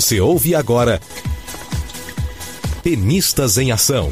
[0.00, 0.98] Você ouve agora
[2.82, 4.10] Tenistas em Ação.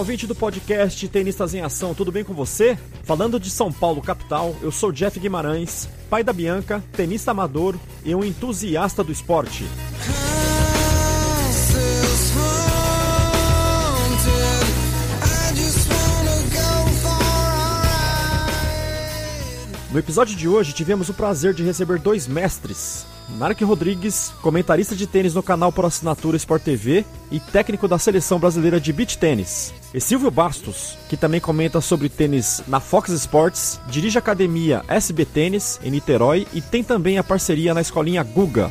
[0.00, 2.78] Ouvinte do podcast Tenistas em Ação, tudo bem com você?
[3.02, 8.14] Falando de São Paulo, capital, eu sou Jeff Guimarães, pai da Bianca, tenista amador e
[8.14, 9.66] um entusiasta do esporte.
[19.92, 23.04] No episódio de hoje, tivemos o prazer de receber dois mestres.
[23.36, 28.38] Narc Rodrigues, comentarista de tênis no canal por assinatura Sport TV e técnico da seleção
[28.38, 29.74] brasileira de beach tênis.
[29.92, 35.24] E Silvio Bastos, que também comenta sobre tênis na Fox Sports, dirige a academia SB
[35.24, 38.70] Tênis em Niterói e tem também a parceria na escolinha Guga.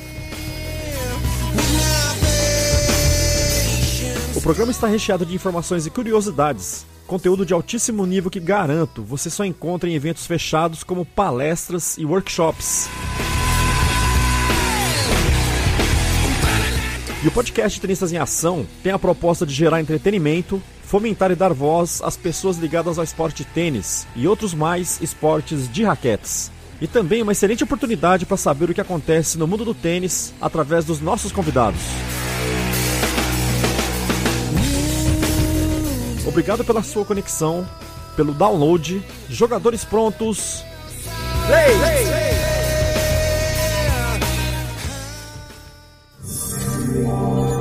[4.34, 6.86] O programa está recheado de informações e curiosidades.
[7.06, 12.06] Conteúdo de altíssimo nível que garanto você só encontra em eventos fechados como palestras e
[12.06, 12.88] workshops.
[17.22, 21.52] E o podcast Tenistas em Ação tem a proposta de gerar entretenimento, fomentar e dar
[21.52, 26.50] voz às pessoas ligadas ao esporte tênis e outros mais esportes de raquetes.
[26.80, 30.86] E também uma excelente oportunidade para saber o que acontece no mundo do tênis através
[30.86, 31.82] dos nossos convidados.
[36.26, 37.68] Obrigado pela sua conexão,
[38.16, 39.04] pelo download.
[39.30, 40.64] Jogadores prontos.
[41.48, 41.78] Play!
[41.80, 42.39] play.
[46.96, 47.59] You.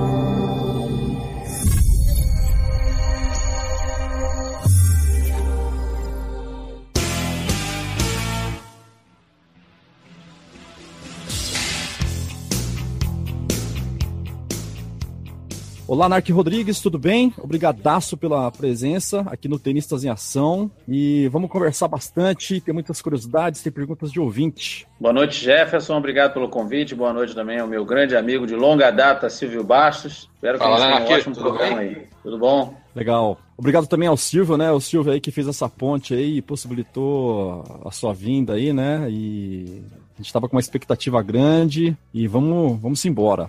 [15.89, 17.33] Olá, Narc Rodrigues, tudo bem?
[17.39, 20.71] Obrigadaço pela presença aqui no Tenistas em Ação.
[20.87, 24.87] E vamos conversar bastante, tem muitas curiosidades, tem perguntas de ouvinte.
[25.01, 25.97] Boa noite, Jefferson.
[25.97, 26.95] Obrigado pelo convite.
[26.95, 30.29] Boa noite também ao meu grande amigo de longa data, Silvio Bastos.
[30.35, 31.89] Espero que Fala, tenha um ótimo programa bem?
[31.89, 32.07] aí.
[32.23, 32.75] Tudo bom?
[32.95, 33.39] Legal.
[33.57, 34.71] Obrigado também ao Silvio, né?
[34.71, 39.07] O Silvio aí que fez essa ponte aí e possibilitou a sua vinda aí, né?
[39.09, 43.49] E a gente estava com uma expectativa grande e vamos, vamos embora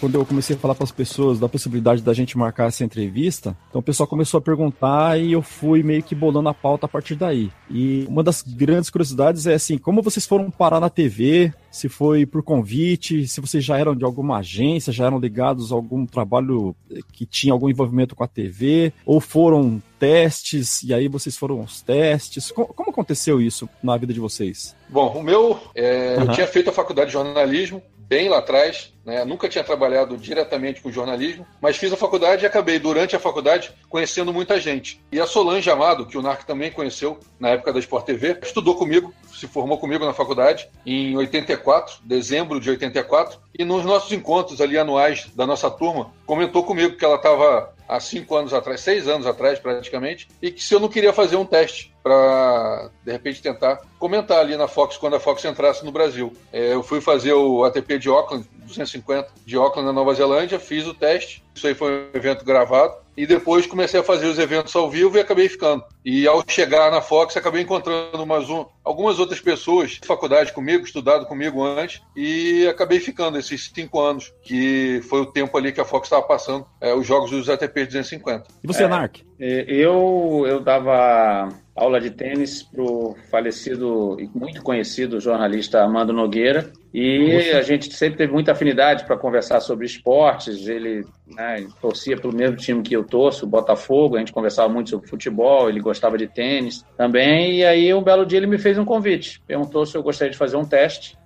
[0.00, 3.56] quando eu comecei a falar para as pessoas da possibilidade da gente marcar essa entrevista,
[3.68, 6.88] então o pessoal começou a perguntar e eu fui meio que bolando a pauta a
[6.88, 7.50] partir daí.
[7.70, 11.52] E uma das grandes curiosidades é assim, como vocês foram parar na TV?
[11.70, 15.74] Se foi por convite, se vocês já eram de alguma agência, já eram ligados a
[15.74, 16.74] algum trabalho
[17.12, 21.80] que tinha algum envolvimento com a TV, ou foram testes e aí vocês foram aos
[21.80, 22.50] testes.
[22.50, 24.76] Como, aconteceu isso na vida de vocês?
[24.88, 26.24] Bom, o meu, é, uhum.
[26.24, 29.24] eu tinha feito a faculdade de jornalismo, bem lá atrás, né?
[29.24, 33.72] Nunca tinha trabalhado diretamente com jornalismo, mas fiz a faculdade e acabei, durante a faculdade,
[33.88, 35.00] conhecendo muita gente.
[35.12, 38.74] E a Solange Amado, que o Narc também conheceu na época da Sport TV, estudou
[38.76, 44.60] comigo, se formou comigo na faculdade em 84, dezembro de 84, e nos nossos encontros
[44.60, 49.06] ali anuais da nossa turma, comentou comigo que ela estava há cinco anos atrás, seis
[49.08, 53.42] anos atrás praticamente, e que se eu não queria fazer um teste para de repente
[53.42, 56.32] tentar comentar ali na Fox quando a Fox entrasse no Brasil.
[56.52, 60.86] É, eu fui fazer o ATP de Auckland 250 de Auckland na Nova Zelândia, fiz
[60.86, 61.42] o teste.
[61.54, 62.94] Isso aí foi um evento gravado.
[63.16, 65.84] E depois comecei a fazer os eventos ao vivo e acabei ficando.
[66.04, 70.84] E ao chegar na Fox, acabei encontrando umas, um, algumas outras pessoas de faculdade comigo,
[70.84, 75.80] estudado comigo antes, e acabei ficando esses cinco anos, que foi o tempo ali que
[75.80, 78.44] a Fox estava passando é, os jogos dos ATP 250.
[78.62, 79.22] E você, é, Narc?
[79.40, 86.12] É, eu, eu dava aula de tênis para o falecido e muito conhecido jornalista Armando
[86.12, 86.70] Nogueira.
[86.92, 90.68] E a gente sempre teve muita afinidade para conversar sobre esportes.
[90.68, 94.14] Ele né, torcia pelo mesmo time que eu torço, o Botafogo.
[94.14, 97.58] A gente conversava muito sobre futebol, ele gostava de tênis também.
[97.58, 99.40] E aí, um belo dia, ele me fez um convite.
[99.46, 101.16] Perguntou se eu gostaria de fazer um teste.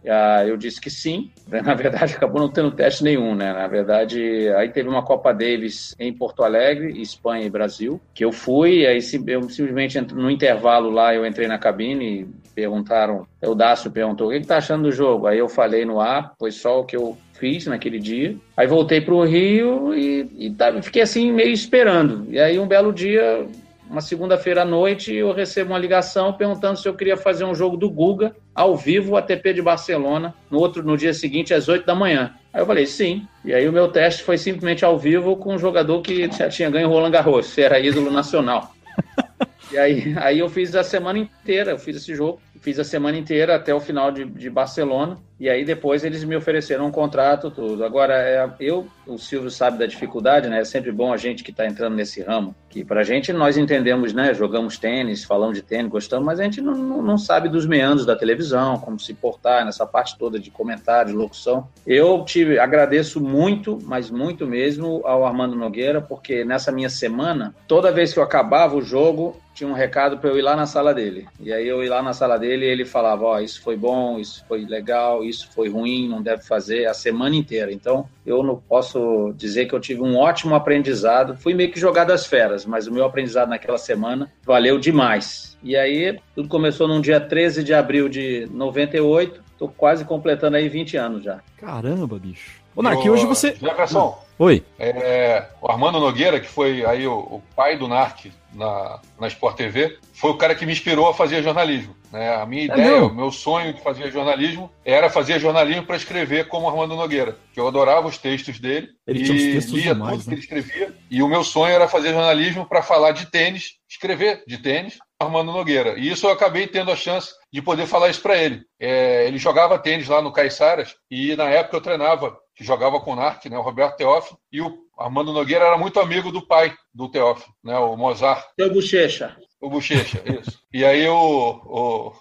[0.47, 1.31] Eu disse que sim.
[1.49, 3.53] Na verdade, acabou não tendo teste nenhum, né?
[3.53, 8.33] Na verdade, aí teve uma Copa Davis em Porto Alegre, Espanha e Brasil, que eu
[8.33, 8.87] fui.
[8.87, 14.29] Aí eu simplesmente, no intervalo lá, eu entrei na cabine e perguntaram, o Dácio perguntou,
[14.29, 15.27] o que, que tá achando do jogo?
[15.29, 18.37] Aí eu falei no ar, foi só o que eu fiz naquele dia.
[18.57, 22.27] Aí voltei para o Rio e, e fiquei assim meio esperando.
[22.29, 23.47] E aí um belo dia,
[23.91, 27.77] uma segunda-feira à noite, eu recebo uma ligação perguntando se eu queria fazer um jogo
[27.77, 31.95] do Guga ao vivo ATP de Barcelona no outro no dia seguinte às 8 da
[31.95, 32.35] manhã.
[32.53, 33.27] Aí eu falei, sim.
[33.45, 36.71] E aí o meu teste foi simplesmente ao vivo com um jogador que já tinha
[36.71, 38.75] ganho Roland Garros, era ídolo nacional.
[39.73, 43.19] e aí, aí eu fiz a semana inteira, eu fiz esse jogo, fiz a semana
[43.19, 45.19] inteira até o final de, de Barcelona.
[45.41, 47.85] E aí depois eles me ofereceram um contrato, tudo.
[47.85, 50.61] Agora, é, eu, o Silvio sabe da dificuldade, né?
[50.61, 52.55] É sempre bom a gente que está entrando nesse ramo.
[52.69, 54.35] Que pra gente nós entendemos, né?
[54.35, 58.05] Jogamos tênis, falamos de tênis, gostamos, mas a gente não, não, não sabe dos meandros
[58.05, 61.69] da televisão, como se portar nessa parte toda de comentário, de locução.
[61.87, 67.93] Eu tive, agradeço muito, mas muito mesmo, ao Armando Nogueira, porque nessa minha semana, toda
[67.93, 70.95] vez que eu acabava o jogo, tinha um recado para eu ir lá na sala
[70.95, 71.27] dele.
[71.41, 73.77] E aí eu ir lá na sala dele e ele falava: Ó, oh, isso foi
[73.77, 77.73] bom, isso foi legal, isso foi ruim, não deve fazer a semana inteira.
[77.73, 81.37] Então, eu não posso dizer que eu tive um ótimo aprendizado.
[81.37, 85.59] Fui meio que jogado às feras, mas o meu aprendizado naquela semana valeu demais.
[85.63, 89.43] E aí, tudo começou num dia 13 de abril de 98.
[89.59, 91.41] Tô quase completando aí 20 anos já.
[91.57, 92.61] Caramba, bicho.
[92.77, 93.57] Ô, Nark, hoje você.
[93.61, 94.28] Jefferson.
[94.39, 94.65] Oi.
[94.79, 99.57] É, o Armando Nogueira, que foi aí o, o pai do Narc na, na Sport
[99.57, 101.97] TV, foi o cara que me inspirou a fazer jornalismo.
[102.13, 102.35] Né?
[102.35, 106.49] A minha é ideia, o meu sonho de fazer jornalismo era fazer jornalismo para escrever
[106.49, 110.25] como Armando Nogueira, que eu adorava os textos dele ele e textos lia demais, tudo
[110.25, 110.35] que né?
[110.35, 110.95] ele escrevia.
[111.11, 115.53] E o meu sonho era fazer jornalismo para falar de tênis, escrever de tênis, Armando
[115.53, 115.99] Nogueira.
[115.99, 118.63] E isso eu acabei tendo a chance de poder falar isso para ele.
[118.81, 123.13] É, ele jogava tênis lá no Caiçaras e na época eu treinava, que jogava com
[123.13, 126.75] o Narc, né, o Roberto Teófilo, e o Armando Nogueira era muito amigo do pai
[126.93, 128.45] do Teófilo, né, o Mozart.
[128.59, 129.37] Seu bochecha.
[129.61, 130.61] O Bochecha, isso.
[130.73, 132.13] E aí o, o,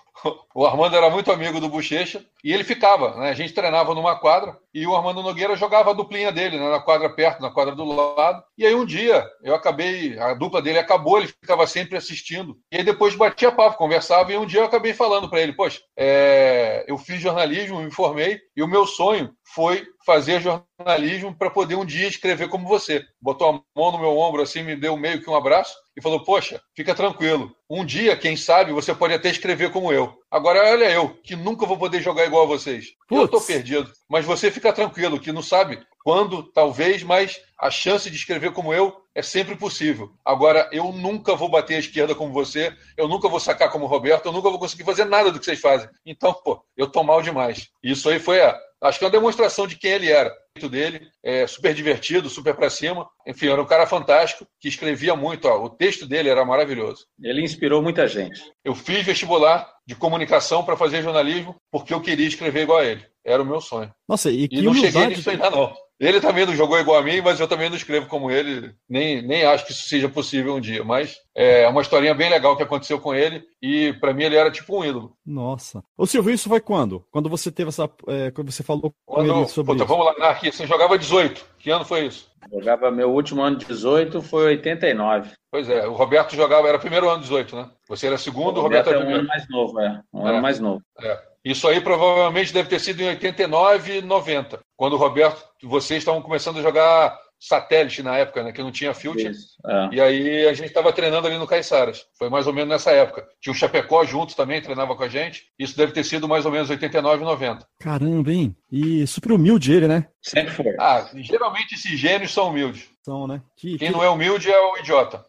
[0.56, 3.30] o Armando era muito amigo do Bochecha e ele ficava, né?
[3.30, 6.68] A gente treinava numa quadra e o Armando Nogueira jogava a duplinha dele, né?
[6.68, 8.44] Na quadra perto, na quadra do lado.
[8.58, 12.58] E aí um dia eu acabei, a dupla dele acabou, ele ficava sempre assistindo.
[12.72, 15.80] E aí depois batia papo, conversava e um dia eu acabei falando para ele, poxa,
[15.96, 21.76] é, eu fiz jornalismo, me formei e o meu sonho foi fazer jornalismo para poder
[21.76, 23.04] um dia escrever como você.
[23.22, 26.24] Botou a mão no meu ombro assim, me deu meio que um abraço e falou:
[26.24, 27.52] Poxa, fica tranquilo.
[27.70, 30.18] Um dia, quem sabe, você pode até escrever como eu.
[30.30, 32.88] Agora, olha eu, que nunca vou poder jogar igual a vocês.
[33.10, 33.48] Eu tô Putz.
[33.48, 33.92] perdido.
[34.10, 38.74] Mas você fica tranquilo, que não sabe quando, talvez, mas a chance de escrever como
[38.74, 40.10] eu é sempre possível.
[40.24, 43.90] Agora, eu nunca vou bater a esquerda como você, eu nunca vou sacar como o
[43.90, 45.90] Roberto, eu nunca vou conseguir fazer nada do que vocês fazem.
[46.06, 47.68] Então, pô, eu tô mal demais.
[47.84, 48.58] Isso aí foi a.
[48.82, 50.32] Acho que é uma demonstração de quem ele era.
[50.62, 53.08] O dele é super divertido, super pra cima.
[53.28, 55.48] Enfim, era um cara fantástico que escrevia muito.
[55.48, 57.06] Ó, o texto dele era maravilhoso.
[57.22, 58.42] Ele inspirou muita gente.
[58.64, 63.06] Eu fiz vestibular de comunicação para fazer jornalismo porque eu queria escrever igual a ele.
[63.26, 63.94] Era o meu sonho.
[64.08, 65.76] Nossa, e E que não cheguei nisso ainda não.
[66.00, 68.72] Ele também não jogou igual a mim, mas eu também não escrevo como ele.
[68.88, 70.84] Nem, nem acho que isso seja possível um dia.
[70.84, 73.44] Mas é uma historinha bem legal que aconteceu com ele.
[73.62, 75.14] E para mim ele era tipo um ídolo.
[75.26, 75.84] Nossa.
[75.98, 77.04] Ô, Silvio, isso foi quando?
[77.12, 77.90] Quando você teve essa.
[78.08, 79.92] é, quando você falou com Quando, ele sobre puta, isso?
[79.92, 81.44] vamos lá, Narque, você jogava 18.
[81.58, 82.30] Que ano foi isso?
[82.54, 85.32] Jogava meu último ano de 18, foi 89.
[85.52, 87.70] Pois é, o Roberto jogava, era primeiro ano 18, né?
[87.90, 89.22] Você era segundo, o Roberto, é era um primeiro.
[89.22, 90.02] ano mais novo, é.
[90.14, 90.30] Um É.
[90.30, 90.82] ano mais novo.
[91.02, 91.20] É.
[91.50, 96.22] Isso aí provavelmente deve ter sido em 89 e 90, quando o Roberto, vocês estavam
[96.22, 98.52] começando a jogar satélite na época, né?
[98.52, 99.22] Que não tinha filtro.
[99.26, 99.90] É.
[99.94, 102.06] E aí a gente estava treinando ali no Caiçaras.
[102.20, 103.26] Foi mais ou menos nessa época.
[103.40, 105.44] Tinha o Chapecó junto também, treinava com a gente.
[105.58, 107.66] Isso deve ter sido mais ou menos 89, 90.
[107.80, 108.54] Caramba, hein?
[108.70, 110.06] E super humilde ele, né?
[110.22, 110.76] Sempre foi.
[110.78, 112.90] Ah, geralmente esses gênios são humildes.
[113.06, 113.42] São, né?
[113.56, 115.24] Que, Quem que- não é humilde é o idiota.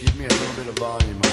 [0.00, 1.29] Give me a little bit of volume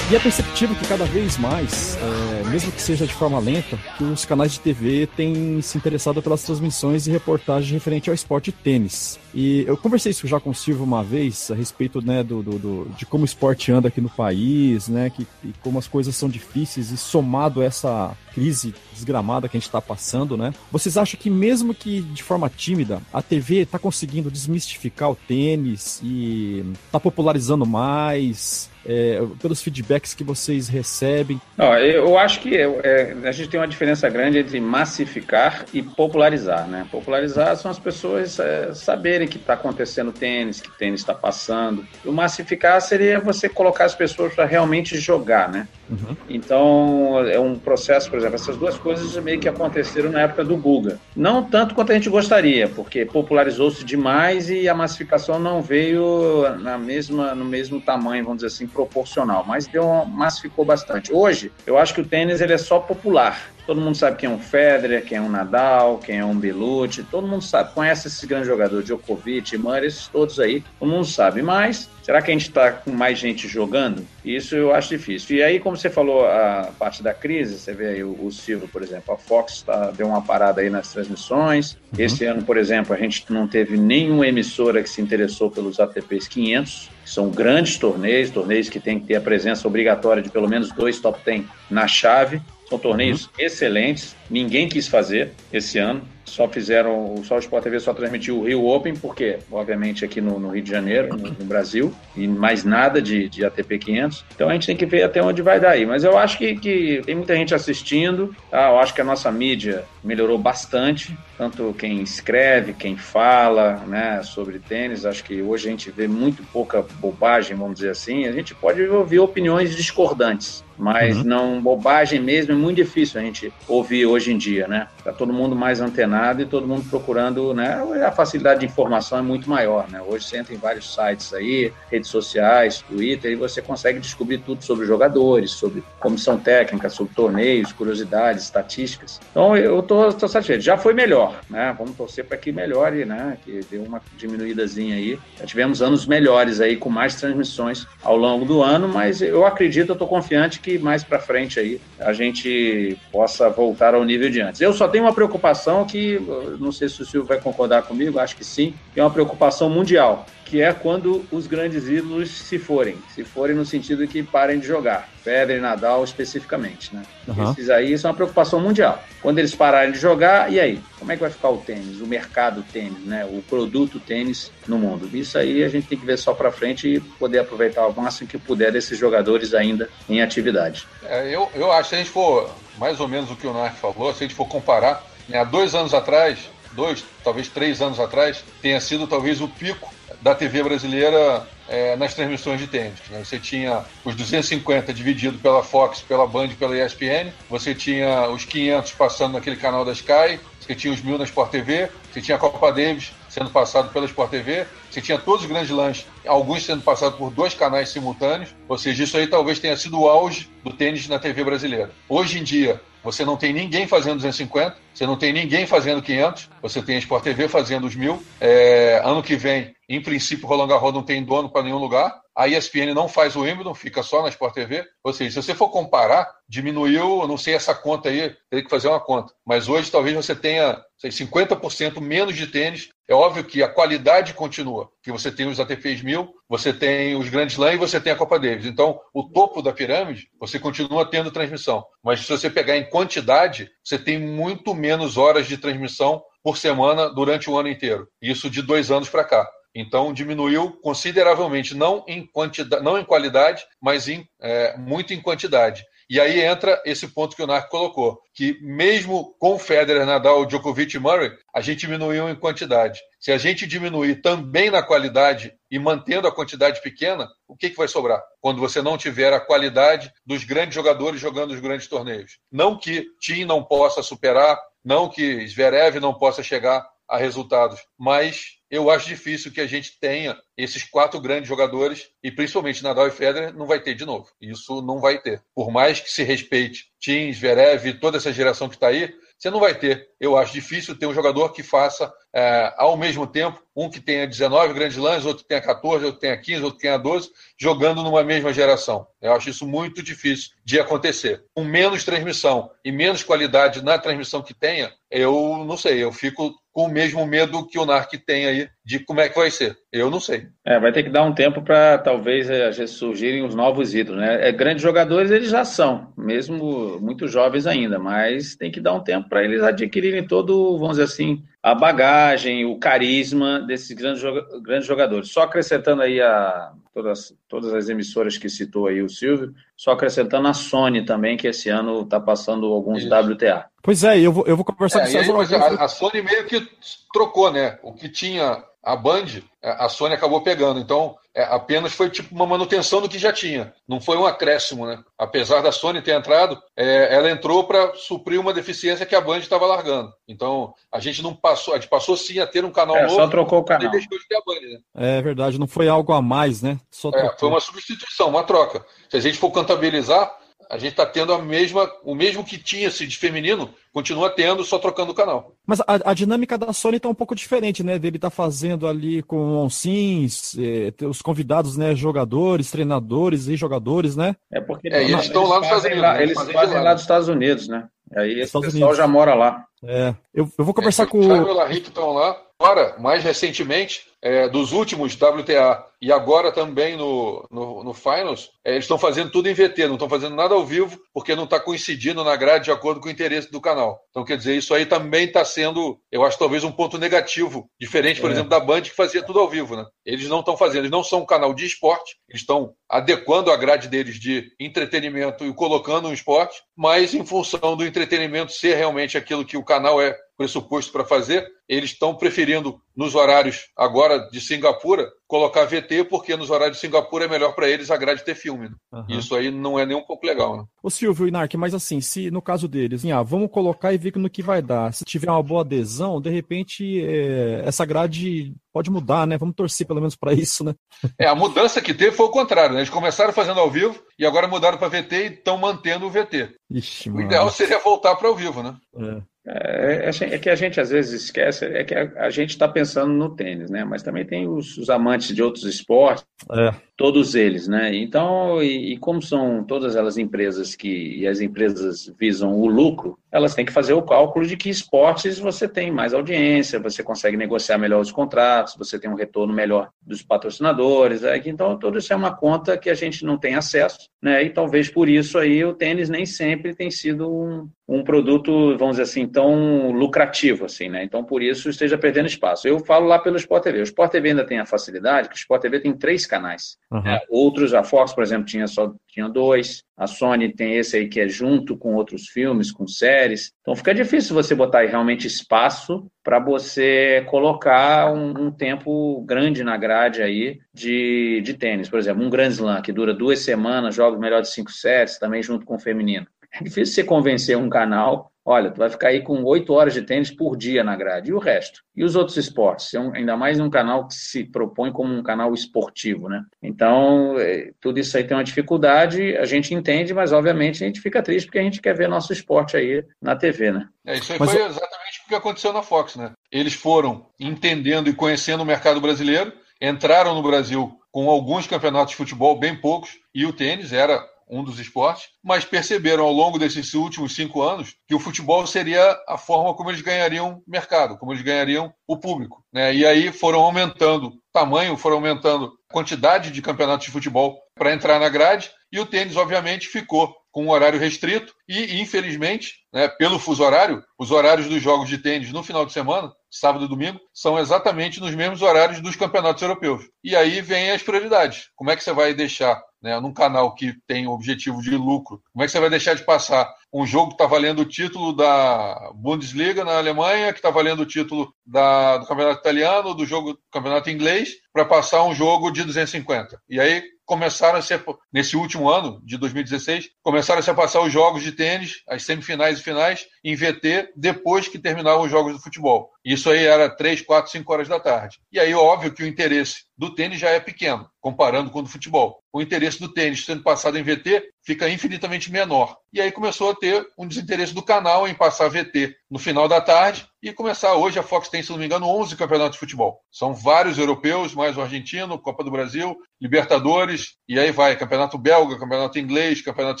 [0.08, 4.04] E é perceptível que cada vez mais, é, mesmo que seja de forma lenta, que
[4.04, 9.18] os canais de TV têm se interessado pelas transmissões e reportagens referente ao esporte tênis.
[9.34, 12.58] E eu conversei isso já com o Silvio uma vez, a respeito né, do, do-
[12.58, 15.26] do- de como o esporte anda aqui no país, né, que,
[15.60, 19.80] como as coisas são difíceis, e somado a essa crise desgramada que a gente está
[19.80, 20.52] passando, né?
[20.72, 26.00] Vocês acham que mesmo que de forma tímida, a TV está conseguindo desmistificar o tênis
[26.02, 28.70] e está popularizando mais?
[28.86, 31.40] é, pelos feedbacks que vocês recebem.
[31.58, 36.66] Ó, eu acho que é, a gente tem uma diferença grande entre massificar e popularizar,
[36.68, 36.86] né?
[36.90, 41.84] Popularizar são as pessoas é, saberem que está acontecendo tênis, que tênis está passando.
[42.04, 45.66] O massificar seria você colocar as pessoas para realmente jogar, né?
[45.88, 46.16] Uhum.
[46.28, 50.56] Então, é um processo, por exemplo, essas duas coisas meio que aconteceram na época do
[50.56, 50.98] Guga.
[51.14, 56.76] Não tanto quanto a gente gostaria, porque popularizou-se demais e a massificação não veio na
[56.76, 61.12] mesma, no mesmo tamanho, vamos dizer assim, proporcional, mas deu massificou bastante.
[61.12, 63.55] Hoje, eu acho que o tênis ele é só popular.
[63.66, 67.02] Todo mundo sabe quem é um Federer, quem é um Nadal, quem é um Belucci,
[67.02, 71.42] todo mundo sabe, conhece esses grandes jogadores, Djokovic, Murray, esses todos aí, todo mundo sabe.
[71.42, 74.06] Mas será que a gente está com mais gente jogando?
[74.24, 75.36] Isso eu acho difícil.
[75.36, 78.68] E aí, como você falou, a parte da crise, você vê aí o, o Silvio,
[78.68, 81.72] por exemplo, a Fox tá, deu uma parada aí nas transmissões.
[81.72, 82.04] Uhum.
[82.04, 86.28] Esse ano, por exemplo, a gente não teve nenhuma emissora que se interessou pelos ATPs
[86.28, 90.48] 500, que são grandes torneios, torneios que tem que ter a presença obrigatória de pelo
[90.48, 92.40] menos dois top 10 na chave.
[92.68, 93.30] São torneios uhum.
[93.38, 98.44] excelentes, ninguém quis fazer esse ano só fizeram, só o Sport TV só transmitiu o
[98.44, 102.64] Rio Open, porque, obviamente, aqui no, no Rio de Janeiro, no, no, Brasil, e mais
[102.64, 104.24] nada de, de ATP 500.
[104.34, 105.86] Então a gente tem que ver até onde vai dar aí.
[105.86, 108.70] Mas eu acho que, que tem muita gente assistindo, tá?
[108.70, 114.58] eu acho que a nossa mídia melhorou bastante, tanto quem escreve, quem fala né, sobre
[114.58, 115.06] tênis.
[115.06, 118.26] Acho que hoje a gente vê muito pouca bobagem, vamos dizer assim.
[118.26, 121.24] A gente pode ouvir opiniões discordantes, mas uhum.
[121.24, 124.88] não bobagem mesmo é muito difícil a gente ouvir hoje em dia, né?
[125.06, 127.80] Tá todo mundo mais antenado e todo mundo procurando, né?
[128.04, 130.02] A facilidade de informação é muito maior, né?
[130.04, 134.64] Hoje você entra em vários sites aí, redes sociais, Twitter, e você consegue descobrir tudo
[134.64, 139.20] sobre jogadores, sobre comissão técnica, sobre torneios, curiosidades, estatísticas.
[139.30, 140.64] Então eu tô, tô satisfeito.
[140.64, 141.72] Já foi melhor, né?
[141.78, 143.38] Vamos torcer para que melhore, né?
[143.44, 145.16] Que deu uma diminuídazinha aí.
[145.38, 149.90] Já tivemos anos melhores aí com mais transmissões ao longo do ano, mas eu acredito,
[149.90, 154.40] eu tô confiante que mais para frente aí a gente possa voltar ao nível de
[154.40, 154.60] antes.
[154.60, 156.18] Eu só tenho uma preocupação que,
[156.58, 160.24] não sei se o Silvio vai concordar comigo, acho que sim, é uma preocupação mundial,
[160.46, 164.66] que é quando os grandes ídolos se forem, se forem no sentido que parem de
[164.66, 167.02] jogar, Federer e Nadal especificamente, né?
[167.26, 167.50] Uhum.
[167.50, 169.02] Esses aí são uma preocupação mundial.
[169.20, 170.80] Quando eles pararem de jogar, e aí?
[171.00, 173.24] Como é que vai ficar o tênis, o mercado tênis, né?
[173.24, 175.10] O produto tênis no mundo?
[175.12, 178.28] Isso aí a gente tem que ver só para frente e poder aproveitar o máximo
[178.28, 180.86] que puder desses jogadores ainda em atividade.
[181.04, 182.48] É, eu, eu acho que a gente for
[182.78, 185.44] mais ou menos o que o Narc falou, se a gente for comparar, né, há
[185.44, 186.38] dois anos atrás,
[186.70, 189.95] dois, talvez três anos atrás, tenha sido talvez o pico
[190.26, 192.98] da TV brasileira é, nas transmissões de tênis.
[193.10, 193.22] Né?
[193.24, 198.90] Você tinha os 250 dividido pela Fox, pela Band pela ESPN, você tinha os 500
[198.90, 202.40] passando naquele canal da Sky, você tinha os mil na Sport TV, você tinha a
[202.40, 206.80] Copa Davis sendo passado pela Sport TV, você tinha todos os grandes lances, alguns sendo
[206.80, 210.72] passados por dois canais simultâneos, ou seja, isso aí talvez tenha sido o auge do
[210.72, 211.90] tênis na TV brasileira.
[212.08, 216.48] Hoje em dia, você não tem ninguém fazendo 250, você não tem ninguém fazendo 500,
[216.62, 218.22] você tem a Sport TV fazendo os mil.
[218.40, 222.18] É, ano que vem, em princípio, Roland Garros não tem dono para nenhum lugar.
[222.36, 224.84] A ESPN não faz o Wimbledon, fica só na Sport TV.
[225.02, 228.88] Ou seja, se você for comparar, diminuiu, não sei essa conta aí, teria que fazer
[228.88, 229.32] uma conta.
[229.44, 232.90] Mas hoje talvez você tenha sei, 50% menos de tênis.
[233.08, 237.28] É óbvio que a qualidade continua, que você tem os ATPs 1000, você tem os
[237.28, 238.66] Grand Slam e você tem a Copa Davis.
[238.66, 241.86] Então, o topo da pirâmide, você continua tendo transmissão.
[242.02, 247.08] Mas se você pegar em quantidade, você tem muito menos horas de transmissão por semana
[247.08, 248.06] durante o ano inteiro.
[248.20, 249.48] Isso de dois anos para cá.
[249.78, 255.84] Então diminuiu consideravelmente, não em, quantidade, não em qualidade, mas em, é, muito em quantidade.
[256.08, 260.96] E aí entra esse ponto que o Narco colocou, que mesmo com Federer, Nadal, Djokovic
[260.96, 263.00] e Murray, a gente diminuiu em quantidade.
[263.20, 267.76] Se a gente diminuir também na qualidade e mantendo a quantidade pequena, o que, que
[267.76, 268.22] vai sobrar?
[268.40, 272.38] Quando você não tiver a qualidade dos grandes jogadores jogando os grandes torneios.
[272.50, 278.55] Não que Tim não possa superar, não que Zverev não possa chegar a resultados, mas
[278.70, 283.10] eu acho difícil que a gente tenha esses quatro grandes jogadores, e principalmente Nadal e
[283.12, 284.28] Federer, não vai ter de novo.
[284.40, 285.42] Isso não vai ter.
[285.54, 289.60] Por mais que se respeite Tim, Zverev, toda essa geração que está aí, você não
[289.60, 290.08] vai ter.
[290.18, 294.26] Eu acho difícil ter um jogador que faça é, ao mesmo tempo, um que tenha
[294.26, 297.30] 19 grandes lãs, outro que tenha 14, outro que tenha 15, outro que tenha 12,
[297.58, 299.06] jogando numa mesma geração.
[299.20, 301.44] Eu acho isso muito difícil de acontecer.
[301.54, 306.54] Com menos transmissão e menos qualidade na transmissão que tenha, eu não sei, eu fico
[306.76, 309.76] com o mesmo medo que o NARC tem aí de como é que vai ser.
[309.92, 310.46] Eu não sei.
[310.64, 314.48] É, vai ter que dar um tempo para talvez é, surgirem os novos ídolos, né?
[314.48, 319.02] É, grandes jogadores eles já são, mesmo muito jovens ainda, mas tem que dar um
[319.02, 324.22] tempo para eles adquirirem todo, vamos dizer assim, a bagagem, o carisma desses grandes,
[324.62, 325.32] grandes jogadores.
[325.32, 330.46] Só acrescentando aí a todas, todas as emissoras que citou aí o Silvio, só acrescentando
[330.46, 333.12] a Sony também, que esse ano está passando alguns Isso.
[333.12, 333.66] WTA.
[333.82, 335.56] Pois é, eu vou, eu vou conversar é, com o César.
[335.56, 336.68] Aí, a, a Sony meio que
[337.12, 337.80] trocou, né?
[337.82, 340.78] O que tinha a Band, é, a Sony acabou pegando.
[340.78, 343.74] Então, é, apenas foi tipo uma manutenção do que já tinha.
[343.86, 345.02] Não foi um acréscimo, né?
[345.18, 349.38] Apesar da Sony ter entrado, é, ela entrou para suprir uma deficiência que a Band
[349.38, 350.12] estava largando.
[350.28, 353.16] Então, a gente não passou, a gente passou sim a ter um canal é, novo.
[353.16, 353.90] Só trocou o canal.
[353.90, 354.78] Deixou de ter a Band, né?
[354.94, 356.78] É verdade, não foi algo a mais, né?
[356.88, 358.86] Só é, foi uma substituição, uma troca.
[359.10, 360.32] Se a gente for contabilizar,
[360.70, 364.78] a gente está tendo a mesma, o mesmo que tinha-se de feminino, continua tendo, só
[364.78, 365.52] trocando o canal.
[365.66, 367.98] Mas a, a dinâmica da Sony está um pouco diferente, né?
[367.98, 371.94] Dele tá fazendo ali com onsins, eh, os convidados, né?
[371.94, 374.36] Jogadores, treinadores e jogadores, né?
[374.52, 376.02] É porque é, eles, estão lá nos Estados Unidos.
[376.02, 376.22] Lá, né?
[376.22, 377.88] eles fazem, fazem lá dos Estados Unidos, né?
[378.14, 378.96] Aí esse pessoal Unidos.
[378.96, 379.64] já mora lá.
[379.84, 381.52] É, eu, eu vou conversar é, com o.
[381.52, 382.36] Larrito estão lá.
[382.58, 388.72] Agora, mais recentemente, é, dos últimos WTA e agora também no, no, no Finals, é,
[388.72, 391.60] eles estão fazendo tudo em VT, não estão fazendo nada ao vivo, porque não está
[391.60, 394.00] coincidindo na grade de acordo com o interesse do canal.
[394.10, 398.20] Então, quer dizer, isso aí também está sendo, eu acho, talvez um ponto negativo, diferente,
[398.20, 398.32] por é.
[398.32, 399.76] exemplo, da Band, que fazia tudo ao vivo.
[399.76, 399.84] Né?
[400.04, 403.56] Eles não estão fazendo, eles não são um canal de esporte, eles estão adequando a
[403.56, 409.16] grade deles de entretenimento e colocando um esporte, mas em função do entretenimento ser realmente
[409.16, 414.40] aquilo que o canal é pressuposto para fazer, eles estão preferindo, nos horários agora de
[414.40, 418.34] Singapura, colocar VT, porque nos horários de Singapura é melhor para eles a grade ter
[418.34, 418.70] filme.
[418.70, 418.76] Né?
[418.92, 419.18] Uhum.
[419.18, 420.56] Isso aí não é nem um pouco legal.
[420.56, 420.64] Né?
[420.82, 424.16] Ô Silvio Inark, mas assim, se no caso deles, assim, ah, vamos colocar e ver
[424.16, 424.94] no que vai dar.
[424.94, 429.36] Se tiver uma boa adesão, de repente é, essa grade pode mudar, né?
[429.36, 430.74] Vamos torcer pelo menos para isso, né?
[431.18, 432.80] É, a mudança que teve foi o contrário, né?
[432.80, 436.54] Eles começaram fazendo ao vivo e agora mudaram para VT e estão mantendo o VT.
[436.70, 438.76] Ixi, o ideal seria voltar para ao vivo, né?
[438.96, 439.22] É.
[439.48, 442.66] É, é, é, que a gente às vezes esquece, é que a, a gente está
[442.66, 443.84] pensando no tênis, né?
[443.84, 446.74] Mas também tem os, os amantes de outros esportes, é.
[446.96, 447.94] Todos eles, né?
[447.94, 453.18] Então, e, e, como são todas elas empresas que e as empresas visam o lucro,
[453.30, 457.36] elas têm que fazer o cálculo de que esportes você tem mais audiência, você consegue
[457.36, 462.12] negociar melhor os contratos, você tem um retorno melhor dos patrocinadores, é, então tudo isso
[462.12, 464.42] é uma conta que a gente não tem acesso, né?
[464.42, 468.96] E talvez por isso aí o tênis nem sempre tem sido um, um produto, vamos
[468.96, 471.04] dizer assim, tão lucrativo, assim, né?
[471.04, 472.66] Então, por isso, esteja perdendo espaço.
[472.66, 473.80] Eu falo lá pelo Sport TV.
[473.80, 476.76] O Sport TV ainda tem a facilidade que o Sport TV tem três canais.
[476.90, 477.02] Uhum.
[477.02, 477.20] Né?
[477.28, 479.82] Outros, a Fox, por exemplo, tinha só tinha dois.
[479.96, 483.52] A Sony tem esse aí que é junto com outros filmes, com séries.
[483.60, 489.64] Então, fica difícil você botar aí realmente espaço para você colocar um, um, tempo grande
[489.64, 491.88] na grade aí de, de tênis.
[491.88, 495.42] Por exemplo, um Grand Slam que dura duas semanas, joga melhor de cinco sets, também
[495.42, 496.26] junto com o feminino.
[496.52, 500.02] É difícil você convencer um canal, olha, tu vai ficar aí com oito horas de
[500.02, 501.30] tênis por dia na grade.
[501.30, 501.82] E o resto?
[501.96, 502.94] E os outros esportes?
[502.94, 506.44] Ainda mais num canal que se propõe como um canal esportivo, né?
[506.62, 511.00] Então, é, tudo isso aí tem uma dificuldade, a gente entende, mas obviamente a gente
[511.00, 513.88] fica triste porque a gente quer ver nosso esporte aí na TV, né?
[514.06, 516.32] É, isso aí mas foi exatamente o que aconteceu na Fox, né?
[516.52, 522.16] Eles foram entendendo e conhecendo o mercado brasileiro, entraram no Brasil com alguns campeonatos de
[522.16, 526.94] futebol, bem poucos, e o tênis era um dos esportes, mas perceberam ao longo desses
[526.94, 531.42] últimos cinco anos que o futebol seria a forma como eles ganhariam mercado, como eles
[531.42, 532.64] ganhariam o público.
[532.72, 532.94] Né?
[532.94, 538.28] E aí foram aumentando tamanho, foram aumentando quantidade de campeonatos de futebol para entrar na
[538.28, 543.62] grade, e o tênis, obviamente, ficou com um horário restrito e, infelizmente, né, pelo fuso
[543.62, 547.58] horário, os horários dos jogos de tênis no final de semana, sábado e domingo, são
[547.58, 550.04] exatamente nos mesmos horários dos campeonatos europeus.
[550.24, 551.68] E aí vem as prioridades.
[551.76, 555.62] Como é que você vai deixar né, num canal que tem objetivo de lucro, como
[555.62, 556.72] é que você vai deixar de passar?
[556.92, 561.06] Um jogo que está valendo o título da Bundesliga na Alemanha, que está valendo o
[561.06, 565.84] título da, do campeonato italiano, do jogo do campeonato inglês, para passar um jogo de
[565.84, 566.60] 250?
[566.68, 571.12] E aí começaram a ser, nesse último ano, de 2016, começaram a se passar os
[571.12, 575.60] jogos de tênis, as semifinais e finais, em VT, depois que terminavam os jogos do
[575.60, 576.10] futebol.
[576.24, 578.38] Isso aí era 3, 4, 5 horas da tarde.
[578.50, 581.88] E aí, óbvio que o interesse do tênis já é pequeno, comparando com o do
[581.88, 582.42] futebol.
[582.52, 585.96] O interesse do tênis sendo passado em VT fica infinitamente menor.
[586.12, 589.80] E aí começou a ter um desinteresse do canal em passar VT no final da
[589.80, 590.94] tarde e começar.
[590.94, 593.20] Hoje a Fox tem, se não me engano, 11 campeonatos de futebol.
[593.30, 598.78] São vários europeus, mais o argentino, Copa do Brasil, Libertadores, e aí vai campeonato belga,
[598.78, 600.00] campeonato inglês, campeonato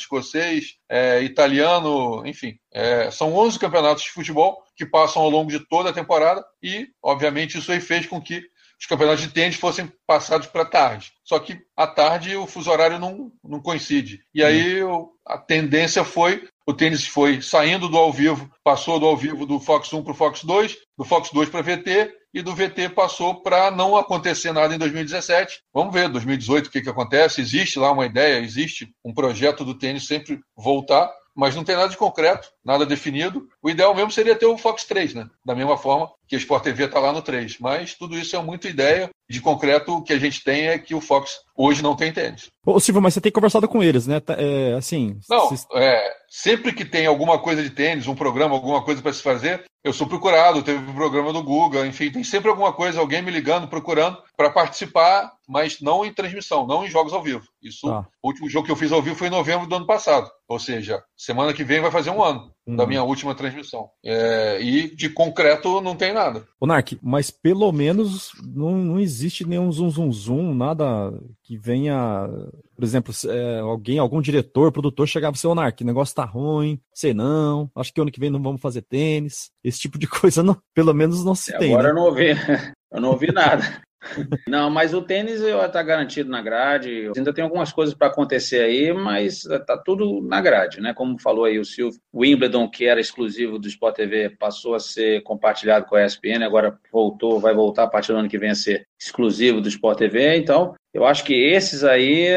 [0.00, 2.56] escocês, é, italiano, enfim.
[2.72, 6.88] É, são 11 campeonatos de futebol que passam ao longo de toda a temporada e,
[7.02, 8.42] obviamente, isso aí fez com que
[8.78, 11.12] os campeonatos de tênis fossem passados para tarde.
[11.24, 14.20] Só que à tarde o fuso horário não, não coincide.
[14.34, 14.80] E aí
[15.26, 19.60] a tendência foi, o tênis foi saindo do ao vivo, passou do ao vivo do
[19.60, 23.40] Fox 1 para o Fox 2, do Fox 2 para VT, e do VT passou
[23.40, 25.62] para não acontecer nada em 2017.
[25.72, 27.40] Vamos ver, 2018, o que, que acontece.
[27.40, 31.88] Existe lá uma ideia, existe um projeto do tênis sempre voltar, mas não tem nada
[31.88, 33.48] de concreto, nada definido.
[33.62, 35.26] O ideal mesmo seria ter o Fox 3, né?
[35.44, 37.58] Da mesma forma que a Sport TV está lá no 3.
[37.58, 39.10] Mas tudo isso é muita ideia.
[39.28, 42.48] De concreto, o que a gente tem é que o Fox hoje não tem tênis.
[42.64, 44.22] Ô, Silvio, mas você tem conversado com eles, né?
[44.38, 45.18] É, assim.
[45.28, 49.22] Não, é, sempre que tem alguma coisa de tênis, um programa, alguma coisa para se
[49.22, 50.62] fazer, eu sou procurado.
[50.62, 54.48] Teve um programa do Google, enfim, tem sempre alguma coisa, alguém me ligando, procurando para
[54.48, 57.42] participar, mas não em transmissão, não em jogos ao vivo.
[57.60, 58.06] Isso, ah.
[58.22, 60.30] o último jogo que eu fiz ao vivo foi em novembro do ano passado.
[60.46, 62.76] Ou seja, semana que vem vai fazer um ano uhum.
[62.76, 63.88] da minha última transmissão.
[64.04, 66.46] É, e de concreto não tem nada.
[66.60, 72.28] Ô, Nark, mas pelo menos não, não existe nenhum zum zum zum, nada que venha,
[72.74, 76.80] por exemplo, é, alguém, algum diretor, produtor chegar para o Nark, o negócio tá ruim,
[76.92, 79.50] sei não, acho que ano que vem não vamos fazer tênis.
[79.62, 81.72] Esse tipo de coisa, não, pelo menos não se tem.
[81.72, 81.90] Agora né?
[81.90, 82.30] eu não ouvi,
[82.92, 83.82] eu não ouvi nada.
[84.48, 87.10] Não, mas o tênis está garantido na grade.
[87.16, 90.94] Ainda tem algumas coisas para acontecer aí, mas está tudo na grade, né?
[90.94, 94.80] Como falou aí o Silvio, o Wimbledon, que era exclusivo do Sport TV, passou a
[94.80, 98.50] ser compartilhado com a ESPN, agora voltou, vai voltar a partir do ano que vem
[98.50, 100.36] a ser exclusivo do Sport TV.
[100.36, 102.28] Então, eu acho que esses aí,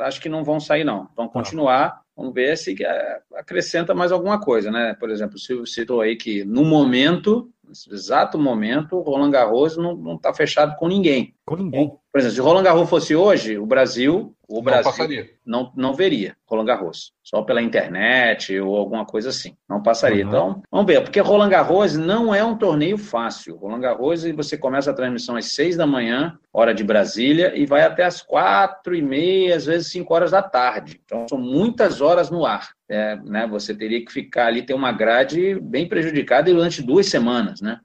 [0.00, 1.08] acho que não vão sair, não.
[1.16, 2.00] Vão continuar.
[2.16, 2.76] Vamos ver se
[3.36, 4.96] acrescenta mais alguma coisa, né?
[4.98, 9.76] Por exemplo, o Silvio citou aí que no momento Nesse exato momento, o Roland Garros
[9.76, 11.34] não está fechado com ninguém.
[11.44, 11.92] Com ninguém.
[12.12, 14.92] Por exemplo, se o Roland Garros fosse hoje, o Brasil, o Brasil
[15.44, 17.12] não, não, não veria Roland Garros.
[17.22, 19.54] Só pela internet ou alguma coisa assim.
[19.68, 20.24] Não passaria.
[20.24, 20.30] Uhum.
[20.30, 21.02] Então, vamos ver.
[21.02, 23.56] Porque Roland Garros não é um torneio fácil.
[23.56, 27.82] Roland Garros, você começa a transmissão às seis da manhã, hora de Brasília, e vai
[27.82, 30.98] até às quatro e meia, às vezes cinco horas da tarde.
[31.04, 32.70] Então, são muitas horas no ar.
[32.90, 37.60] É, né, você teria que ficar ali, ter uma grade bem prejudicada durante duas semanas,
[37.60, 37.80] né?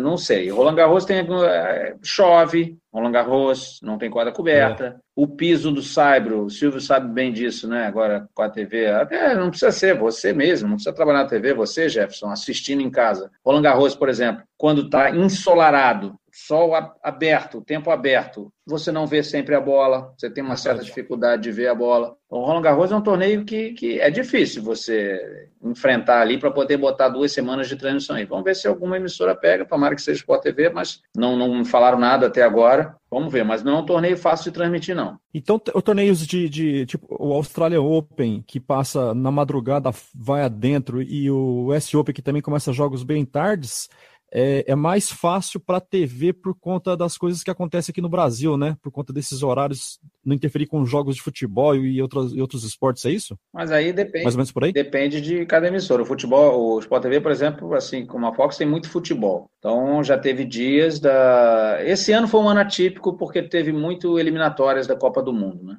[0.00, 0.50] Não sei.
[0.50, 4.84] Roland Garros tem é, chove, Roland Garros, não tem quadra coberta.
[4.84, 4.94] É.
[5.14, 7.86] O piso do Saibro, o Silvio sabe bem disso, né?
[7.86, 11.54] Agora com a TV, até não precisa ser você mesmo, não precisa trabalhar na TV,
[11.54, 13.30] você, Jefferson, assistindo em casa.
[13.44, 16.14] Roland Garros, por exemplo, quando está ensolarado,
[16.46, 16.72] sol
[17.02, 21.50] aberto, tempo aberto, você não vê sempre a bola, você tem uma certa dificuldade de
[21.50, 22.16] ver a bola.
[22.30, 26.76] O Roland Garros é um torneio que, que é difícil você enfrentar ali para poder
[26.76, 28.24] botar duas semanas de transmissão aí.
[28.24, 31.98] Vamos ver se alguma emissora pega, tomara que seja Sport TV, mas não, não falaram
[31.98, 32.94] nada até agora.
[33.10, 35.18] Vamos ver, mas não é um torneio fácil de transmitir, não.
[35.34, 41.02] Então, o torneios de, de tipo o Australia Open, que passa na madrugada, vai adentro,
[41.02, 43.88] e o US Open, que também começa jogos bem tardes,
[44.32, 48.08] é, é mais fácil para a TV por conta das coisas que acontecem aqui no
[48.08, 48.76] Brasil, né?
[48.82, 53.04] Por conta desses horários não interferir com jogos de futebol e outros, e outros esportes,
[53.04, 53.36] é isso?
[53.52, 54.24] Mas aí depende.
[54.24, 54.72] Mais ou menos por aí?
[54.72, 56.02] Depende de cada emissora.
[56.02, 59.50] O futebol, o Sport TV, por exemplo, assim como a Fox, tem muito futebol.
[59.58, 61.78] Então já teve dias da.
[61.84, 65.76] Esse ano foi um ano atípico porque teve muito eliminatórias da Copa do Mundo, né?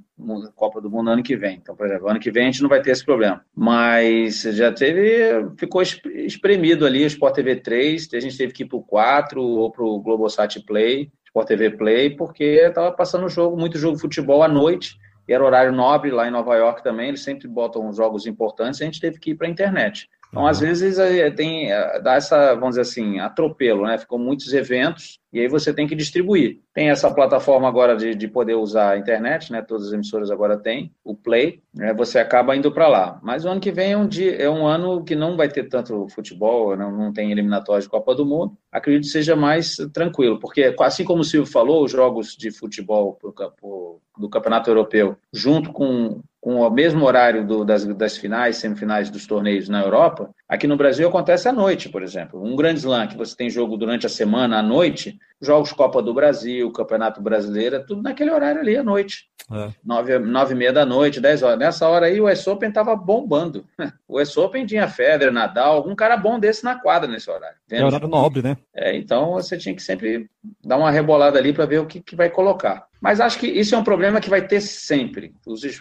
[0.55, 1.57] Copa do Mundo ano que vem.
[1.61, 3.41] Então, por exemplo, ano que vem a gente não vai ter esse problema.
[3.55, 5.49] Mas já teve.
[5.57, 9.41] Ficou espremido ali o Sport TV 3, a gente teve que ir para o 4
[9.41, 14.01] ou para o Globosat Play, Sport TV Play, porque estava passando jogo, muito jogo de
[14.01, 14.97] futebol à noite.
[15.27, 18.85] E era horário nobre lá em Nova York também, eles sempre botam jogos importantes, a
[18.85, 20.09] gente teve que ir para a internet.
[20.29, 20.97] Então, às vezes,
[21.35, 23.97] tem, eh, dá essa, vamos dizer assim, atropelo, né?
[23.97, 26.59] Ficam muitos eventos e aí você tem que distribuir.
[26.73, 29.61] Tem essa plataforma agora de, de poder usar a internet, né?
[29.61, 31.93] Todas as emissoras agora têm, o Play, né?
[31.95, 33.19] Você acaba indo para lá.
[33.23, 35.63] Mas o ano que vem é um, dia, é um ano que não vai ter
[35.67, 38.55] tanto futebol, não, não tem eliminatórias de Copa do Mundo.
[38.71, 43.13] Acredito que seja mais tranquilo, porque assim como o Silvio falou, os jogos de futebol
[43.13, 48.57] pro, pro, do Campeonato Europeu, junto com com o mesmo horário do, das, das finais,
[48.57, 52.41] semifinais dos torneios na Europa, aqui no Brasil acontece à noite, por exemplo.
[52.41, 56.13] Um grande slam que você tem jogo durante a semana à noite, jogos Copa do
[56.13, 59.27] Brasil, Campeonato Brasileiro, é tudo naquele horário ali à noite.
[59.51, 59.73] É.
[59.83, 61.59] Nove, nove e meia da noite, dez horas.
[61.59, 63.65] Nessa hora aí o West Open estava bombando.
[64.07, 67.55] O West Open tinha Federer, Nadal, algum cara bom desse na quadra nesse horário.
[67.69, 68.57] É horário nobre, né?
[68.73, 70.27] É, então você tinha que sempre
[70.65, 72.88] dar uma rebolada ali para ver o que, que vai colocar.
[73.01, 75.33] Mas acho que isso é um problema que vai ter sempre.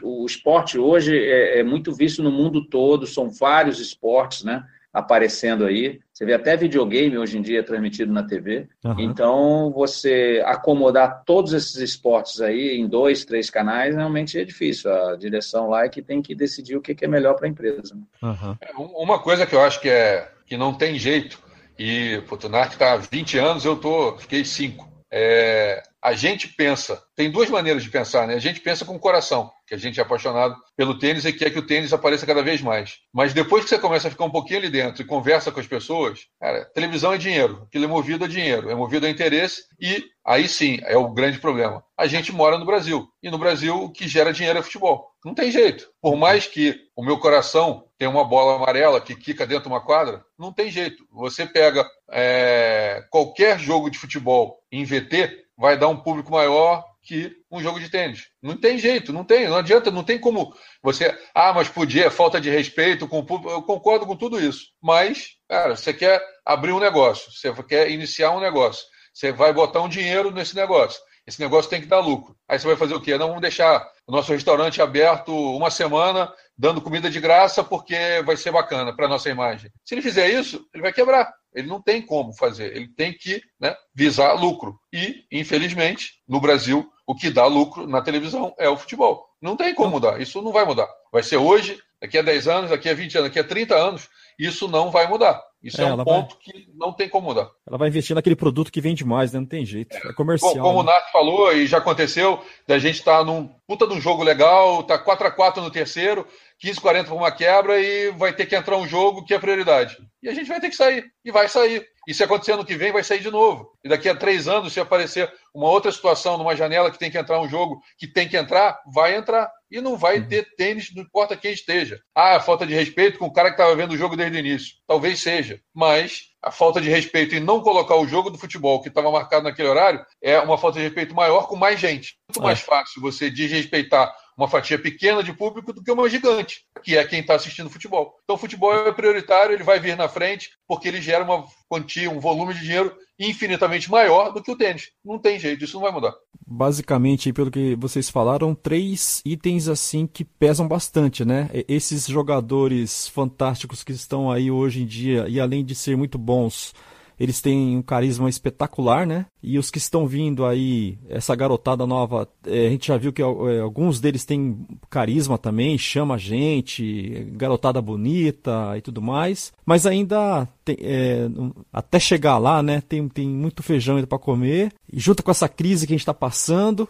[0.03, 4.65] O esporte hoje é, é muito visto no mundo todo, são vários esportes, né?
[4.93, 6.01] aparecendo aí.
[6.13, 8.69] Você vê até videogame hoje em dia transmitido na TV.
[8.85, 8.99] Uhum.
[8.99, 14.93] Então, você acomodar todos esses esportes aí em dois, três canais, realmente é difícil.
[14.93, 17.97] A direção lá é que tem que decidir o que é melhor para a empresa.
[18.23, 18.93] Uhum.
[18.97, 21.39] Uma coisa que eu acho que, é, que não tem jeito,
[21.79, 24.88] e o Tunark está há 20 anos, eu tô, fiquei 5.
[25.11, 28.35] É, a gente pensa, tem duas maneiras de pensar, né?
[28.35, 31.51] A gente pensa com o coração, que a gente é apaixonado pelo tênis e quer
[31.51, 32.99] que o tênis apareça cada vez mais.
[33.13, 35.67] Mas depois que você começa a ficar um pouquinho ali dentro e conversa com as
[35.67, 40.05] pessoas, cara, televisão é dinheiro, aquilo é movido a dinheiro, é movido a interesse e
[40.25, 41.83] aí sim é o grande problema.
[41.97, 45.09] A gente mora no Brasil e no Brasil o que gera dinheiro é futebol.
[45.25, 45.89] Não tem jeito.
[46.01, 49.85] Por mais que o meu coração tem uma bola amarela que quica dentro de uma
[49.85, 50.25] quadra?
[50.39, 51.05] Não tem jeito.
[51.13, 57.33] Você pega é, qualquer jogo de futebol em VT, vai dar um público maior que
[57.51, 58.29] um jogo de tênis.
[58.41, 61.19] Não tem jeito, não tem, não adianta, não tem como você.
[61.35, 63.51] Ah, mas podia, é falta de respeito com o público.
[63.51, 64.69] Eu concordo com tudo isso.
[64.81, 69.81] Mas, cara, você quer abrir um negócio, você quer iniciar um negócio, você vai botar
[69.81, 71.01] um dinheiro nesse negócio.
[71.27, 72.35] Esse negócio tem que dar lucro.
[72.49, 73.19] Aí você vai fazer o quê?
[73.19, 78.37] Não vamos deixar o nosso restaurante aberto uma semana, dando comida de graça, porque vai
[78.37, 79.71] ser bacana para a nossa imagem.
[79.85, 81.33] Se ele fizer isso, ele vai quebrar.
[81.55, 82.75] Ele não tem como fazer.
[82.75, 84.79] Ele tem que né, visar lucro.
[84.93, 89.25] E, infelizmente, no Brasil, o que dá lucro na televisão é o futebol.
[89.41, 90.21] Não tem como mudar.
[90.21, 90.89] Isso não vai mudar.
[91.13, 94.09] Vai ser hoje, daqui a 10 anos, daqui a 20 anos, daqui a 30 anos.
[94.39, 95.43] Isso não vai mudar.
[95.63, 96.45] Isso é, é um ponto vai...
[96.45, 97.51] que não tem como mudar.
[97.67, 99.41] Ela vai investir naquele produto que vende mais, né?
[99.41, 99.97] Não tem jeito.
[99.97, 100.53] É, é comercial.
[100.53, 100.93] Como, como né?
[100.93, 104.23] o Nath falou, e já aconteceu, da gente estar tá num puta de um jogo
[104.23, 106.27] legal, tá 4 a 4 no terceiro,
[106.61, 109.97] 15, 40 para uma quebra e vai ter que entrar um jogo que é prioridade.
[110.23, 111.05] E a gente vai ter que sair.
[111.25, 111.87] E vai sair.
[112.07, 113.71] E se acontecer ano que vem, vai sair de novo.
[113.85, 117.19] E daqui a três anos, se aparecer uma outra situação numa janela que tem que
[117.19, 119.49] entrar um jogo que tem que entrar, vai entrar.
[119.71, 122.01] E não vai ter tênis, não importa quem esteja.
[122.15, 124.77] Ah, falta de respeito com o cara que estava vendo o jogo desde o início.
[124.87, 125.61] Talvez seja.
[125.75, 129.45] Mas a falta de respeito em não colocar o jogo do futebol que estava marcado
[129.45, 132.17] naquele horário é uma falta de respeito maior com mais gente.
[132.29, 132.63] Muito mais é.
[132.63, 137.19] fácil você desrespeitar uma fatia pequena de público do que uma gigante, que é quem
[137.19, 138.15] está assistindo futebol.
[138.23, 142.09] Então, o futebol é prioritário, ele vai vir na frente, porque ele gera uma quantia,
[142.09, 144.93] um volume de dinheiro infinitamente maior do que o tênis.
[145.05, 146.15] Não tem jeito, isso não vai mudar.
[146.47, 151.51] Basicamente, pelo que vocês falaram, três itens assim que pesam bastante, né?
[151.67, 156.73] Esses jogadores fantásticos que estão aí hoje em dia, e além de ser muito bons,
[157.19, 159.27] eles têm um carisma espetacular, né?
[159.43, 163.23] E os que estão vindo aí, essa garotada nova, é, a gente já viu que
[163.23, 169.53] é, alguns deles têm carisma também, chama a gente, garotada bonita e tudo mais.
[169.65, 171.29] Mas ainda, tem, é,
[171.73, 172.83] até chegar lá, né?
[172.89, 174.73] Tem, tem muito feijão ainda para comer.
[174.93, 176.89] E junto com essa crise que a gente está passando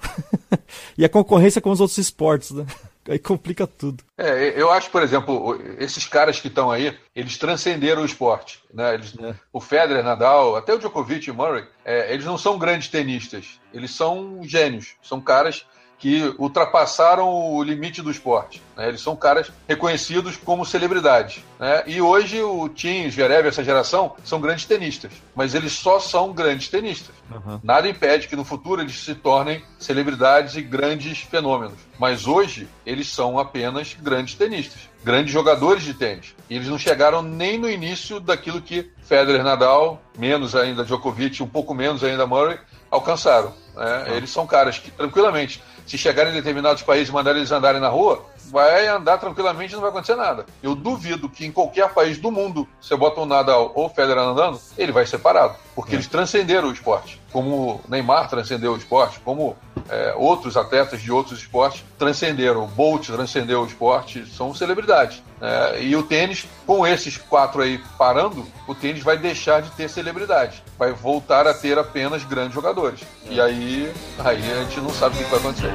[0.97, 2.65] e a concorrência com os outros esportes, né?
[3.09, 4.05] Aí complica tudo.
[4.19, 8.61] É, eu acho, por exemplo, esses caras que estão aí, eles transcenderam o esporte.
[8.73, 8.95] Né?
[8.95, 9.35] Eles, é.
[9.51, 13.61] O Federer, Nadal, até o Djokovic e Murray, é, eles não são grandes tenistas.
[13.73, 14.95] Eles são gênios.
[15.03, 15.67] São caras
[15.99, 18.63] que ultrapassaram o limite do esporte.
[18.77, 18.89] Né?
[18.89, 21.43] Eles são caras reconhecidos como celebridades.
[21.59, 21.83] Né?
[21.87, 25.11] E hoje o Tim, Zverev, essa geração, são grandes tenistas.
[25.35, 27.15] Mas eles só são grandes tenistas.
[27.31, 27.59] Uhum.
[27.63, 31.79] Nada impede que no futuro eles se tornem celebridades e grandes fenômenos.
[31.99, 36.35] Mas hoje eles são apenas grandes tenistas, grandes jogadores de tênis.
[36.49, 41.49] E eles não chegaram nem no início daquilo que Federer, Nadal, menos ainda Djokovic, um
[41.49, 42.59] pouco menos ainda Murray,
[42.89, 43.53] alcançaram.
[43.75, 44.05] Né?
[44.09, 44.15] Uhum.
[44.15, 47.89] Eles são caras que tranquilamente se chegarem em determinados países e mandarem eles andarem na
[47.89, 50.45] rua, vai andar tranquilamente e não vai acontecer nada.
[50.63, 54.61] Eu duvido que em qualquer país do mundo você bota um Nadal ou Federer andando,
[54.77, 55.57] ele vai ser parado.
[55.75, 55.95] Porque é.
[55.97, 57.21] eles transcenderam o esporte.
[57.33, 59.57] Como Neymar transcendeu o esporte, como
[59.89, 62.65] é, outros atletas de outros esportes transcenderam.
[62.65, 65.23] O Bolt transcendeu o esporte, são celebridades.
[65.41, 69.89] É, e o tênis, com esses quatro aí parando, o tênis vai deixar de ter
[69.89, 70.63] celebridade.
[70.79, 73.01] Vai voltar a ter apenas grandes jogadores.
[73.29, 75.73] E aí, aí a gente não sabe o que vai acontecer.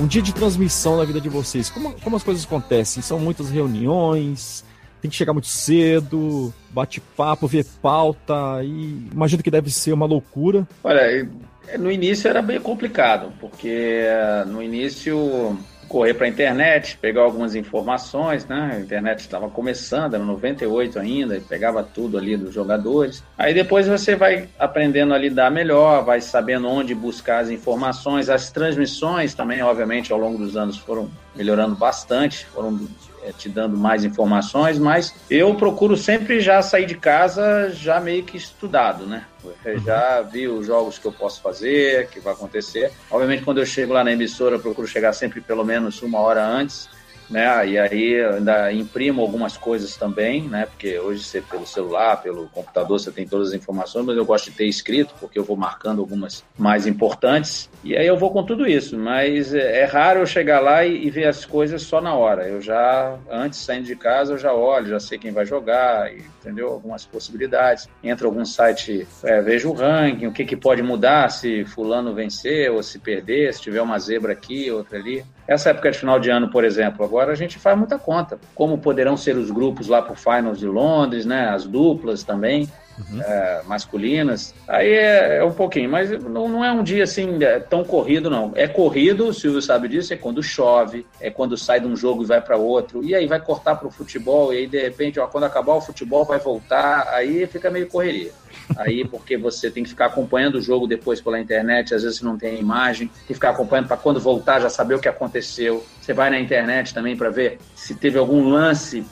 [0.00, 3.00] Um dia de transmissão na vida de vocês, como, como as coisas acontecem?
[3.00, 4.64] São muitas reuniões,
[5.00, 10.66] tem que chegar muito cedo, bate-papo, ver pauta, e imagino que deve ser uma loucura.
[10.82, 11.30] Olha,
[11.78, 14.02] no início era bem complicado, porque
[14.48, 15.56] no início
[15.94, 18.72] correr para a internet, pegar algumas informações, né?
[18.74, 23.22] A internet estava começando, era 98 ainda, pegava tudo ali dos jogadores.
[23.38, 28.50] Aí depois você vai aprendendo a lidar melhor, vai sabendo onde buscar as informações, as
[28.50, 32.88] transmissões também, obviamente, ao longo dos anos foram melhorando bastante, foram
[33.24, 38.22] é, te dando mais informações, mas eu procuro sempre já sair de casa já meio
[38.22, 39.24] que estudado, né?
[39.64, 42.92] Eu já vi os jogos que eu posso fazer, que vai acontecer.
[43.10, 46.46] Obviamente, quando eu chego lá na emissora, eu procuro chegar sempre pelo menos uma hora
[46.46, 46.88] antes
[47.28, 47.66] né?
[47.68, 50.66] E aí ainda imprimo algumas coisas também, né?
[50.66, 54.50] Porque hoje você pelo celular, pelo computador, você tem todas as informações, mas eu gosto
[54.50, 57.70] de ter escrito, porque eu vou marcando algumas mais importantes.
[57.82, 61.06] E aí eu vou com tudo isso, mas é, é raro eu chegar lá e,
[61.06, 62.48] e, ver as coisas só na hora.
[62.48, 66.68] Eu já, antes saindo de casa, eu já olho, já sei quem vai jogar, entendeu?
[66.68, 67.88] Algumas possibilidades.
[68.02, 72.70] Entra algum site, é, vejo o ranking, o que, que pode mudar se fulano vencer
[72.70, 75.24] ou se perder, se tiver uma zebra aqui, outra ali.
[75.46, 78.38] Essa época de final de ano, por exemplo, agora a gente faz muita conta.
[78.54, 81.48] Como poderão ser os grupos lá para o Finals de Londres, né?
[81.48, 82.68] As duplas também.
[82.98, 83.20] Uhum.
[83.20, 84.54] é, masculinas.
[84.68, 88.30] Aí é, é, um pouquinho, mas não, não é um dia assim é, tão corrido,
[88.30, 88.52] não.
[88.54, 92.22] É corrido, o Silvio sabe disso, é quando chove, é quando sai de um jogo
[92.22, 95.18] e vai para outro, e aí vai cortar para o futebol, e aí de repente,
[95.18, 98.32] ó, quando acabar o futebol vai voltar, aí fica meio correria.
[98.76, 102.38] Aí, porque você tem que ficar acompanhando o jogo depois pela internet, às vezes não
[102.38, 105.84] tem imagem, tem que ficar acompanhando para quando voltar já saber o que aconteceu.
[106.04, 109.06] Você vai na internet também para ver se teve algum lance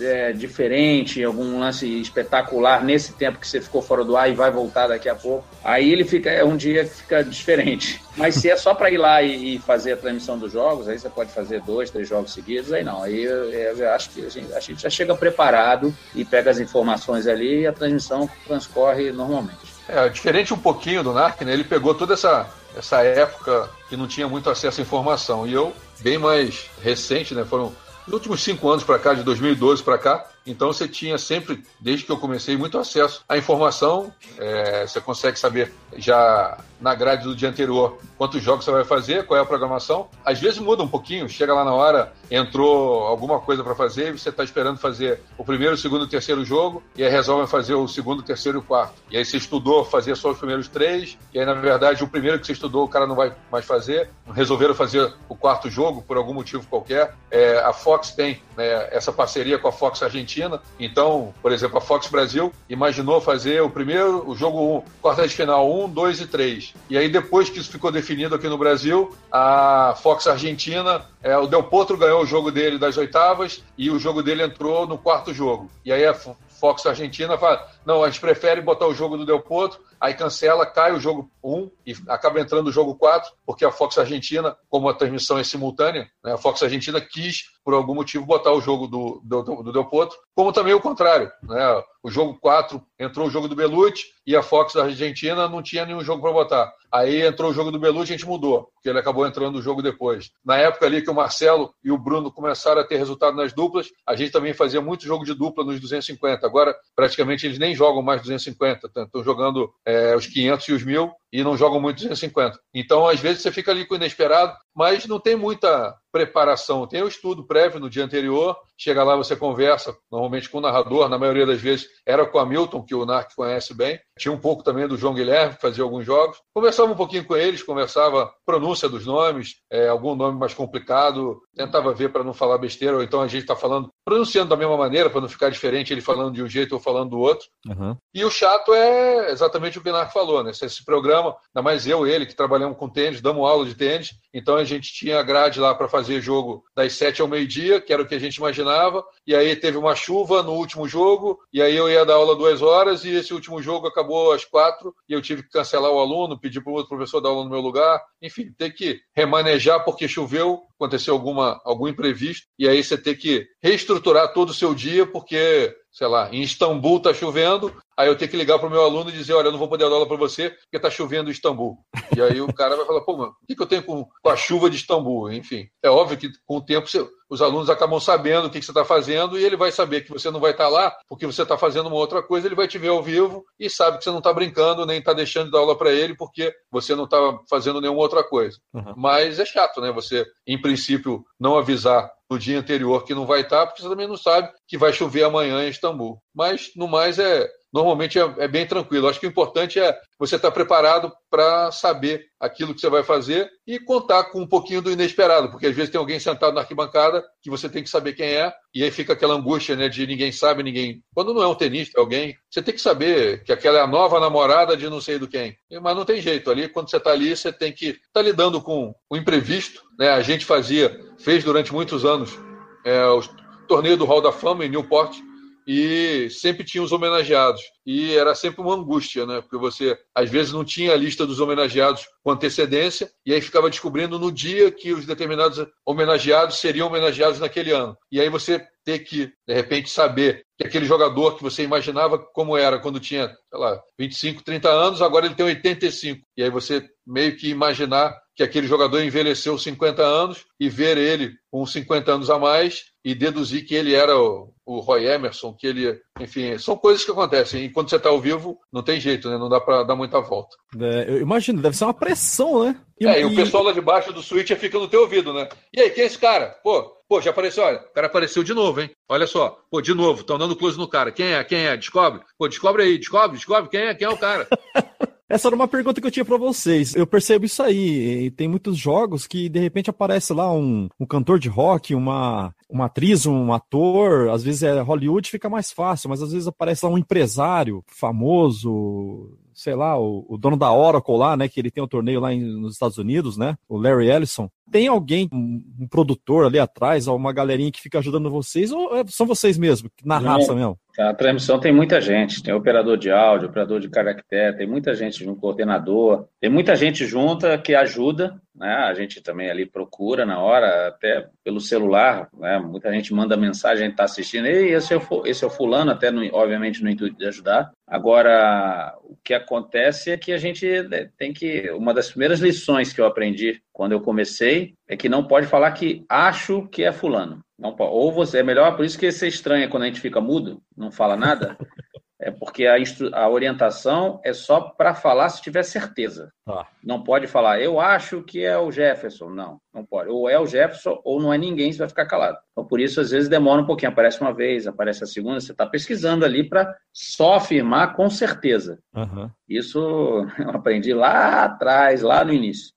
[0.00, 4.50] é, diferente, algum lance espetacular nesse tempo que você ficou fora do ar e vai
[4.50, 5.44] voltar daqui a pouco.
[5.62, 8.02] Aí ele fica, é um dia que fica diferente.
[8.18, 10.98] Mas se é só para ir lá e, e, fazer a transmissão dos jogos, aí
[10.98, 13.04] você pode fazer dois, três jogos seguidos, aí não.
[13.04, 16.58] Aí eu, eu acho que a gente, a gente já chega preparado e pega as
[16.58, 19.60] informações ali e a transmissão transcorre normalmente.
[19.88, 21.52] É, diferente um pouquinho do NARC, né?
[21.52, 25.46] Ele pegou toda essa, essa época que não tinha muito acesso à informação.
[25.46, 27.44] E eu, bem mais recente, né?
[27.44, 27.72] Foram
[28.06, 32.04] os últimos cinco anos para cá, de 2012 para cá, então você tinha sempre, desde
[32.04, 34.12] que eu comecei, muito acesso à informação.
[34.38, 39.26] É, você consegue saber já na grade do dia anterior quantos jogos você vai fazer,
[39.26, 40.08] qual é a programação.
[40.24, 44.18] Às vezes muda um pouquinho, chega lá na hora, entrou alguma coisa para fazer e
[44.18, 47.74] você está esperando fazer o primeiro, o segundo o terceiro jogo, e aí resolve fazer
[47.74, 48.94] o segundo, o terceiro e o quarto.
[49.10, 52.38] E aí você estudou fazer só os primeiros três, e aí na verdade o primeiro
[52.38, 54.10] que você estudou o cara não vai mais fazer.
[54.32, 57.14] Resolveram fazer o quarto jogo por algum motivo qualquer.
[57.30, 60.60] É, a Fox tem né, essa parceria com a Fox Argentina.
[60.78, 65.34] Então, por exemplo, a Fox Brasil imaginou fazer o primeiro, o jogo 1, quarta de
[65.34, 66.71] final 1, 2 e 3.
[66.88, 71.46] E aí, depois que isso ficou definido aqui no Brasil, a Fox Argentina, é, o
[71.46, 75.32] Del Potro ganhou o jogo dele das oitavas e o jogo dele entrou no quarto
[75.32, 75.70] jogo.
[75.84, 76.14] E aí a
[76.62, 80.64] Fox Argentina fala: não, a gente prefere botar o jogo do Del Potro, aí cancela,
[80.64, 84.88] cai o jogo 1 e acaba entrando o jogo 4, porque a Fox Argentina, como
[84.88, 88.86] a transmissão é simultânea, né, a Fox Argentina quis, por algum motivo, botar o jogo
[88.86, 91.32] do, do, do Del Potro, como também o contrário.
[91.42, 95.84] Né, o jogo 4 entrou o jogo do Belucci e a Fox Argentina não tinha
[95.84, 96.72] nenhum jogo para botar.
[96.92, 99.80] Aí entrou o jogo do Belucci, a gente mudou, porque ele acabou entrando no jogo
[99.80, 100.30] depois.
[100.44, 103.88] Na época ali que o Marcelo e o Bruno começaram a ter resultado nas duplas,
[104.06, 106.46] a gente também fazia muito jogo de dupla nos 250.
[106.46, 111.10] Agora, praticamente, eles nem jogam mais 250, estão jogando é, os 500 e os 1000
[111.32, 112.58] e não jogam muito 250.
[112.74, 116.86] Então, às vezes, você fica ali com o inesperado, mas não tem muita preparação.
[116.86, 121.08] Tem o estudo prévio no dia anterior, chega lá, você conversa, normalmente com o narrador,
[121.08, 123.98] na maioria das vezes era com o Hamilton, que o Narc conhece bem.
[124.18, 126.36] Tinha um pouco também do João Guilherme, que fazia alguns jogos.
[126.54, 131.94] Conversava um pouquinho com eles, conversava pronúncia dos nomes, é, algum nome mais complicado, tentava
[131.94, 135.08] ver para não falar besteira, ou então a gente está falando, pronunciando da mesma maneira,
[135.08, 137.46] para não ficar diferente, ele falando de um jeito ou falando do outro.
[137.66, 137.96] Uhum.
[138.14, 140.50] E o chato é exatamente o que o Narc falou, né?
[140.50, 144.56] Esse programa, ainda mais eu ele, que trabalhamos com tênis, damos aula de tênis, então
[144.56, 148.02] a gente tinha a grade lá para fazer jogo das sete ao meio-dia, que era
[148.02, 151.76] o que a gente imaginava, e aí teve uma chuva no último jogo, e aí
[151.76, 155.22] eu ia dar aula duas horas, e esse último jogo acabou às quatro, e eu
[155.22, 158.00] tive que cancelar o aluno, pedir para o outro professor dar aula no meu lugar,
[158.20, 163.46] enfim, ter que remanejar porque choveu, aconteceu alguma, algum imprevisto, e aí você ter que
[163.62, 168.30] reestruturar todo o seu dia, porque sei lá, em Istambul está chovendo, aí eu tenho
[168.30, 170.08] que ligar para o meu aluno e dizer, olha, eu não vou poder dar aula
[170.08, 171.76] para você porque está chovendo em Istambul.
[172.16, 174.30] E aí o cara vai falar, pô, mano, o que, que eu tenho com, com,
[174.30, 175.30] a chuva de Istambul?
[175.30, 178.64] Enfim, é óbvio que com o tempo você, os alunos acabam sabendo o que, que
[178.64, 181.26] você está fazendo e ele vai saber que você não vai estar tá lá porque
[181.26, 184.04] você está fazendo uma outra coisa, ele vai te ver ao vivo e sabe que
[184.04, 187.04] você não está brincando nem está deixando de dar aula para ele porque você não
[187.04, 187.18] está
[187.50, 188.56] fazendo nenhuma outra coisa.
[188.72, 188.94] Uhum.
[188.96, 189.92] Mas é chato, né?
[189.92, 194.08] Você, em princípio, não avisar no dia anterior que não vai estar, porque você também
[194.08, 196.18] não sabe que vai chover amanhã em Istambul.
[196.34, 199.08] Mas, no mais, é normalmente é, é bem tranquilo.
[199.08, 203.50] Acho que o importante é você estar preparado para saber aquilo que você vai fazer
[203.66, 207.24] e contar com um pouquinho do inesperado, porque às vezes tem alguém sentado na arquibancada
[207.40, 210.30] que você tem que saber quem é, e aí fica aquela angústia né, de ninguém
[210.32, 211.02] sabe, ninguém.
[211.14, 213.86] Quando não é um tenista, é alguém, você tem que saber que aquela é a
[213.86, 215.56] nova namorada de não sei do quem.
[215.80, 216.50] Mas não tem jeito.
[216.50, 219.82] Ali, quando você está ali, você tem que estar tá lidando com o imprevisto.
[219.98, 220.10] Né?
[220.10, 222.38] A gente fazia, fez durante muitos anos
[222.84, 223.22] é, o
[223.66, 225.16] torneio do Hall da Fama em Newport
[225.66, 227.62] e sempre tinha os homenageados.
[227.84, 229.40] E era sempre uma angústia, né?
[229.40, 233.68] Porque você, às vezes, não tinha a lista dos homenageados com antecedência, e aí ficava
[233.68, 237.96] descobrindo no dia que os determinados homenageados seriam homenageados naquele ano.
[238.10, 242.56] E aí você ter que, de repente, saber que aquele jogador que você imaginava como
[242.56, 246.20] era quando tinha, sei lá, 25, 30 anos, agora ele tem 85.
[246.36, 251.32] E aí você meio que imaginar que aquele jogador envelheceu 50 anos e ver ele
[251.50, 255.66] com 50 anos a mais e deduzir que ele era o, o Roy Emerson, que
[255.66, 257.64] ele, enfim, são coisas que acontecem.
[257.64, 259.36] E quando você está ao vivo, não tem jeito, né?
[259.36, 260.56] Não dá para dar muita volta.
[260.78, 262.80] É, eu imagino, deve ser uma pressão, né?
[263.00, 265.48] E, é, e o pessoal lá de baixo do switch fica no teu ouvido, né?
[265.74, 266.56] E aí, quem é esse cara?
[266.62, 268.90] Pô, pô, já apareceu, olha, o cara apareceu de novo, hein?
[269.08, 271.10] Olha só, pô, de novo, estão dando close no cara.
[271.10, 271.42] Quem é?
[271.44, 271.76] Quem é?
[271.76, 272.22] Descobre.
[272.38, 274.46] Pô, descobre aí, descobre, descobre quem é, quem é o cara.
[275.32, 276.94] Essa era uma pergunta que eu tinha para vocês.
[276.94, 278.30] Eu percebo isso aí.
[278.32, 282.84] Tem muitos jogos que de repente aparece lá um, um cantor de rock, uma, uma
[282.84, 284.28] atriz, um ator.
[284.28, 289.38] Às vezes é Hollywood, fica mais fácil, mas às vezes aparece lá um empresário famoso,
[289.54, 292.34] sei lá, o, o, dono da Oracle lá, né, que ele tem um torneio lá
[292.34, 294.50] em, nos Estados Unidos, né, o Larry Ellison.
[294.70, 299.04] Tem alguém, um, um, produtor ali atrás, uma galerinha que fica ajudando vocês, ou é,
[299.06, 300.78] são vocês mesmo, na Não, raça mesmo?
[300.98, 305.28] A transmissão tem muita gente, tem operador de áudio, operador de caractere, tem muita gente
[305.28, 310.38] um coordenador, tem muita gente junta que ajuda, né, a gente também ali procura na
[310.38, 314.92] hora, até pelo celular, né, muita gente manda mensagem, a gente está assistindo, e esse
[314.92, 317.72] é, o, esse é o fulano, até no, obviamente no intuito de ajudar.
[317.86, 321.70] Agora, o que acontece é que a gente né, tem que.
[321.72, 325.72] Uma das primeiras lições que eu aprendi quando eu comecei é que não pode falar
[325.72, 327.42] que acho que é fulano.
[327.58, 327.74] Não.
[327.78, 330.90] Ou você é melhor, por isso que você estranha quando a gente fica mudo, não
[330.90, 331.56] fala nada.
[332.24, 332.76] É porque a,
[333.14, 336.32] a orientação é só para falar se tiver certeza.
[336.46, 336.68] Ah.
[336.82, 339.28] Não pode falar, eu acho que é o Jefferson.
[339.28, 340.08] Não, não pode.
[340.08, 342.38] Ou é o Jefferson ou não é ninguém, você vai ficar calado.
[342.52, 343.90] Então, por isso, às vezes, demora um pouquinho.
[343.90, 348.78] Aparece uma vez, aparece a segunda, você está pesquisando ali para só afirmar com certeza.
[348.94, 349.28] Uhum.
[349.48, 349.80] Isso
[350.38, 352.72] eu aprendi lá atrás, lá no início.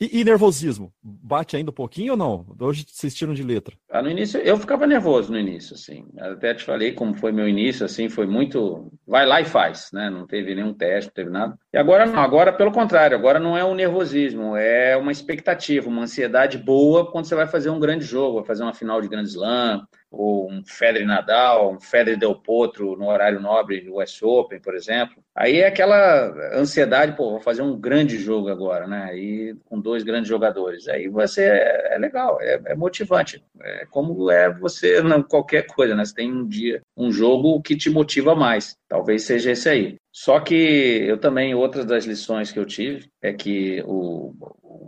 [0.00, 0.92] E, e, nervosismo?
[1.02, 2.46] Bate ainda um pouquinho ou não?
[2.60, 3.76] Hoje vocês tiram de letra?
[3.90, 6.06] Ah, no início, eu ficava nervoso no início, assim.
[6.18, 8.92] Até te falei como foi meu início, assim, foi muito.
[9.06, 10.08] Vai lá e faz, né?
[10.08, 11.58] Não teve nenhum teste, não teve nada.
[11.72, 16.02] E agora não, agora pelo contrário, agora não é um nervosismo, é uma expectativa, uma
[16.02, 19.24] ansiedade boa quando você vai fazer um grande jogo, vai fazer uma final de Grand
[19.24, 24.60] Slam, ou um Federer Nadal, um Federer Del Potro no horário nobre do West Open,
[24.60, 25.22] por exemplo.
[25.34, 29.04] Aí é aquela ansiedade, pô, vou fazer um grande jogo agora, né?
[29.04, 30.88] Aí com dois grandes jogadores.
[30.88, 33.44] Aí você é, legal, é, é, motivante.
[33.62, 36.04] É como é você em qualquer coisa, né?
[36.04, 38.76] Você tem um dia, um jogo que te motiva mais.
[38.88, 39.96] Talvez seja esse aí.
[40.10, 44.34] Só que eu também, outra das lições que eu tive é que o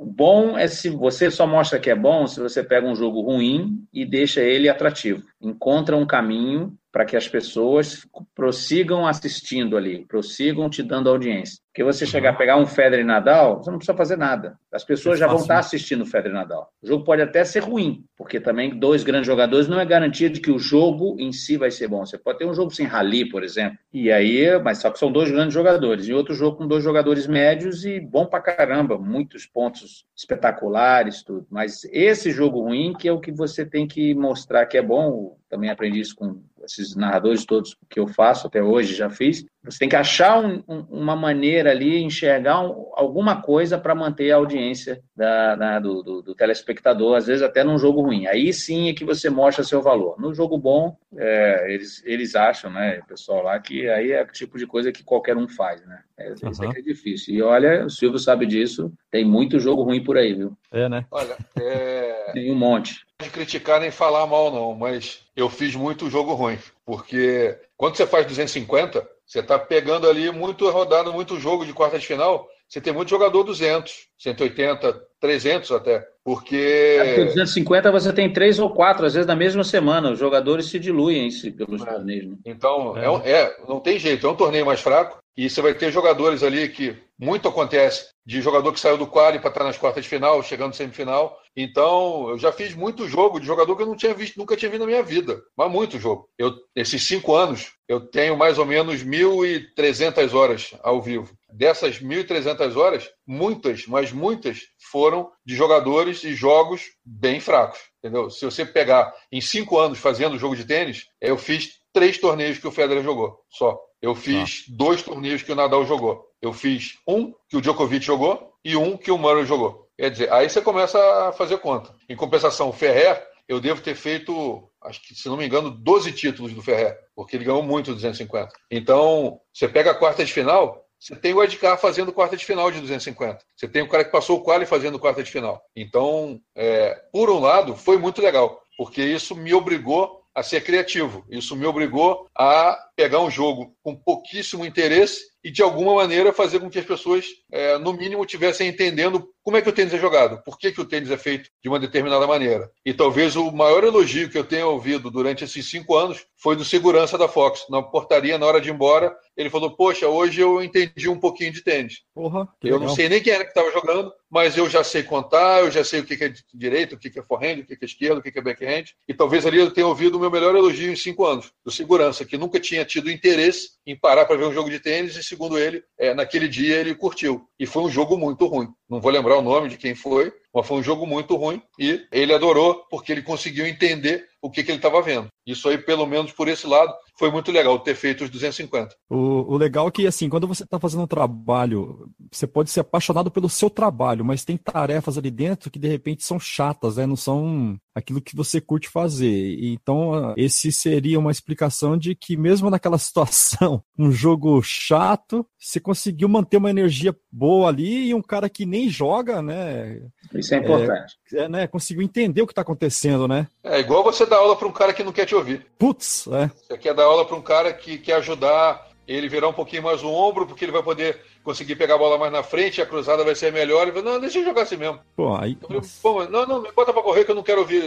[0.00, 3.84] bom é se você só mostra que é bom se você pega um jogo ruim
[3.92, 5.22] e deixa ele atrativo.
[5.40, 11.60] Encontra um caminho para que as pessoas prossigam assistindo ali, prossigam te dando audiência.
[11.70, 14.58] Porque você chegar a pegar um Federer e Nadal, você não precisa fazer nada.
[14.72, 16.72] As pessoas é já vão estar assistindo o Federer e Nadal.
[16.82, 20.40] O jogo pode até ser ruim, porque também dois grandes jogadores não é garantia de
[20.40, 22.04] que o jogo em si vai ser bom.
[22.04, 25.12] Você pode ter um jogo sem rally, por exemplo, e aí, mas só que são
[25.12, 26.08] dois grandes jogadores.
[26.08, 31.46] E outro jogo com dois jogadores médios e bom pra caramba, muitos pontos espetaculares, tudo.
[31.48, 35.38] Mas esse jogo ruim que é o que você tem que mostrar que é bom.
[35.48, 39.78] Também aprendi isso com esses narradores todos que eu faço até hoje, já fiz, você
[39.80, 44.36] tem que achar um, um, uma maneira ali, enxergar um, alguma coisa para manter a
[44.36, 48.26] audiência da, da, do, do, do, telespectador, às vezes até num jogo ruim.
[48.26, 50.18] Aí sim é que você mostra seu valor.
[50.18, 54.26] No jogo bom, é, eles, eles acham, né, o pessoal lá, que aí é o
[54.26, 56.00] tipo de coisa que qualquer um faz, né?
[56.16, 56.50] É, uhum.
[56.50, 57.34] Isso é, é difícil.
[57.34, 60.56] E olha, o Silvio sabe disso, tem muito jogo ruim por aí, viu?
[60.72, 61.04] É, né?
[61.10, 62.30] Olha, é...
[62.32, 63.04] tem um monte.
[63.18, 67.96] Não de criticar nem falar mal, não, mas eu fiz muito jogo ruim, porque quando
[67.96, 72.48] você faz 250, você está pegando ali muito rodado, muito jogo de quarta de final.
[72.70, 76.06] Você tem muito jogador 200, 180, 300 até.
[76.24, 76.96] Porque.
[77.00, 80.12] É 250 você tem três ou quatro, às vezes na mesma semana.
[80.12, 81.84] Os jogadores se diluem -se pelos é.
[81.84, 82.30] torneios.
[82.30, 82.36] Né?
[82.46, 83.28] Então, é.
[83.28, 84.24] É, é, não tem jeito.
[84.24, 85.18] É um torneio mais fraco.
[85.36, 89.40] E você vai ter jogadores ali que muito acontece de jogador que saiu do quali
[89.40, 91.36] para estar nas quartas de final, chegando semifinal.
[91.56, 94.70] Então, eu já fiz muito jogo de jogador que eu não tinha visto, nunca tinha
[94.70, 95.40] visto na minha vida.
[95.56, 96.28] Mas muito jogo.
[96.38, 101.34] Eu, esses cinco anos, eu tenho mais ou menos 1.300 horas ao vivo.
[101.52, 107.78] Dessas 1.300 horas, muitas, mas muitas, foram de jogadores e jogos bem fracos.
[107.98, 108.30] Entendeu?
[108.30, 112.66] Se você pegar em cinco anos fazendo jogo de tênis, eu fiz três torneios que
[112.66, 113.78] o Federer jogou, só.
[114.00, 114.72] Eu fiz ah.
[114.76, 116.24] dois torneios que o Nadal jogou.
[116.40, 119.88] Eu fiz um que o Djokovic jogou e um que o Murray jogou.
[119.98, 120.98] Quer dizer, aí você começa
[121.28, 121.94] a fazer conta.
[122.08, 126.12] Em compensação, o Ferrer, eu devo ter feito, acho que, se não me engano, 12
[126.12, 128.50] títulos do Ferrer, porque ele ganhou muito 250.
[128.70, 132.70] Então, você pega a quarta de final, você tem o Edgar fazendo quarta de final
[132.70, 133.38] de 250.
[133.56, 135.62] Você tem o cara que passou o quali fazendo quarta de final.
[135.74, 141.24] Então, é, por um lado, foi muito legal, porque isso me obrigou a ser criativo.
[141.30, 146.60] Isso me obrigou a pegar um jogo com pouquíssimo interesse e de alguma maneira fazer
[146.60, 149.98] com que as pessoas, é, no mínimo, tivessem entendendo como é que o tênis é
[149.98, 152.70] jogado, por que, que o tênis é feito de uma determinada maneira.
[152.84, 156.64] E talvez o maior elogio que eu tenha ouvido durante esses cinco anos foi do
[156.64, 157.64] segurança da Fox.
[157.70, 161.52] Na portaria, na hora de ir embora, ele falou: Poxa, hoje eu entendi um pouquinho
[161.52, 162.02] de tênis.
[162.14, 162.80] Porra, eu legal.
[162.80, 165.82] não sei nem quem era que estava jogando, mas eu já sei contar, eu já
[165.82, 168.38] sei o que é direito, o que é forehand, o que é esquerdo, o que
[168.38, 168.84] é backhand.
[169.08, 172.24] E talvez ali eu tenha ouvido o meu melhor elogio em cinco anos, do segurança,
[172.24, 175.58] que nunca tinha tido interesse em parar para ver um jogo de tênis e, segundo
[175.58, 177.46] ele, é, naquele dia ele curtiu.
[177.58, 178.68] E foi um jogo muito ruim.
[178.88, 182.06] Não vou lembrar o nome de quem foi, mas foi um jogo muito ruim e
[182.10, 185.28] ele adorou porque ele conseguiu entender o que, que ele estava vendo.
[185.46, 188.94] Isso aí, pelo menos por esse lado, foi muito legal ter feito os 250.
[189.10, 192.80] O, o legal é que, assim, quando você está fazendo um trabalho, você pode ser
[192.80, 197.04] apaixonado pelo seu trabalho, mas tem tarefas ali dentro que de repente são chatas, né?
[197.04, 199.58] Não são aquilo que você curte fazer.
[199.60, 206.26] Então, esse seria uma explicação de que, mesmo naquela situação, um jogo chato, você conseguiu
[206.26, 210.00] manter uma energia boa ali e um cara que nem joga, né?
[210.34, 211.18] Isso é importante.
[211.34, 211.66] É, é né?
[211.66, 213.46] Conseguiu entender o que está acontecendo, né?
[213.62, 215.66] É igual você dar aula para um cara que não quer te ouvir.
[215.78, 216.50] Putz, é.
[216.66, 220.04] Você quer dar aula para um cara que quer ajudar ele virar um pouquinho mais
[220.04, 223.24] o ombro, porque ele vai poder conseguir pegar a bola mais na frente, a cruzada
[223.24, 223.82] vai ser melhor.
[223.82, 225.00] Ele fala, não, deixa eu jogar assim mesmo.
[225.16, 225.56] Pô, aí.
[226.00, 227.82] Pô, não, não, me bota pra correr que eu não quero ouvir.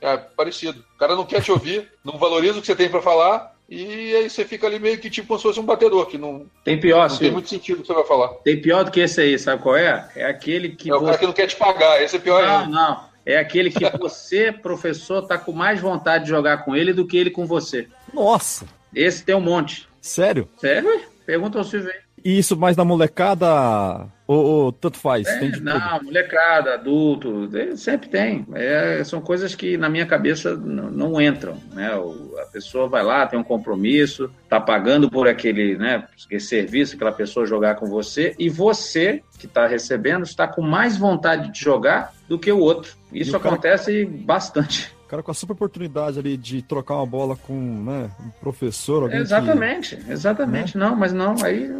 [0.00, 0.84] É parecido.
[0.94, 3.55] O cara não quer te ouvir, não valoriza o que você tem para falar.
[3.68, 6.46] E aí você fica ali meio que tipo como se fosse um batedor, que não
[6.62, 8.28] tem pior, não tem muito sentido o que você vai falar.
[8.44, 10.08] Tem pior do que esse aí, sabe qual é?
[10.14, 10.88] É aquele que.
[10.90, 11.06] É o você...
[11.06, 12.70] cara que não quer te pagar, esse é pior não, ainda.
[12.70, 17.06] Não, É aquele que você, professor, tá com mais vontade de jogar com ele do
[17.06, 17.88] que ele com você.
[18.14, 18.66] Nossa!
[18.94, 19.88] Esse tem um monte.
[20.00, 20.48] Sério?
[20.56, 21.00] Sério?
[21.26, 21.98] Pergunta ao Silvio aí.
[22.24, 25.26] E isso mais da molecada ou, ou tanto faz?
[25.26, 26.04] É, tem de não, tudo.
[26.06, 28.46] molecada, adulto, é, sempre tem.
[28.54, 31.56] É, são coisas que na minha cabeça não, não entram.
[31.72, 31.94] Né?
[31.96, 36.96] O, a pessoa vai lá, tem um compromisso, tá pagando por aquele, né, aquele serviço,
[36.96, 41.60] aquela pessoa jogar com você, e você que está recebendo está com mais vontade de
[41.60, 42.96] jogar do que o outro.
[43.12, 44.95] Isso E o cara- acontece bastante.
[45.06, 49.04] O cara com a super oportunidade ali de trocar uma bola com né, um professor,
[49.04, 50.76] alguém que- Exatamente, exatamente.
[50.76, 51.70] Não, mas não, aí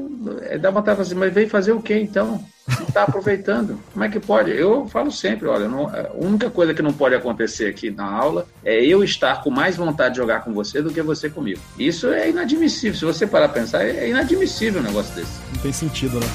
[0.43, 2.45] é, dá vontade de assim, mas veio fazer o quê então?
[2.69, 3.81] Não está aproveitando.
[3.93, 4.53] Como é que pode?
[4.53, 8.47] Eu falo sempre, olha, não- a única coisa que não pode acontecer aqui na aula
[8.65, 11.61] é eu estar com mais vontade de jogar com você do que você comigo.
[11.77, 12.97] Isso é inadmissível.
[12.97, 15.33] Se você parar pra pensar, é inadmissível um negócio desse.
[15.53, 16.27] não tem sentido, né?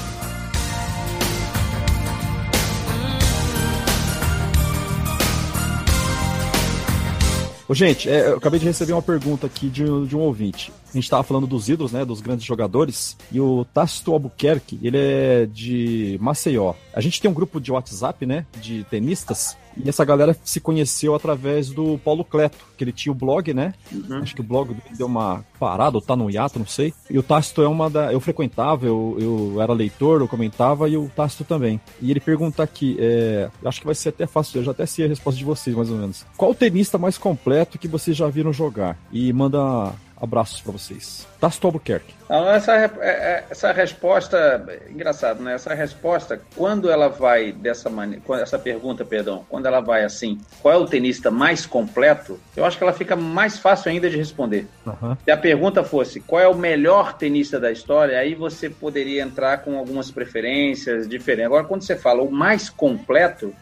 [7.74, 10.72] Gente, é, eu acabei de receber uma pergunta aqui de, de um ouvinte.
[10.92, 14.98] A gente estava falando dos ídolos, né, dos grandes jogadores, e o Tácito Albuquerque, ele
[14.98, 16.74] é de Maceió.
[16.92, 21.14] A gente tem um grupo de WhatsApp, né, de tenistas, e essa galera se conheceu
[21.14, 23.74] através do Paulo Cleto, que ele tinha o blog, né?
[24.20, 26.92] Acho que o blog deu uma parada, ou tá no hiato, não sei.
[27.08, 28.12] E o Tácito é uma da.
[28.12, 31.80] Eu frequentava, eu, eu era leitor, eu comentava, e o Tácito também.
[32.00, 35.06] E ele pergunta aqui, é, acho que vai ser até fácil, eu já até sei
[35.06, 36.26] a resposta de vocês, mais ou menos.
[36.36, 38.98] Qual o tenista mais completo que vocês já viram jogar?
[39.10, 39.92] E manda
[40.22, 41.26] abraços pra vocês.
[41.40, 42.14] Tácito Albuquerque.
[42.32, 45.52] Não, essa, é- é- essa resposta, engraçado, né?
[45.52, 50.72] Essa resposta, quando ela vai dessa maneira, essa pergunta, perdão, quando ela vai assim, qual
[50.72, 54.66] é o tenista mais completo, eu acho que ela fica mais fácil ainda de responder.
[54.86, 55.18] Aham.
[55.22, 59.58] Se a pergunta fosse qual é o melhor tenista da história, aí você poderia entrar
[59.58, 61.44] com algumas preferências diferentes.
[61.46, 63.54] Agora, quando você fala o mais completo,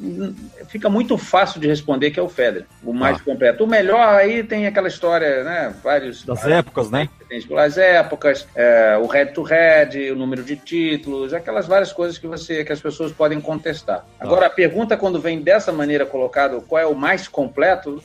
[0.00, 0.34] hum,
[0.68, 3.22] fica muito fácil de responder que é o Federer, o mais Ah.
[3.22, 3.62] completo.
[3.64, 5.74] O melhor aí tem aquela história, né?
[5.84, 7.08] Vários Das épocas, né?
[7.28, 8.05] tem épocas,
[8.54, 12.72] é, o head to head, o número de títulos, aquelas várias coisas que você que
[12.72, 14.04] as pessoas podem contestar.
[14.18, 18.02] Agora a pergunta quando vem dessa maneira colocada, qual é o mais completo?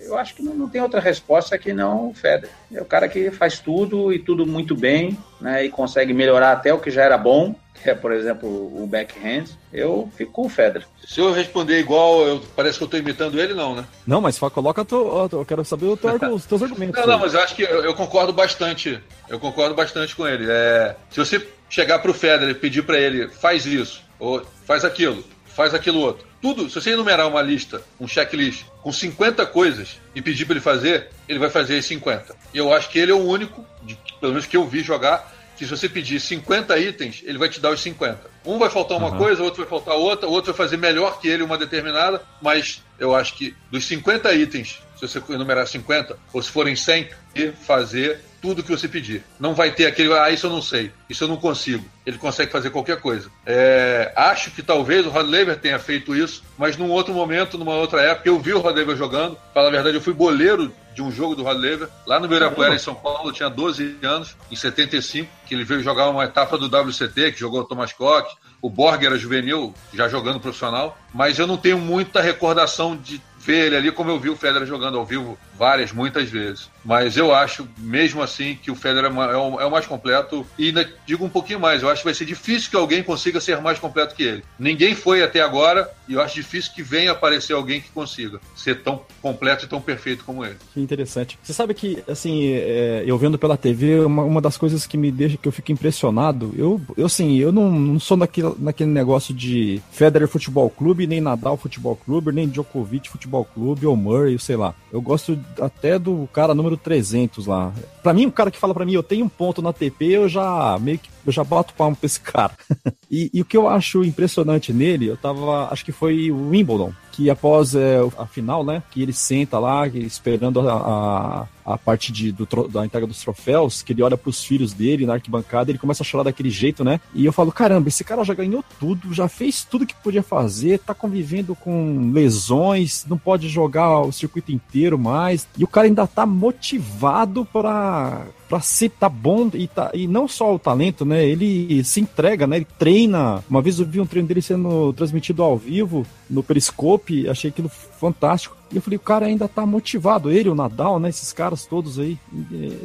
[0.00, 2.50] Eu acho que não, não tem outra resposta que não o Federer.
[2.72, 5.64] É o cara que faz tudo e tudo muito bem, né?
[5.64, 9.44] E consegue melhorar até o que já era bom, que é por exemplo o backhand.
[9.72, 10.86] Eu fico com o Federer.
[11.06, 13.84] Se eu responder igual, eu- parece que eu estou imitando ele, não, né?
[14.06, 14.84] Não, mas fala, coloca.
[14.84, 14.94] Tu,
[15.32, 17.00] eu quero saber o teu os teus argumentos.
[17.00, 19.00] Não, não, mas eu acho que eu, eu concordo bastante.
[19.28, 20.46] Eu concordo bastante com ele.
[20.48, 25.22] É, se você chegar pro Federer e pedir para ele, faz isso, ou faz aquilo,
[25.46, 26.26] faz aquilo outro.
[26.40, 30.60] Tudo, se você enumerar uma lista, um checklist, com 50 coisas e pedir para ele
[30.60, 32.34] fazer, ele vai fazer as 50.
[32.54, 35.34] E eu acho que ele é o único, de- pelo menos que eu vi jogar,
[35.58, 38.30] que se você pedir 50 itens, ele vai te dar os 50.
[38.46, 39.18] Um vai faltar uma Aham.
[39.18, 42.82] coisa, outro vai faltar outra, o outro vai fazer melhor que ele uma determinada, mas
[42.98, 47.52] eu acho que dos 50 itens, se você enumerar 50, ou se forem 100, e
[47.52, 49.22] fazer tudo que você pedir.
[49.38, 51.84] Não vai ter aquele, ah, isso eu não sei, isso eu não consigo.
[52.06, 53.28] Ele consegue fazer qualquer coisa.
[53.44, 57.74] É, acho que talvez o Rod Laver tenha feito isso, mas num outro momento, numa
[57.74, 59.36] outra época, eu vi o Rod Laver jogando.
[59.52, 62.74] Fala a verdade, eu fui boleiro de um jogo do Rod Laver, lá no Ibirapuera,
[62.74, 66.66] em São Paulo, tinha 12 anos, em 75, que ele veio jogar uma etapa do
[66.66, 68.28] WCT, que jogou o Thomas Koch,
[68.60, 73.66] o Borg era juvenil, já jogando profissional, mas eu não tenho muita recordação de ver
[73.66, 76.70] ele ali como eu vi o Federer jogando ao vivo várias, muitas vezes.
[76.84, 80.46] Mas eu acho, mesmo assim, que o Federer é, é o, é o mais completo.
[80.56, 83.40] E ainda digo um pouquinho mais, eu acho que vai ser difícil que alguém consiga
[83.40, 84.44] ser mais completo que ele.
[84.58, 88.82] Ninguém foi até agora, e eu acho difícil que venha aparecer alguém que consiga ser
[88.82, 90.56] tão completo e tão perfeito como ele.
[90.72, 91.38] Que interessante.
[91.42, 95.10] Você sabe que, assim, é, eu vendo pela TV, uma, uma, das coisas que me
[95.10, 99.34] deixa, que eu fico impressionado, eu, eu assim, eu não, não sou naquele, naquele negócio
[99.34, 104.56] de Federer Futebol Clube, nem Nadal Futebol Clube, nem Djokovic Futebol Clube, ou Murray, sei
[104.56, 104.74] lá.
[104.92, 107.72] Eu gosto até do cara número 300 lá.
[108.02, 110.28] Pra mim, o cara que fala pra mim, eu tenho um ponto na TP, eu
[110.28, 112.52] já meio que eu já bato palmo pra esse cara.
[113.10, 116.92] e, e, o que eu acho impressionante nele, eu tava, acho que foi o Wimbledon,
[117.12, 122.12] que após é, a final, né, que ele senta lá, esperando a, a, a parte
[122.12, 125.78] de, do, da entrega dos troféus, que ele olha pros filhos dele na arquibancada, ele
[125.78, 129.12] começa a chorar daquele jeito, né, e eu falo, caramba, esse cara já ganhou tudo,
[129.12, 134.52] já fez tudo que podia fazer, tá convivendo com lesões, não pode jogar o circuito
[134.52, 139.90] inteiro mais, e o cara ainda tá motivado para para ser tá bom e, tá,
[139.92, 141.24] e não só o talento, né?
[141.24, 142.56] Ele se entrega, né?
[142.56, 143.44] Ele treina.
[143.48, 147.68] Uma vez eu vi um treino dele sendo transmitido ao vivo no Periscope, achei aquilo
[147.68, 148.56] fantástico.
[148.72, 151.08] E eu falei, o cara ainda tá motivado, ele, o Nadal, né?
[151.08, 152.18] Esses caras todos aí.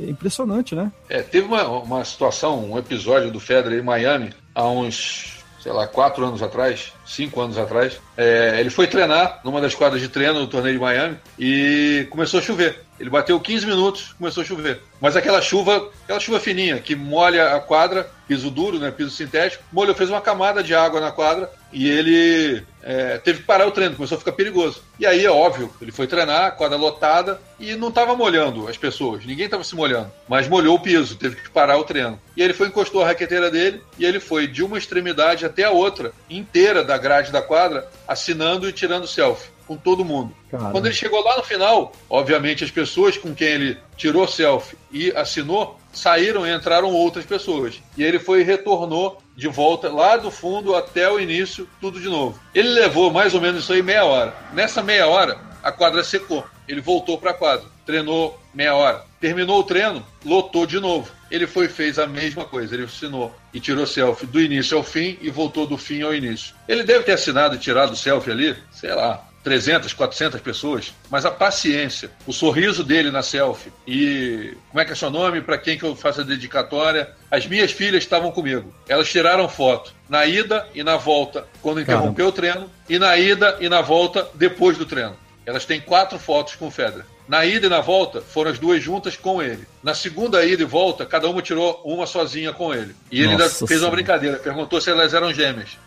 [0.06, 0.92] É impressionante, né?
[1.10, 5.88] É, teve uma, uma situação, um episódio do Federer em Miami, há uns sei lá,
[5.88, 10.40] quatro anos atrás, cinco anos atrás, é, ele foi treinar numa das quadras de treino
[10.40, 12.82] do torneio de Miami e começou a chover.
[13.04, 14.82] Ele bateu 15 minutos, começou a chover.
[15.02, 19.62] Mas aquela chuva, aquela chuva fininha que molha a quadra, piso duro, né, piso sintético,
[19.74, 23.72] molhou, fez uma camada de água na quadra e ele é, teve que parar o
[23.72, 24.82] treino, começou a ficar perigoso.
[24.98, 29.26] E aí é óbvio, ele foi treinar, quadra lotada e não estava molhando as pessoas,
[29.26, 32.18] ninguém estava se molhando, mas molhou o piso, teve que parar o treino.
[32.38, 35.72] E ele foi encostou a raqueteira dele e ele foi de uma extremidade até a
[35.72, 40.36] outra, inteira da grade da quadra, assinando e tirando selfie com todo mundo.
[40.72, 45.12] Quando ele chegou lá no final, obviamente as pessoas com quem ele tirou selfie e
[45.12, 47.82] assinou saíram e entraram outras pessoas.
[47.98, 52.10] E ele foi e retornou de volta lá do fundo até o início, tudo de
[52.10, 52.40] novo.
[52.54, 54.36] Ele levou mais ou menos isso aí meia hora.
[54.54, 56.44] Nessa meia hora, a quadra secou.
[56.68, 59.04] Ele voltou para a quadra, treinou meia hora.
[59.20, 61.10] Terminou o treino, lotou de novo.
[61.32, 62.74] Ele foi e fez a mesma coisa.
[62.74, 66.54] Ele assinou e tirou selfie do início ao fim e voltou do fim ao início.
[66.68, 71.26] Ele deve ter assinado e tirado o selfie ali, sei lá, 300, 400 pessoas, mas
[71.26, 75.58] a paciência, o sorriso dele na selfie e como é que é seu nome, para
[75.58, 77.10] quem que eu faço a dedicatória.
[77.30, 78.74] As minhas filhas estavam comigo.
[78.88, 82.30] Elas tiraram foto na ida e na volta quando interrompeu Caramba.
[82.30, 85.18] o treino e na ida e na volta depois do treino.
[85.46, 87.06] Elas têm quatro fotos com o Federer.
[87.28, 89.66] Na ida e na volta, foram as duas juntas com ele.
[89.82, 92.96] Na segunda ida e volta, cada uma tirou uma sozinha com ele.
[93.12, 95.78] E ele Nossa ainda fez uma brincadeira, perguntou se elas eram gêmeas.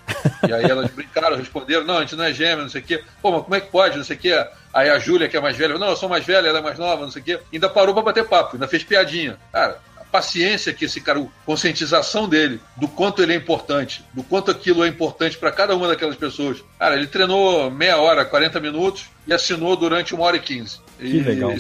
[0.49, 3.05] E aí elas brincaram, responderam: não, a gente não é gêmea, não sei o quê.
[3.20, 4.47] Pô, mas como é que pode, não sei o quê.
[4.72, 6.78] Aí a Júlia, que é mais velha, não, eu sou mais velha, ela é mais
[6.78, 7.41] nova, não sei o quê.
[7.53, 9.39] Ainda parou pra bater papo, ainda fez piadinha.
[9.53, 9.80] Cara,
[10.11, 14.84] paciência que esse cara, a conscientização dele do quanto ele é importante, do quanto aquilo
[14.84, 16.64] é importante para cada uma daquelas pessoas.
[16.78, 20.86] Cara, ele treinou meia hora, 40 minutos e assinou durante uma hora e 15.
[20.99, 21.53] Que e legal.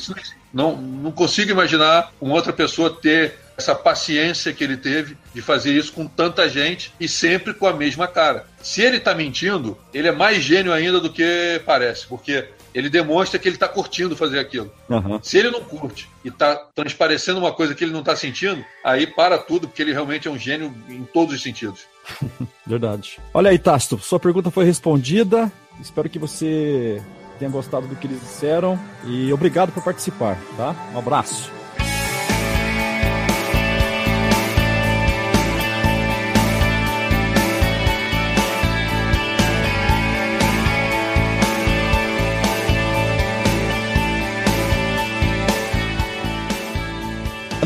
[0.52, 5.72] não, não consigo imaginar uma outra pessoa ter essa paciência que ele teve de fazer
[5.72, 8.46] isso com tanta gente e sempre com a mesma cara.
[8.62, 13.38] Se ele está mentindo, ele é mais gênio ainda do que parece, porque ele demonstra
[13.38, 14.70] que ele está curtindo fazer aquilo.
[14.88, 15.18] Uhum.
[15.22, 19.06] Se ele não curte e está transparecendo uma coisa que ele não está sentindo, aí
[19.06, 21.86] para tudo, porque ele realmente é um gênio em todos os sentidos.
[22.66, 23.18] Verdade.
[23.32, 25.50] Olha aí, Tasto, sua pergunta foi respondida.
[25.80, 27.02] Espero que você
[27.38, 30.74] tenha gostado do que eles disseram e obrigado por participar, tá?
[30.94, 31.50] Um abraço.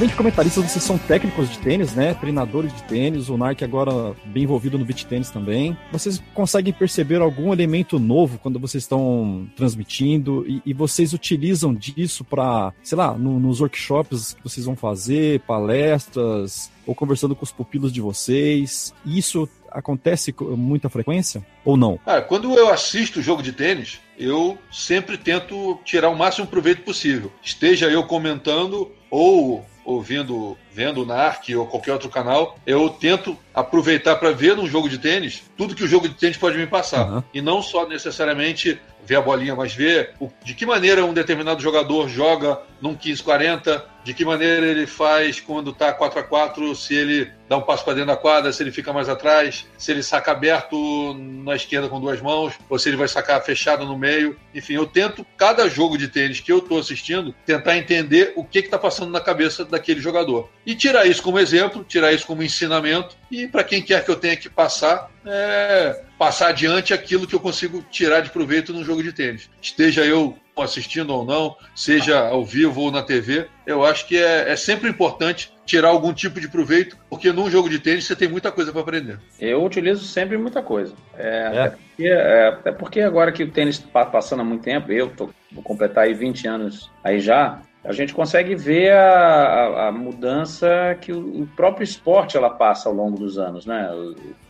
[0.01, 2.15] Além de comentaristas, vocês são técnicos de tênis, né?
[2.15, 5.77] Treinadores de tênis, o Narc agora bem envolvido no beach tênis também.
[5.93, 12.25] Vocês conseguem perceber algum elemento novo quando vocês estão transmitindo e, e vocês utilizam disso
[12.25, 17.53] para, sei lá, no, nos workshops que vocês vão fazer, palestras ou conversando com os
[17.53, 18.95] pupilos de vocês?
[19.05, 22.01] Isso acontece com muita frequência ou não?
[22.07, 27.31] Ah, quando eu assisto jogo de tênis, eu sempre tento tirar o máximo proveito possível.
[27.43, 34.17] Esteja eu comentando ou ouvindo vendo o NARC ou qualquer outro canal, eu tento aproveitar
[34.17, 37.11] para ver num jogo de tênis tudo que o jogo de tênis pode me passar.
[37.11, 37.23] Uhum.
[37.35, 41.61] E não só necessariamente ver a bolinha, mas ver o, de que maneira um determinado
[41.61, 46.95] jogador joga num 15-40, de que maneira ele faz quando está 4 a 4 se
[46.95, 50.03] ele dá um passo para dentro da quadra, se ele fica mais atrás, se ele
[50.03, 54.39] saca aberto na esquerda com duas mãos, ou se ele vai sacar fechado no meio.
[54.55, 58.61] Enfim, eu tento, cada jogo de tênis que eu estou assistindo, tentar entender o que
[58.61, 60.49] está passando na cabeça daquele jogador.
[60.65, 64.17] E tirar isso como exemplo, tirar isso como ensinamento, e para quem quer que eu
[64.17, 69.03] tenha que passar, é, passar adiante aquilo que eu consigo tirar de proveito num jogo
[69.03, 69.49] de tênis.
[69.61, 74.51] Esteja eu assistindo ou não, seja ao vivo ou na TV, eu acho que é,
[74.51, 78.29] é sempre importante tirar algum tipo de proveito, porque num jogo de tênis você tem
[78.29, 79.19] muita coisa para aprender.
[79.39, 80.95] Eu utilizo sempre muita coisa.
[81.17, 81.61] É, é.
[81.61, 85.09] É, porque, é, é, porque, agora que o tênis está passando há muito tempo, eu
[85.09, 90.69] tô, vou completar aí 20 anos aí já, a gente consegue ver a, a, mudança
[91.01, 93.91] que o, o, próprio esporte ela passa ao longo dos anos, né?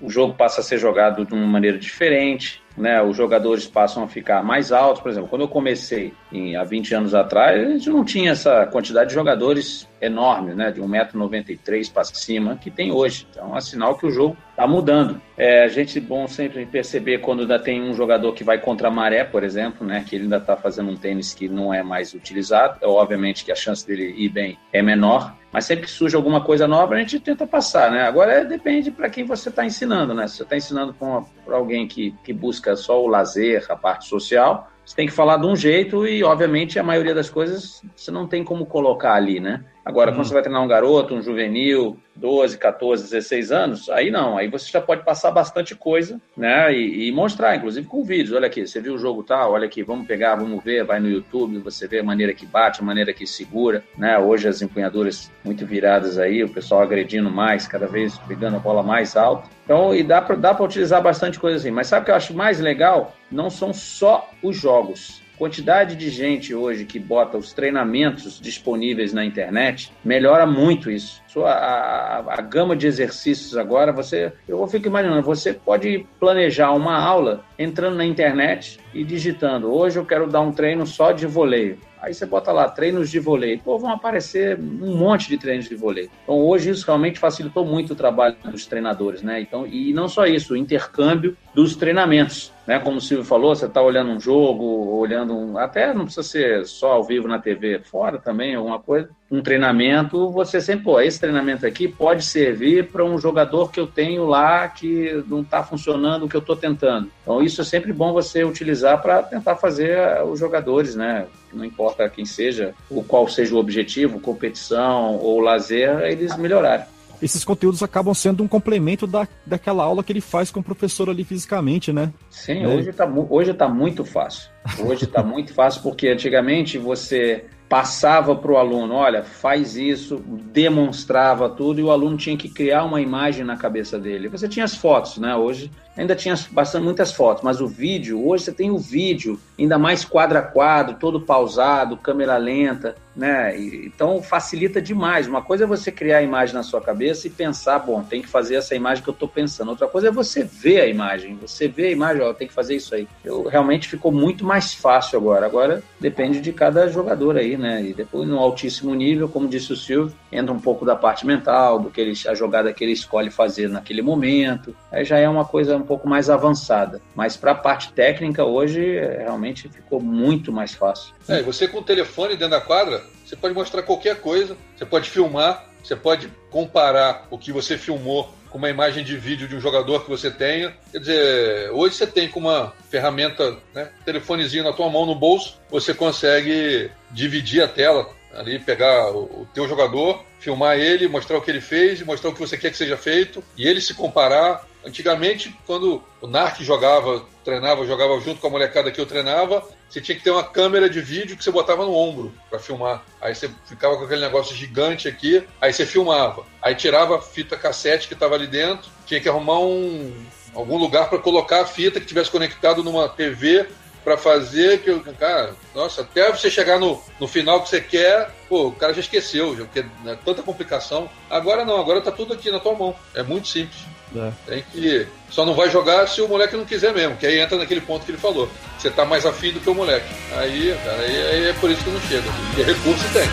[0.00, 3.00] O, o, jogo passa a ser jogado de uma maneira diferente, né?
[3.00, 6.92] Os jogadores passam a ficar mais altos, por exemplo, quando eu comecei em, há 20
[6.94, 10.72] anos atrás, a gente não tinha essa quantidade de jogadores enorme, né?
[10.72, 13.28] De 1,93m para cima que tem hoje.
[13.30, 15.20] Então é sinal que o jogo está mudando.
[15.38, 18.90] É, a gente bom sempre perceber quando ainda tem um jogador que vai contra a
[18.90, 20.04] maré, por exemplo, né?
[20.06, 22.78] Que ele ainda está fazendo um tênis que não é mais utilizado.
[22.82, 25.34] É, obviamente que a chance dele ir bem é menor.
[25.50, 28.02] Mas sempre que surge alguma coisa nova, a gente tenta passar, né?
[28.02, 30.28] Agora é, depende para quem você está ensinando, né?
[30.28, 34.70] Se você está ensinando para alguém que, que busca só o lazer, a parte social,
[34.84, 38.26] você tem que falar de um jeito e, obviamente, a maioria das coisas você não
[38.26, 39.64] tem como colocar ali, né?
[39.84, 40.24] Agora, quando uhum.
[40.24, 44.70] você vai treinar um garoto, um juvenil, 12, 14, 16 anos, aí não, aí você
[44.70, 46.72] já pode passar bastante coisa, né?
[46.72, 48.32] E, e, mostrar, inclusive com vídeos.
[48.32, 51.08] Olha aqui, você viu o jogo tal, olha aqui, vamos pegar, vamos ver, vai no
[51.08, 54.18] YouTube, você vê a maneira que bate, a maneira que segura, né?
[54.18, 58.82] Hoje as empunhaduras muito viradas aí, o pessoal agredindo mais, cada vez pegando a bola
[58.82, 59.48] mais alta.
[59.64, 61.70] Então, e dá para dá utilizar bastante coisa assim.
[61.70, 63.14] Mas sabe o que eu acho mais legal?
[63.30, 69.24] Não são só os jogos quantidade de gente hoje que bota os treinamentos disponíveis na
[69.24, 71.19] internet melhora muito isso.
[71.36, 76.98] A, a, a, gama de exercícios agora, você, eu fico imaginando, você pode planejar uma
[76.98, 79.72] aula entrando na internet e digitando.
[79.72, 81.78] Hoje eu quero dar um treino só de voleio.
[82.02, 83.58] Aí você bota lá treinos de vôlei.
[83.58, 86.08] Pô, vão aparecer um monte de treinos de vôlei.
[86.22, 89.40] Então hoje isso realmente facilitou muito o trabalho dos treinadores, né?
[89.40, 92.52] Então, e não só isso, o intercâmbio dos treinamentos.
[92.66, 92.78] Né?
[92.78, 94.64] Como o Silvio falou, você está olhando um jogo,
[94.96, 95.58] olhando um.
[95.58, 100.30] Até não precisa ser só ao vivo na TV, fora também, alguma coisa um treinamento,
[100.30, 104.66] você sempre, pô, esse treinamento aqui pode servir para um jogador que eu tenho lá
[104.66, 107.08] que não está funcionando o que eu estou tentando.
[107.22, 111.26] Então, isso é sempre bom você utilizar para tentar fazer os jogadores, né?
[111.52, 116.86] Não importa quem seja, o qual seja o objetivo, competição ou lazer, eles melhorarem
[117.22, 121.10] esses conteúdos acabam sendo um complemento da, daquela aula que ele faz com o professor
[121.10, 122.12] ali fisicamente, né?
[122.30, 122.68] Sim, é.
[122.68, 124.48] hoje está hoje tá muito fácil.
[124.78, 130.16] Hoje está muito fácil porque antigamente você passava para o aluno, olha, faz isso,
[130.52, 134.28] demonstrava tudo e o aluno tinha que criar uma imagem na cabeça dele.
[134.28, 135.36] Você tinha as fotos, né?
[135.36, 135.70] Hoje
[136.00, 140.04] ainda tinha bastante muitas fotos, mas o vídeo, hoje você tem o vídeo, ainda mais
[140.04, 143.58] quadro a quadro, todo pausado, câmera lenta, né?
[143.58, 145.26] Então facilita demais.
[145.26, 148.28] Uma coisa é você criar a imagem na sua cabeça e pensar, bom, tem que
[148.28, 149.68] fazer essa imagem que eu estou pensando.
[149.68, 152.76] Outra coisa é você ver a imagem, você vê a imagem, ó, tem que fazer
[152.76, 153.06] isso aí.
[153.24, 155.44] Eu, realmente ficou muito mais fácil agora.
[155.44, 157.82] Agora depende de cada jogador aí, né?
[157.84, 161.78] E depois no altíssimo nível, como disse o Silvio, entra um pouco da parte mental,
[161.78, 164.74] do que ele, a jogada que ele escolhe fazer naquele momento.
[164.90, 167.02] Aí já é uma coisa pouco mais avançada.
[167.16, 168.80] Mas para a parte técnica hoje
[169.18, 171.12] realmente ficou muito mais fácil.
[171.26, 175.10] É, você com o telefone dentro da quadra, você pode mostrar qualquer coisa, você pode
[175.10, 179.60] filmar, você pode comparar o que você filmou com uma imagem de vídeo de um
[179.60, 180.72] jogador que você tenha.
[180.92, 185.58] Quer dizer, hoje você tem com uma ferramenta, né, telefonezinho na tua mão no bolso,
[185.68, 191.42] você consegue dividir a tela ali, pegar o, o teu jogador, filmar ele, mostrar o
[191.42, 194.69] que ele fez, mostrar o que você quer que seja feito e ele se comparar.
[194.84, 200.00] Antigamente, quando o Narc jogava, treinava, jogava junto com a molecada que eu treinava, você
[200.00, 203.04] tinha que ter uma câmera de vídeo que você botava no ombro para filmar.
[203.20, 206.46] Aí você ficava com aquele negócio gigante aqui, aí você filmava.
[206.62, 210.14] Aí tirava a fita cassete que estava ali dentro, tinha que arrumar um,
[210.54, 213.66] algum lugar para colocar a fita que tivesse conectado numa TV
[214.02, 218.68] para fazer que, cara, nossa, até você chegar no, no final que você quer, pô,
[218.68, 221.10] o cara já esqueceu, já, porque é tanta complicação.
[221.28, 222.96] Agora não, agora tá tudo aqui na tua mão.
[223.14, 223.78] É muito simples.
[224.16, 224.32] É.
[224.46, 225.06] Tem que.
[225.30, 228.04] Só não vai jogar se o moleque não quiser mesmo, que aí entra naquele ponto
[228.04, 228.48] que ele falou.
[228.78, 230.12] Você tá mais afim do que o moleque.
[230.36, 232.28] Aí, cara, aí, aí é por isso que não chega.
[232.48, 233.28] Porque recurso tem.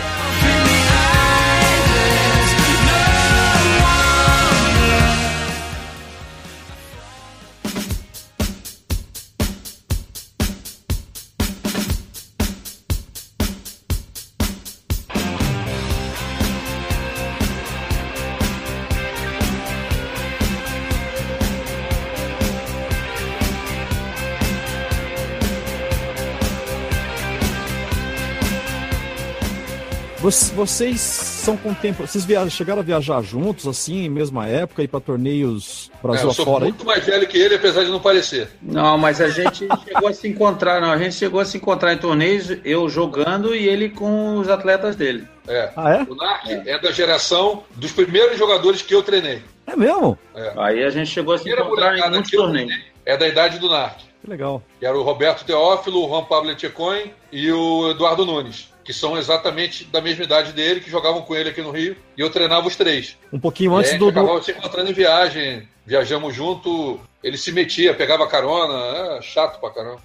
[30.54, 32.10] Vocês são contemporâneos.
[32.10, 32.48] Vocês via...
[32.50, 36.44] chegaram a viajar juntos, assim, em mesma época, ir para torneios Brasil é, eu sou
[36.44, 36.64] afora?
[36.64, 38.48] muito mais velho que ele, apesar de não parecer.
[38.62, 40.90] Não, mas a gente chegou a se encontrar, não.
[40.90, 44.96] A gente chegou a se encontrar em torneios, eu jogando e ele com os atletas
[44.96, 45.26] dele.
[45.46, 45.70] É.
[45.76, 46.02] Ah, é?
[46.02, 46.62] O Narc é.
[46.66, 49.42] é da geração dos primeiros jogadores que eu treinei.
[49.66, 50.18] É mesmo?
[50.34, 50.52] É.
[50.56, 52.72] Aí a gente chegou a se encontrar em muitos torneios.
[53.04, 54.00] É da idade do Narc.
[54.22, 54.62] Que legal.
[54.78, 59.18] Que era o Roberto Teófilo, o Juan Pablo Etchecoin e o Eduardo Nunes que são
[59.18, 62.66] exatamente da mesma idade dele, que jogavam com ele aqui no Rio, e eu treinava
[62.66, 63.18] os três.
[63.30, 64.08] Um pouquinho antes do.
[64.08, 69.68] acabava se encontrando em viagem, viajamos junto, ele se metia, pegava carona, é chato pra
[69.68, 70.00] caramba.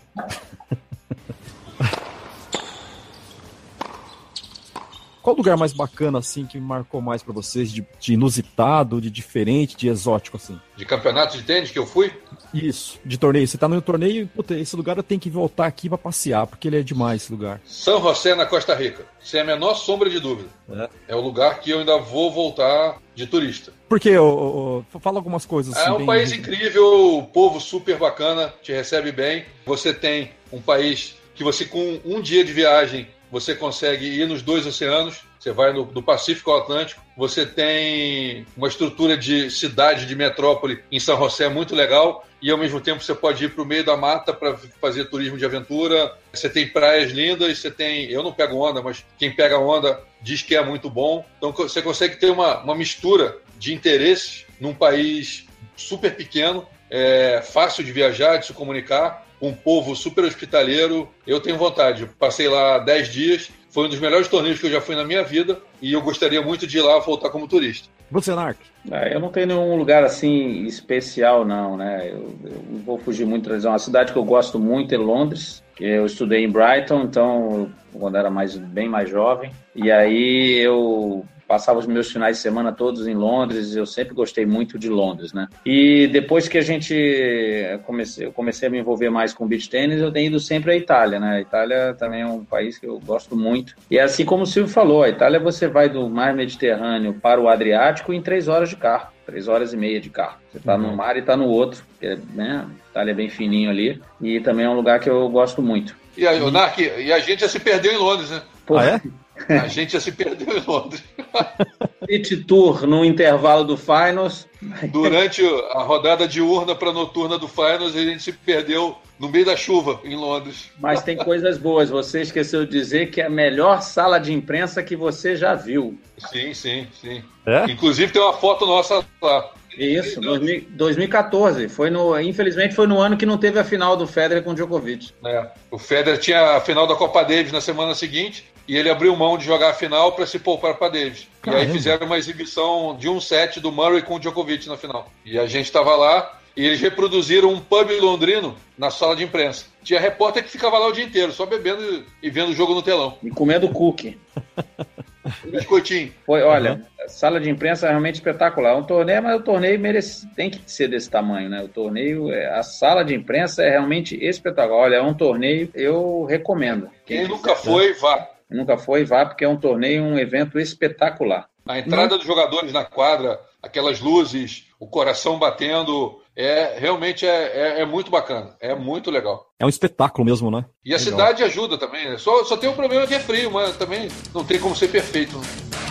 [5.23, 9.77] Qual lugar mais bacana, assim, que marcou mais para vocês, de, de, inusitado, de diferente,
[9.77, 10.59] de exótico, assim?
[10.75, 12.11] De campeonato de tênis que eu fui?
[12.53, 13.47] Isso, de torneio.
[13.47, 16.45] Você tá no torneio e, puta, esse lugar eu tenho que voltar aqui para passear,
[16.45, 17.61] porque ele é demais, esse lugar.
[17.63, 19.05] São José, na Costa Rica.
[19.21, 20.49] Sem a menor sombra de dúvida.
[20.69, 23.71] É, é o lugar que eu ainda vou voltar de turista.
[23.87, 26.05] Porque, oh, oh, fala algumas coisas assim, É um bem...
[26.05, 29.45] país incrível, povo super bacana, te recebe bem.
[29.65, 34.43] Você tem um país que você, com um dia de viagem, você consegue ir nos
[34.43, 40.05] dois oceanos, você vai no, do Pacífico ao Atlântico, você tem uma estrutura de cidade,
[40.05, 43.63] de metrópole em São José muito legal, e ao mesmo tempo você pode ir para
[43.63, 46.15] o meio da mata para fazer turismo de aventura.
[46.31, 48.11] Você tem praias lindas, você tem.
[48.11, 51.25] Eu não pego onda, mas quem pega onda diz que é muito bom.
[51.37, 57.83] Então você consegue ter uma, uma mistura de interesses num país super pequeno, é fácil
[57.83, 61.09] de viajar, de se comunicar um povo super hospitaleiro.
[61.27, 62.09] Eu tenho vontade.
[62.17, 63.51] Passei lá 10 dias.
[63.69, 65.59] Foi um dos melhores torneios que eu já fui na minha vida.
[65.81, 67.89] E eu gostaria muito de ir lá voltar como turista.
[68.09, 68.57] Você, Narc?
[68.89, 72.09] É, eu não tenho nenhum lugar assim especial, não, né?
[72.09, 75.61] Eu, eu não vou fugir muito da Uma cidade que eu gosto muito é Londres.
[75.75, 79.51] Que eu estudei em Brighton, então, quando era mais, bem mais jovem.
[79.75, 84.45] E aí eu passava os meus finais de semana todos em Londres, eu sempre gostei
[84.45, 85.47] muito de Londres, né?
[85.65, 89.99] E depois que a gente comecei, eu comecei a me envolver mais com beach tênis,
[89.99, 91.37] eu tenho ido sempre à Itália, né?
[91.37, 93.75] A Itália também é um país que eu gosto muito.
[93.89, 97.39] E é assim como o Silvio falou, a Itália você vai do mar Mediterrâneo para
[97.39, 99.13] o Adriático em três horas de carro.
[99.25, 100.37] Três horas e meia de carro.
[100.51, 100.81] Você está uhum.
[100.81, 104.01] num mar e está no outro, porque né, a Itália é bem fininho ali.
[104.21, 105.95] E também é um lugar que eu gosto muito.
[106.17, 108.41] E a, Narc, e a gente já se perdeu em Londres, né?
[108.65, 109.01] Pô, ah, é?
[109.63, 111.03] A gente já se perdeu em Londres.
[112.09, 114.47] City Tour no intervalo do Finals.
[114.91, 115.41] Durante
[115.71, 119.99] a rodada diurna para noturna do Finals, a gente se perdeu no meio da chuva
[120.03, 120.69] em Londres.
[120.79, 121.89] Mas tem coisas boas.
[121.89, 125.97] Você esqueceu de dizer que é a melhor sala de imprensa que você já viu.
[126.17, 127.23] Sim, sim, sim.
[127.45, 127.71] É?
[127.71, 129.51] Inclusive tem uma foto nossa lá.
[129.77, 131.67] Isso, 2014.
[131.67, 134.55] Foi no, infelizmente foi no ano que não teve a final do Federer com o
[134.55, 135.11] Djokovic.
[135.25, 139.15] É, o Federer tinha a final da Copa Davis na semana seguinte e ele abriu
[139.15, 141.27] mão de jogar a final para se poupar para Davis.
[141.41, 141.63] Caramba.
[141.63, 145.11] E aí fizeram uma exibição de um set do Murray com o Djokovic na final.
[145.25, 149.65] E a gente estava lá e eles reproduziram um pub londrino na sala de imprensa.
[149.83, 152.81] Tinha repórter que ficava lá o dia inteiro, só bebendo e vendo o jogo no
[152.81, 153.17] telão.
[153.23, 154.17] E comendo cookie.
[155.45, 156.13] Biscoitinho.
[156.25, 157.07] Foi, olha, uhum.
[157.07, 158.73] sala de imprensa é realmente espetacular.
[158.73, 161.63] É um torneio, mas o torneio merece, tem que ser desse tamanho, né?
[161.63, 164.83] O torneio, é, a sala de imprensa é realmente espetacular.
[164.83, 166.89] Olha, é um torneio, eu recomendo.
[167.05, 171.47] Quem, Quem nunca foi, vá nunca foi, vá, porque é um torneio, um evento espetacular.
[171.65, 177.81] A entrada dos jogadores na quadra, aquelas luzes, o coração batendo, é realmente é, é,
[177.81, 179.47] é, muito bacana, é muito legal.
[179.57, 180.65] É um espetáculo mesmo, né?
[180.83, 181.11] E a legal.
[181.11, 182.09] cidade ajuda também.
[182.09, 182.17] Né?
[182.17, 185.37] Só, só tem um problema que é frio, mas também não tem como ser perfeito.
[185.37, 185.82] Né?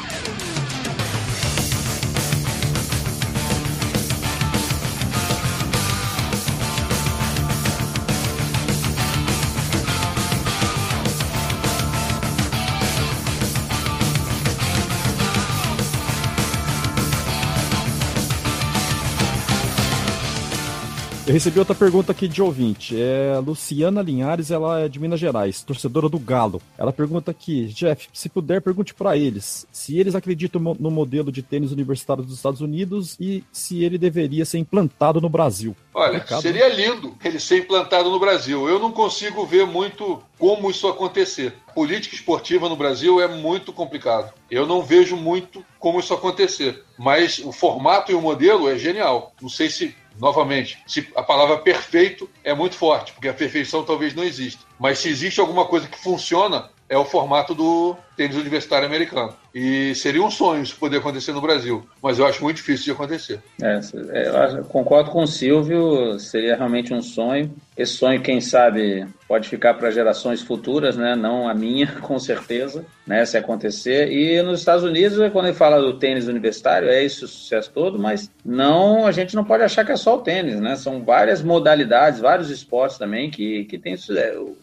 [21.25, 23.01] Eu recebi outra pergunta aqui de ouvinte.
[23.01, 26.61] É Luciana Linhares, ela é de Minas Gerais, torcedora do Galo.
[26.77, 31.41] Ela pergunta aqui, Jeff, se puder, pergunte para eles se eles acreditam no modelo de
[31.41, 35.77] tênis universitário dos Estados Unidos e se ele deveria ser implantado no Brasil.
[35.95, 36.43] Olha, Complicado.
[36.43, 38.69] seria lindo ele ser implantado no Brasil.
[38.69, 41.55] Eu não consigo ver muito como isso acontecer.
[41.73, 44.33] Política esportiva no Brasil é muito complicado.
[44.51, 46.83] Eu não vejo muito como isso acontecer.
[46.99, 49.33] Mas o formato e o modelo é genial.
[49.41, 54.15] Não sei se novamente, se a palavra perfeito é muito forte, porque a perfeição talvez
[54.15, 54.65] não exista.
[54.79, 59.35] Mas se existe alguma coisa que funciona, é o formato do tênis universitário americano.
[59.55, 62.91] E seria um sonho isso poder acontecer no Brasil, mas eu acho muito difícil de
[62.93, 63.41] acontecer.
[63.61, 67.53] É, eu concordo com o Silvio, seria realmente um sonho.
[67.77, 71.17] Esse sonho, quem sabe, pode ficar para gerações futuras, né?
[71.17, 73.25] Não a minha, com certeza, né?
[73.25, 74.13] Se acontecer.
[74.13, 77.99] E nos Estados Unidos, quando ele fala do tênis universitário, é esse o sucesso todo,
[77.99, 80.77] mas não, a gente não pode achar que é só o tênis, né?
[80.77, 83.97] São várias modalidades, vários esportes também que, que tem,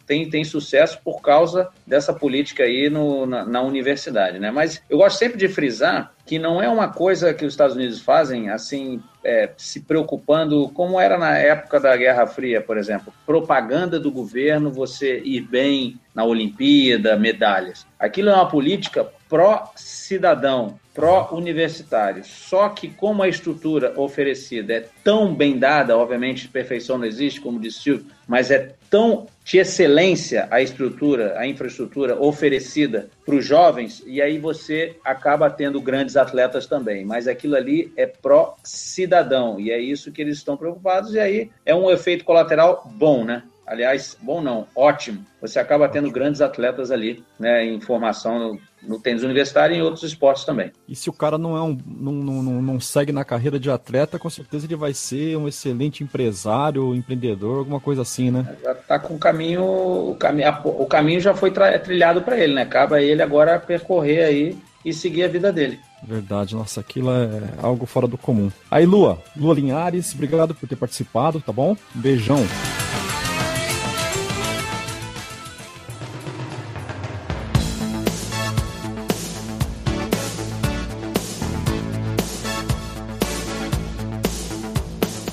[0.06, 4.52] tem, tem sucesso por causa dessa política aí no, na, na universidade, né?
[4.52, 8.02] Mas eu gosto sempre de frisar que não é uma coisa que os Estados Unidos
[8.02, 14.00] fazem assim, é, se preocupando, como era na época da Guerra Fria, por exemplo, propaganda
[14.00, 17.84] do governo, você ir bem na Olimpíada, medalhas.
[17.98, 22.24] Aquilo é uma política pró-cidadão, pró-universitário.
[22.26, 27.60] Só que como a estrutura oferecida é tão bem dada, obviamente perfeição não existe, como
[27.60, 34.04] disse Silvio, mas é tão de excelência a estrutura, a infraestrutura oferecida para os jovens,
[34.06, 37.04] e aí você acaba tendo grandes atletas também.
[37.06, 41.74] Mas aquilo ali é pró-cidadão, e é isso que eles estão preocupados, e aí é
[41.74, 43.44] um efeito colateral bom, né?
[43.70, 45.24] Aliás, bom não, ótimo.
[45.40, 49.82] Você acaba tendo grandes atletas ali, né, em formação no, no tênis universitário e em
[49.84, 50.72] outros esportes também.
[50.88, 54.18] E se o cara não é um, não, não, não, segue na carreira de atleta,
[54.18, 58.58] com certeza ele vai ser um excelente empresário, empreendedor, alguma coisa assim, né?
[58.64, 61.52] Já tá com o caminho, o caminho, o caminho já foi
[61.84, 62.64] trilhado para ele, né?
[62.64, 65.80] Acaba ele agora percorrer aí e seguir a vida dele.
[66.04, 68.52] Verdade, nossa, aquilo é algo fora do comum.
[68.72, 71.76] Aí, Lua, Lua Linhares, obrigado por ter participado, tá bom?
[71.94, 72.40] Beijão.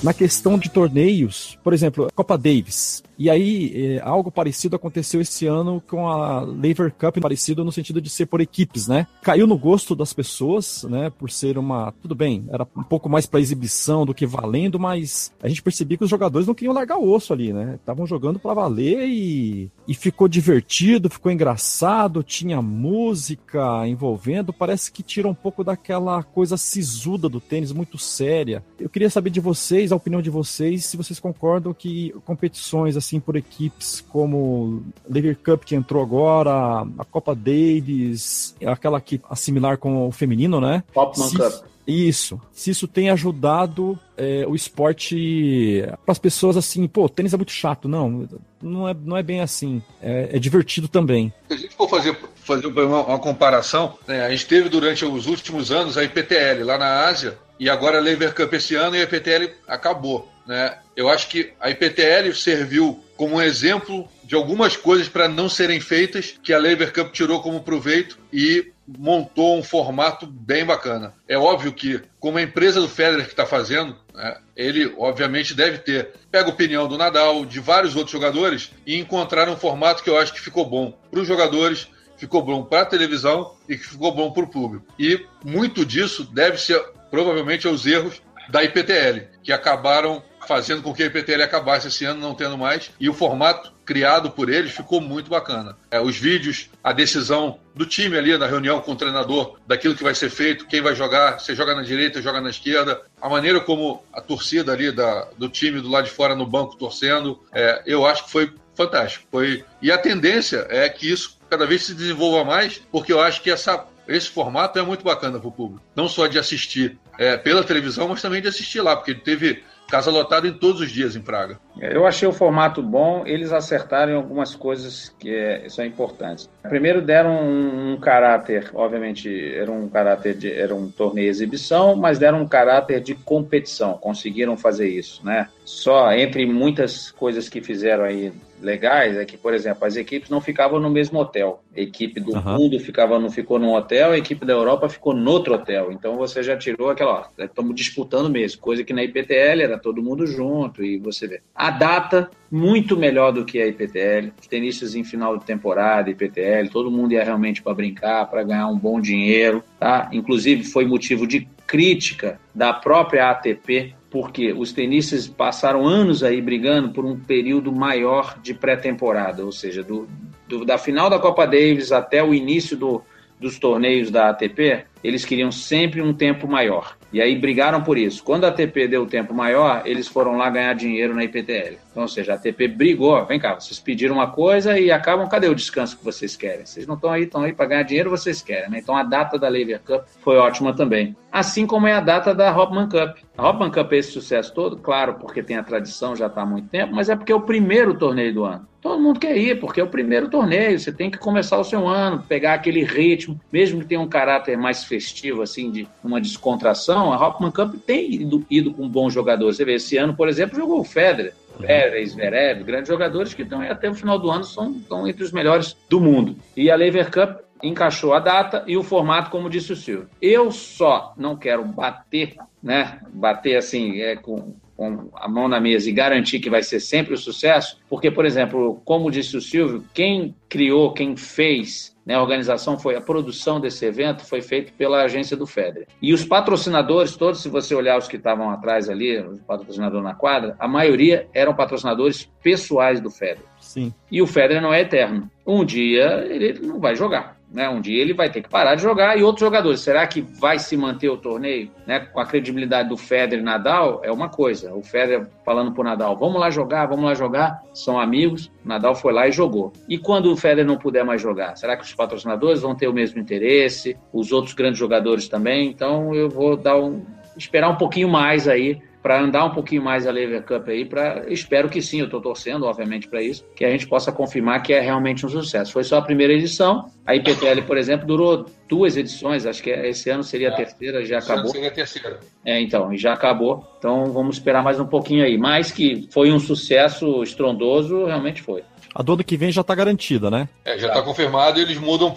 [0.03, 3.03] Na questão de torneios, por exemplo, Copa Davis.
[3.17, 7.99] E aí, é, algo parecido aconteceu esse ano com a Lever Cup, parecido no sentido
[7.99, 9.07] de ser por equipes, né?
[9.23, 11.09] Caiu no gosto das pessoas, né?
[11.09, 11.91] Por ser uma.
[12.01, 15.97] Tudo bem, era um pouco mais para exibição do que valendo, mas a gente percebia
[15.97, 17.75] que os jogadores não queriam largar o osso ali, né?
[17.75, 24.53] Estavam jogando para valer e, e ficou divertido, ficou engraçado, tinha música envolvendo.
[24.53, 28.63] Parece que tira um pouco daquela coisa sisuda do tênis, muito séria.
[28.79, 33.19] Eu queria saber de vocês, a opinião de vocês, se vocês concordam que competições assim
[33.19, 40.07] por equipes como Lever Cup que entrou agora, a Copa Davis, aquela que assimilar com
[40.07, 40.83] o feminino, né?
[40.93, 41.65] Popman Cup.
[41.87, 42.39] Isso.
[42.51, 47.53] Se isso tem ajudado é, o esporte para as pessoas assim, pô, tênis é muito
[47.53, 47.87] chato.
[47.87, 48.27] Não,
[48.61, 49.81] não é, não é bem assim.
[50.01, 51.31] É, é divertido também.
[51.47, 55.27] Se a gente for fazer, fazer uma, uma comparação, né, a gente teve durante os
[55.27, 58.99] últimos anos a IPTL lá na Ásia e agora a Lever Cup esse ano e
[58.99, 60.31] a IPTL acabou.
[60.45, 60.77] Né?
[60.95, 65.79] Eu acho que a IPTL serviu como um exemplo de algumas coisas para não serem
[65.79, 71.13] feitas que a Lever Cup tirou como proveito e montou um formato bem bacana.
[71.27, 75.79] É óbvio que, como a empresa do Federer que está fazendo, né, ele obviamente deve
[75.79, 80.09] ter pega a opinião do Nadal, de vários outros jogadores e encontrar um formato que
[80.09, 83.83] eu acho que ficou bom para os jogadores, ficou bom para a televisão e que
[83.83, 84.85] ficou bom para o público.
[84.97, 91.03] E muito disso deve ser provavelmente aos erros da IPTL, que acabaram fazendo com que
[91.03, 95.01] a IPTL acabasse esse ano, não tendo mais, e o formato criado por eles ficou
[95.01, 95.77] muito bacana.
[95.91, 100.03] É, os vídeos, a decisão do time ali na reunião com o treinador, daquilo que
[100.03, 103.59] vai ser feito, quem vai jogar, você joga na direita, joga na esquerda, a maneira
[103.59, 107.83] como a torcida ali da, do time do lado de fora no banco torcendo, é,
[107.85, 109.25] eu acho que foi fantástico.
[109.29, 109.65] Foi...
[109.81, 113.49] E a tendência é que isso cada vez se desenvolva mais, porque eu acho que
[113.49, 115.85] essa esse formato é muito bacana para o público.
[115.95, 120.11] Não só de assistir é, pela televisão, mas também de assistir lá, porque teve casa
[120.11, 121.59] lotada em todos os dias em Praga.
[121.81, 126.49] Eu achei o formato bom, eles acertaram algumas coisas que é, são importantes.
[126.63, 132.19] Primeiro deram um, um, caráter, obviamente era um caráter de, era um torneio exibição, mas
[132.19, 135.49] deram um caráter de competição, conseguiram fazer isso, né?
[135.65, 140.41] Só entre muitas coisas que fizeram aí legais é que, por exemplo, as equipes não
[140.41, 141.61] ficavam no mesmo hotel.
[141.75, 142.57] A equipe do uhum.
[142.57, 145.91] mundo ficava, não ficou num hotel, a equipe da Europa ficou no outro hotel.
[145.91, 150.01] Então você já tirou aquela, ó, estamos disputando mesmo, coisa que na IPTL era todo
[150.01, 151.41] mundo junto e você vê.
[151.67, 156.69] A data muito melhor do que a IPTL, os tenistas em final de temporada, IPTL,
[156.71, 160.09] todo mundo ia realmente para brincar, para ganhar um bom dinheiro, tá?
[160.13, 166.91] Inclusive foi motivo de crítica da própria ATP porque os tenistas passaram anos aí brigando
[166.91, 170.07] por um período maior de pré-temporada, ou seja, do,
[170.47, 173.03] do, da final da Copa Davis até o início do,
[173.37, 176.96] dos torneios da ATP, eles queriam sempre um tempo maior.
[177.11, 178.23] E aí brigaram por isso.
[178.23, 181.77] Quando a ATP deu tempo maior, eles foram lá ganhar dinheiro na IPTL.
[181.97, 183.25] Então, ou seja, a ATP brigou.
[183.25, 185.27] Vem cá, vocês pediram uma coisa e acabam.
[185.27, 186.63] Cadê o descanso que vocês querem?
[186.63, 188.77] Vocês não estão aí, estão aí para ganhar dinheiro, vocês querem, né?
[188.77, 191.15] Então a data da Lever Cup foi ótima também.
[191.31, 193.17] Assim como é a data da Hopman Cup.
[193.35, 196.45] A Hopman Cup é esse sucesso todo, claro, porque tem a tradição, já está há
[196.45, 198.67] muito tempo, mas é porque é o primeiro torneio do ano.
[198.79, 200.79] Todo mundo quer ir, porque é o primeiro torneio.
[200.79, 204.55] Você tem que começar o seu ano, pegar aquele ritmo, mesmo que tenha um caráter
[204.55, 207.11] mais festivo, assim, de uma descontração.
[207.11, 209.57] A Hopman Cup tem ido, ido com bons jogadores.
[209.57, 211.33] Você vê, esse ano, por exemplo, jogou o Federer.
[211.57, 215.31] Pérez, Zverev, grandes jogadores que estão até o final do ano são estão entre os
[215.31, 216.35] melhores do mundo.
[216.55, 220.09] E a Lever Cup encaixou a data e o formato, como disse o Silvio.
[220.21, 222.99] Eu só não quero bater, né?
[223.11, 227.13] Bater assim, é, com, com a mão na mesa e garantir que vai ser sempre
[227.13, 232.21] o sucesso, porque, por exemplo, como disse o Silvio, quem criou, quem fez né, a
[232.21, 235.87] organização foi a produção desse evento foi feita pela agência do Federer.
[236.01, 240.15] E os patrocinadores, todos, se você olhar os que estavam atrás ali, os patrocinadores na
[240.15, 243.43] quadra, a maioria eram patrocinadores pessoais do Federer.
[243.59, 243.93] Sim.
[244.09, 245.29] E o Federer não é eterno.
[245.45, 247.36] Um dia ele não vai jogar.
[247.51, 247.69] Né?
[247.69, 249.79] Um dia ele vai ter que parar de jogar e outros jogadores.
[249.79, 251.71] Será que vai se manter o torneio?
[251.85, 251.99] Né?
[251.99, 254.73] Com a credibilidade do Federer e Nadal, é uma coisa.
[254.73, 257.61] O Federer falando pro Nadal, vamos lá jogar, vamos lá jogar.
[257.73, 258.51] São amigos.
[258.65, 259.71] Nadal foi lá e jogou.
[259.87, 261.55] E quando o Federer não puder mais jogar?
[261.55, 263.97] Será que os patrocinadores vão ter o mesmo interesse?
[264.11, 265.69] Os outros grandes jogadores também?
[265.69, 267.05] Então eu vou dar um,
[267.37, 271.31] esperar um pouquinho mais aí para andar um pouquinho mais a Lever Cup aí, para
[271.31, 274.73] espero que sim, eu estou torcendo, obviamente, para isso, que a gente possa confirmar que
[274.73, 275.71] é realmente um sucesso.
[275.71, 280.09] Foi só a primeira edição, a IPTL, por exemplo, durou duas edições, acho que esse
[280.09, 280.55] ano seria a é.
[280.55, 281.51] terceira, já esse acabou.
[281.51, 282.19] seria a terceira.
[282.45, 283.65] É, então, e já acabou.
[283.77, 285.37] Então vamos esperar mais um pouquinho aí.
[285.37, 288.63] Mas que foi um sucesso estrondoso, realmente foi.
[288.93, 290.49] A do ano que vem já está garantida, né?
[290.65, 292.13] É, já está confirmado e eles mudam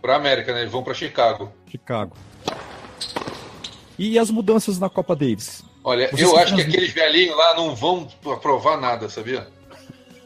[0.00, 0.60] para a América, né?
[0.60, 1.52] Eles vão para Chicago.
[1.70, 2.16] Chicago.
[3.98, 5.62] E as mudanças na Copa Davis?
[5.86, 9.46] Olha, eu acho que aqueles velhinhos lá não vão aprovar nada, sabia?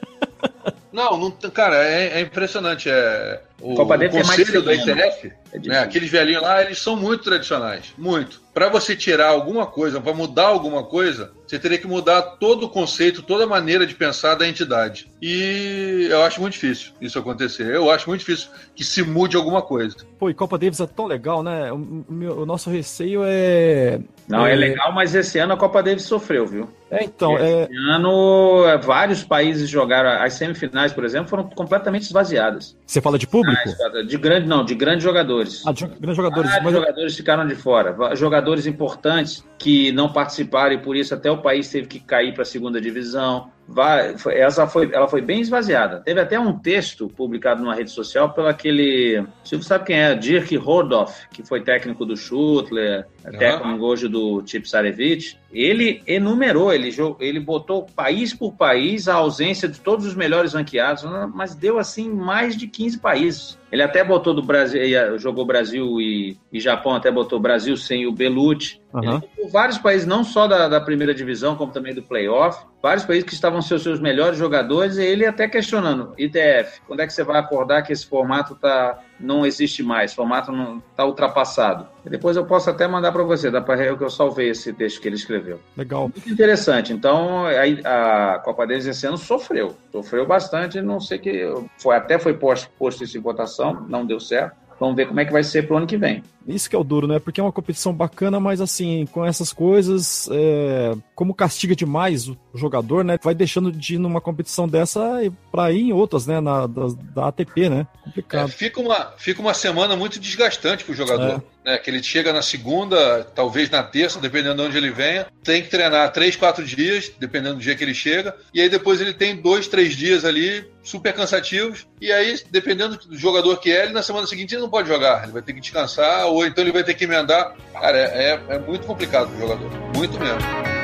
[0.92, 2.88] não, não, cara, é, é impressionante.
[2.88, 7.24] É, o, Copa o conselho da ITF, é né, aqueles velhinhos lá, eles são muito
[7.24, 8.40] tradicionais, muito.
[8.54, 12.68] Para você tirar alguma coisa, para mudar alguma coisa, você teria que mudar todo o
[12.68, 15.08] conceito, toda a maneira de pensar da entidade.
[15.22, 17.72] E eu acho muito difícil isso acontecer.
[17.72, 19.96] Eu acho muito difícil que se mude alguma coisa.
[20.18, 21.72] Pô, e Copa Davis é tão legal, né?
[21.72, 24.00] O, meu, o nosso receio é.
[24.28, 24.52] Não, é...
[24.52, 24.56] é...
[24.56, 26.68] legal, mas esse ano a Copa Davis sofreu, viu?
[26.90, 27.34] É, então.
[27.36, 27.68] Esse é...
[27.94, 30.20] ano, é, vários países jogaram.
[30.20, 32.76] As semifinais, por exemplo, foram completamente esvaziadas.
[32.84, 33.47] Você fala de público?
[33.48, 35.62] Ah, de grande, não, de grandes jogadores.
[35.66, 36.50] Ah, de grandes jogadores.
[36.50, 36.74] Vários mas...
[36.74, 38.16] jogadores ficaram de fora.
[38.16, 42.42] Jogadores importantes que não participaram e por isso até o país teve que cair para
[42.42, 46.00] a segunda divisão vai, essa foi, ela foi bem esvaziada.
[46.00, 49.22] Teve até um texto publicado numa rede social pelo aquele.
[49.44, 50.14] Você sabe quem é?
[50.14, 53.38] Dirk Hordoff, que foi técnico do Schuttler, uhum.
[53.38, 55.38] técnico hoje do Tipsarevich.
[55.52, 56.90] Ele enumerou, ele,
[57.20, 61.04] ele botou país por país a ausência de todos os melhores ranqueados,
[61.34, 63.58] mas deu assim mais de 15 países.
[63.70, 64.80] Ele até botou do Brasil,
[65.18, 68.80] jogou Brasil e, e Japão, até botou Brasil sem o Belucci.
[68.92, 69.20] Uhum.
[69.52, 73.34] vários países, não só da, da, primeira divisão, como também do playoff, vários países que
[73.34, 77.38] estavam sendo seus melhores jogadores, e ele até questionando, ITF, quando é que você vai
[77.38, 81.86] acordar que esse formato tá, não existe mais, o formato não está ultrapassado?
[82.04, 85.00] E depois eu posso até mandar para você, dá para que eu salvei esse texto
[85.02, 85.60] que ele escreveu.
[85.76, 86.02] Legal.
[86.02, 86.92] Muito interessante.
[86.92, 92.18] Então, a, a Copa deles esse ano sofreu, sofreu bastante, não sei que foi até
[92.18, 94.56] foi posto, posto isso em votação, não deu certo.
[94.80, 96.22] Vamos ver como é que vai ser pro ano que vem.
[96.48, 97.18] Isso que é o duro, né?
[97.18, 100.94] Porque é uma competição bacana, mas assim, com essas coisas, é...
[101.14, 103.18] como castiga demais o jogador, né?
[103.22, 105.20] Vai deixando de ir numa competição dessa
[105.52, 106.40] para ir em outras, né?
[106.40, 107.86] Na, da, da ATP, né?
[108.02, 108.48] Complicado.
[108.48, 111.42] É, fica, uma, fica uma semana muito desgastante pro jogador.
[111.64, 111.70] É.
[111.70, 111.78] Né?
[111.78, 115.68] Que ele chega na segunda, talvez na terça, dependendo de onde ele venha, tem que
[115.68, 119.36] treinar três, quatro dias, dependendo do dia que ele chega, e aí depois ele tem
[119.36, 124.02] dois, três dias ali super cansativos, e aí, dependendo do jogador que é, ele na
[124.02, 126.84] semana seguinte ele não pode jogar, ele vai ter que descansar, ou então ele vai
[126.84, 127.54] ter que emendar.
[127.72, 130.77] Cara, é, é, é muito complicado o jogador, muito mesmo.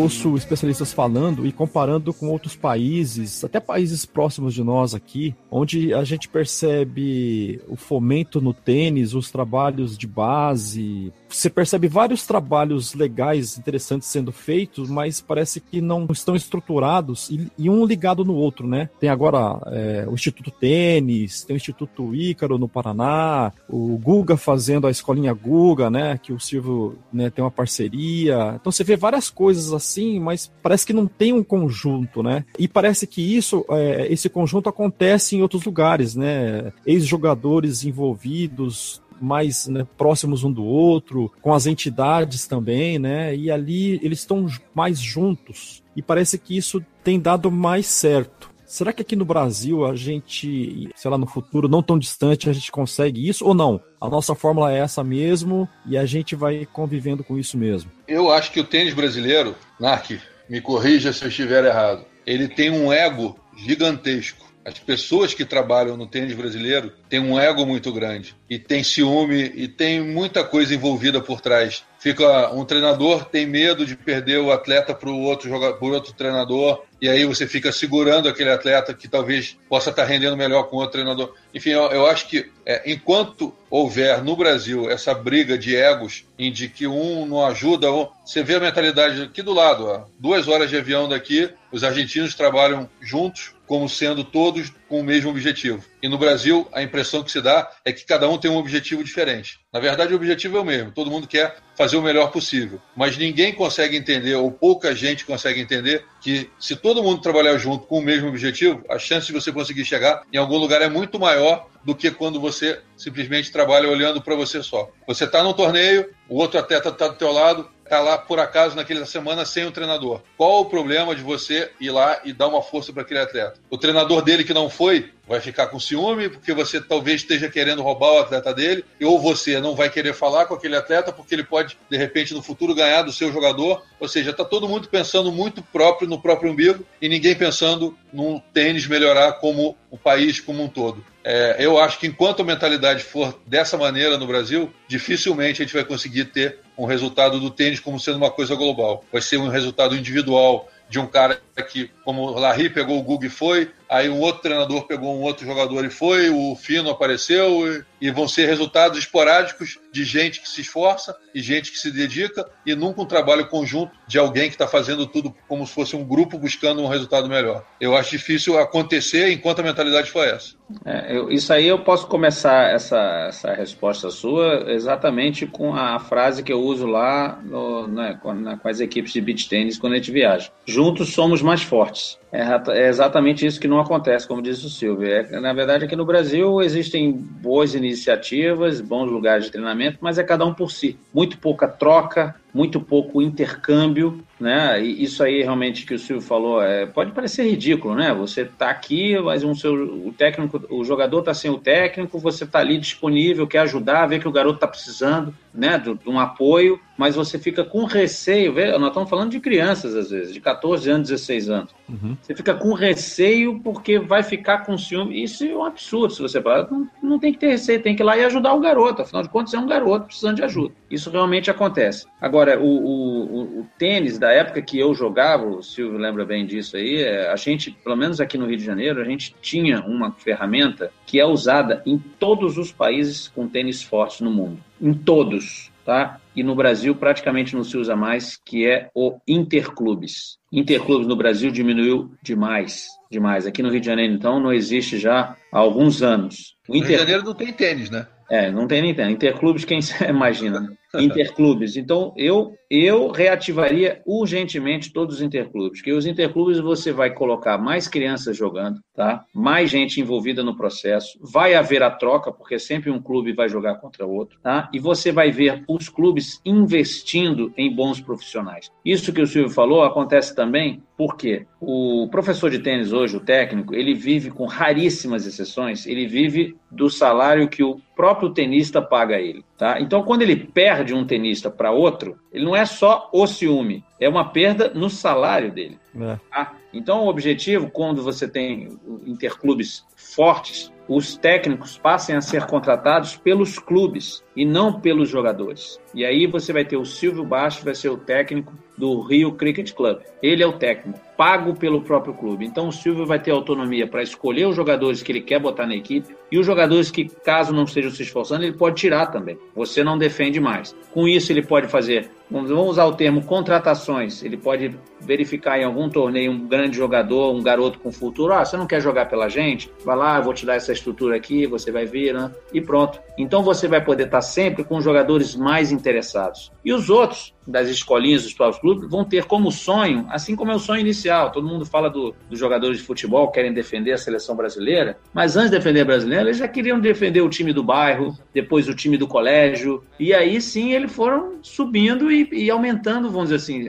[0.00, 5.92] Ouço especialistas falando e comparando com outros países, até países próximos de nós aqui, onde
[5.92, 11.12] a gente percebe o fomento no tênis, os trabalhos de base.
[11.30, 17.50] Você percebe vários trabalhos legais, interessantes sendo feitos, mas parece que não estão estruturados e,
[17.56, 18.90] e um ligado no outro, né?
[18.98, 24.86] Tem agora é, o Instituto Tênis, tem o Instituto Ícaro no Paraná, o Guga fazendo
[24.86, 26.18] a escolinha Guga, né?
[26.20, 28.56] Que o Silvio né, tem uma parceria.
[28.60, 32.44] Então você vê várias coisas assim, mas parece que não tem um conjunto, né?
[32.58, 36.72] E parece que isso, é, esse conjunto acontece em outros lugares, né?
[36.84, 43.34] Ex-jogadores envolvidos mais né, próximos um do outro, com as entidades também, né?
[43.34, 45.82] E ali eles estão mais juntos.
[45.94, 48.50] E parece que isso tem dado mais certo.
[48.70, 52.52] Será que aqui no Brasil a gente, sei lá, no futuro não tão distante, a
[52.52, 53.80] gente consegue isso ou não?
[54.00, 57.90] A nossa fórmula é essa mesmo e a gente vai convivendo com isso mesmo.
[58.06, 62.70] Eu acho que o tênis brasileiro, Nark, me corrija se eu estiver errado, ele tem
[62.70, 64.49] um ego gigantesco.
[64.70, 69.50] As pessoas que trabalham no tênis brasileiro têm um ego muito grande e tem ciúme
[69.56, 71.82] e tem muita coisa envolvida por trás.
[71.98, 76.84] Fica um treinador tem medo de perder o atleta para outro jogador, por outro treinador
[77.00, 80.92] e aí você fica segurando aquele atleta que talvez possa estar rendendo melhor com outro
[80.92, 81.34] treinador.
[81.52, 86.52] Enfim, eu, eu acho que é, enquanto houver no Brasil essa briga de egos, em
[86.52, 87.88] de que um não ajuda,
[88.24, 92.34] você vê a mentalidade aqui do lado, ó, duas horas de avião daqui, os argentinos
[92.34, 95.84] trabalham juntos, como sendo todos com o mesmo objetivo.
[96.02, 99.04] E no Brasil, a impressão que se dá é que cada um tem um objetivo
[99.04, 99.60] diferente.
[99.72, 102.82] Na verdade, o objetivo é o mesmo, todo mundo quer fazer o melhor possível.
[102.96, 107.86] Mas ninguém consegue entender, ou pouca gente consegue entender, que se todo mundo trabalhar junto
[107.86, 111.20] com o mesmo objetivo, a chance de você conseguir chegar em algum lugar é muito
[111.20, 114.90] maior do que quando você simplesmente trabalha olhando para você só.
[115.06, 118.76] Você está num torneio, o outro atleta está do teu lado, está lá por acaso
[118.76, 120.22] naquela semana sem o treinador.
[120.36, 123.54] Qual o problema de você ir lá e dar uma força para aquele atleta?
[123.68, 127.82] O treinador dele que não foi vai ficar com ciúme porque você talvez esteja querendo
[127.82, 131.44] roubar o atleta dele, ou você não vai querer falar com aquele atleta porque ele
[131.44, 133.82] pode de repente no futuro ganhar do seu jogador.
[133.98, 138.40] Ou seja, está todo mundo pensando muito próprio no próprio umbigo e ninguém pensando num
[138.52, 141.04] tênis melhorar como o país como um todo.
[141.22, 145.74] É, eu acho que enquanto a mentalidade for dessa maneira no Brasil, dificilmente a gente
[145.74, 149.04] vai conseguir ter um resultado do tênis como sendo uma coisa global.
[149.12, 151.38] Vai ser um resultado individual de um cara
[151.70, 155.22] que, como o Larry pegou o Gug e foi, aí um outro treinador pegou um
[155.22, 160.48] outro jogador e foi, o Fino apareceu, e vão ser resultados esporádicos de gente que
[160.48, 164.54] se esforça e gente que se dedica, e nunca um trabalho conjunto de alguém que
[164.54, 167.64] está fazendo tudo como se fosse um grupo buscando um resultado melhor.
[167.80, 170.54] Eu acho difícil acontecer enquanto a mentalidade for essa.
[170.84, 176.42] É, eu, isso aí eu posso começar essa, essa resposta sua exatamente com a frase
[176.44, 179.94] que eu uso lá no, né, com, na, com as equipes de beach tênis quando
[179.94, 180.50] a gente viaja.
[180.64, 182.18] Juntos somos mais fortes.
[182.32, 182.42] É,
[182.78, 185.08] é, exatamente isso que não acontece, como disse o Silvio.
[185.08, 190.22] É, na verdade, aqui no Brasil existem boas iniciativas, bons lugares de treinamento, mas é
[190.22, 190.98] cada um por si.
[191.12, 194.82] Muito pouca troca, muito pouco intercâmbio, né?
[194.82, 198.12] E isso aí realmente que o Silvio falou é, pode parecer ridículo, né?
[198.14, 202.44] Você está aqui, mas um seu, o técnico, o jogador está sem o técnico, você
[202.44, 205.78] está ali disponível, quer ajudar, vê que o garoto está precisando, né?
[205.78, 208.52] De, de, um apoio, mas você fica com receio.
[208.52, 211.74] Vê, nós estamos falando de crianças às vezes, de 14 anos, 16 anos.
[211.88, 212.16] Uhum.
[212.20, 215.22] Você fica com receio porque vai ficar com ciúme.
[215.22, 216.14] Isso é um absurdo.
[216.14, 218.54] Se você falar, não, não tem que ter receio, tem que ir lá e ajudar
[218.54, 219.02] o garoto.
[219.02, 220.74] Afinal de contas, é um garoto precisando de ajuda.
[220.90, 222.06] Isso realmente acontece.
[222.20, 226.76] Agora, o, o, o tênis da época que eu jogava, o Silvio lembra bem disso
[226.76, 230.12] aí, é, a gente, pelo menos aqui no Rio de Janeiro, a gente tinha uma
[230.12, 234.58] ferramenta que é usada em todos os países com tênis fortes no mundo.
[234.80, 235.70] Em todos.
[235.84, 236.20] Tá?
[236.36, 240.38] E no Brasil praticamente não se usa mais, que é o Interclubes.
[240.52, 243.46] Interclubes no Brasil diminuiu demais, demais.
[243.46, 246.54] Aqui no Rio de Janeiro, então, não existe já há alguns anos.
[246.68, 246.90] O Inter...
[246.90, 248.06] Rio de Janeiro não tem tênis, né?
[248.30, 249.14] É, não tem nem tênis.
[249.14, 250.68] Interclubes, quem imagina, né?
[250.98, 251.76] Interclubes.
[251.76, 257.88] Então, eu, eu reativaria urgentemente todos os interclubes, que os interclubes você vai colocar mais
[257.88, 259.24] crianças jogando, tá?
[259.34, 263.74] mais gente envolvida no processo, vai haver a troca, porque sempre um clube vai jogar
[263.76, 264.70] contra o outro, tá?
[264.72, 268.70] e você vai ver os clubes investindo em bons profissionais.
[268.84, 273.74] Isso que o Silvio falou acontece também porque o professor de tênis hoje, o técnico,
[273.74, 279.20] ele vive com raríssimas exceções, ele vive do salário que o próprio tenista paga a
[279.20, 279.42] ele.
[279.56, 279.80] Tá?
[279.80, 284.08] Então, quando ele perde um tenista para outro, ele não é só o ciúme, é
[284.08, 285.78] uma perda no salário dele.
[285.94, 286.18] É.
[286.30, 286.54] Tá?
[286.72, 293.58] Então, o objetivo, quando você tem interclubes fortes, os técnicos passem a ser contratados pelos
[293.58, 295.80] clubes e não pelos jogadores.
[295.94, 299.72] E aí você vai ter o Silvio Baixo, vai ser o técnico do Rio Cricket
[299.72, 300.00] Club.
[300.20, 302.46] Ele é o técnico, pago pelo próprio clube.
[302.46, 305.76] Então o Silvio vai ter autonomia para escolher os jogadores que ele quer botar na
[305.76, 309.36] equipe e os jogadores que, caso não estejam se esforçando, ele pode tirar também.
[309.54, 310.74] Você não defende mais.
[310.94, 314.22] Com isso, ele pode fazer vamos usar o termo contratações.
[314.22, 318.32] Ele pode verificar em algum torneio um grande jogador, um garoto com futuro.
[318.32, 319.70] Ah, você não quer jogar pela gente?
[319.84, 322.30] Vai lá, eu vou te dar essa estrutura aqui, você vai vir, né?
[322.52, 323.00] E pronto.
[323.18, 326.52] Então você vai poder estar sempre com os jogadores mais interessados.
[326.64, 330.54] E os outros, das escolinhas dos próprios clubes, vão ter como sonho, assim como é
[330.54, 331.09] o sonho inicial.
[331.32, 335.50] Todo mundo fala do, dos jogadores de futebol, querem defender a seleção brasileira, mas antes
[335.50, 338.96] de defender a brasileira, eles já queriam defender o time do bairro, depois o time
[338.96, 343.68] do colégio, e aí sim eles foram subindo e, e aumentando, vamos dizer assim,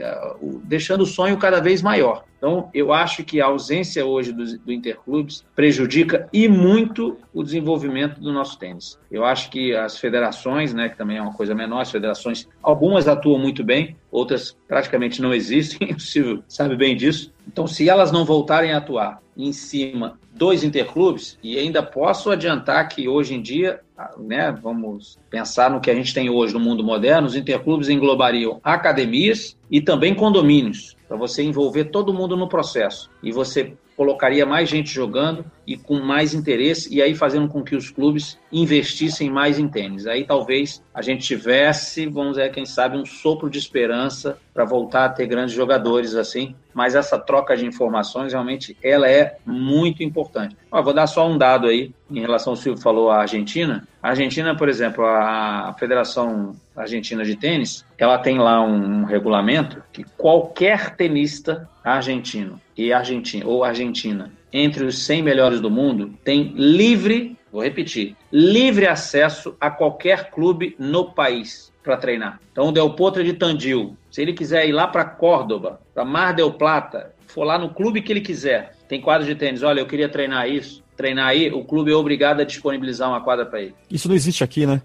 [0.64, 2.24] deixando o sonho cada vez maior.
[2.42, 8.20] Então, eu acho que a ausência hoje do, do Interclubes prejudica e muito o desenvolvimento
[8.20, 8.98] do nosso tênis.
[9.08, 13.06] Eu acho que as federações, né, que também é uma coisa menor, as federações, algumas
[13.06, 17.32] atuam muito bem, outras praticamente não existem, o Silvio sabe bem disso.
[17.48, 22.86] Então, se elas não voltarem a atuar em cima dos interclubes, e ainda posso adiantar
[22.88, 23.80] que hoje em dia,
[24.18, 28.60] né, vamos pensar no que a gente tem hoje no mundo moderno, os interclubes englobariam
[28.62, 33.10] academias e também condomínios para você envolver todo mundo no processo.
[33.22, 37.76] E você colocaria mais gente jogando e com mais interesse, e aí fazendo com que
[37.76, 40.06] os clubes investissem mais em tênis.
[40.06, 45.04] Aí talvez a gente tivesse, vamos dizer, quem sabe, um sopro de esperança para voltar
[45.04, 46.54] a ter grandes jogadores assim.
[46.74, 50.56] Mas essa troca de informações realmente ela é muito importante.
[50.70, 53.86] Ó, vou dar só um dado aí em relação ao Silvio falou a Argentina.
[54.02, 60.04] A Argentina, por exemplo, a Federação Argentina de Tênis, ela tem lá um regulamento que
[60.16, 67.36] qualquer tenista argentino e argentino ou argentina entre os 100 melhores do mundo tem livre,
[67.50, 72.40] vou repetir, livre acesso a qualquer clube no país para treinar.
[72.52, 76.04] Então o Del Potro é de Tandil, se ele quiser ir lá para Córdoba, para
[76.04, 79.80] Mar del Plata, for lá no clube que ele quiser, tem quadro de tênis, olha,
[79.80, 83.62] eu queria treinar isso, treinar aí, o clube é obrigado a disponibilizar uma quadra para
[83.62, 83.74] ele.
[83.90, 84.82] Isso não existe aqui, né?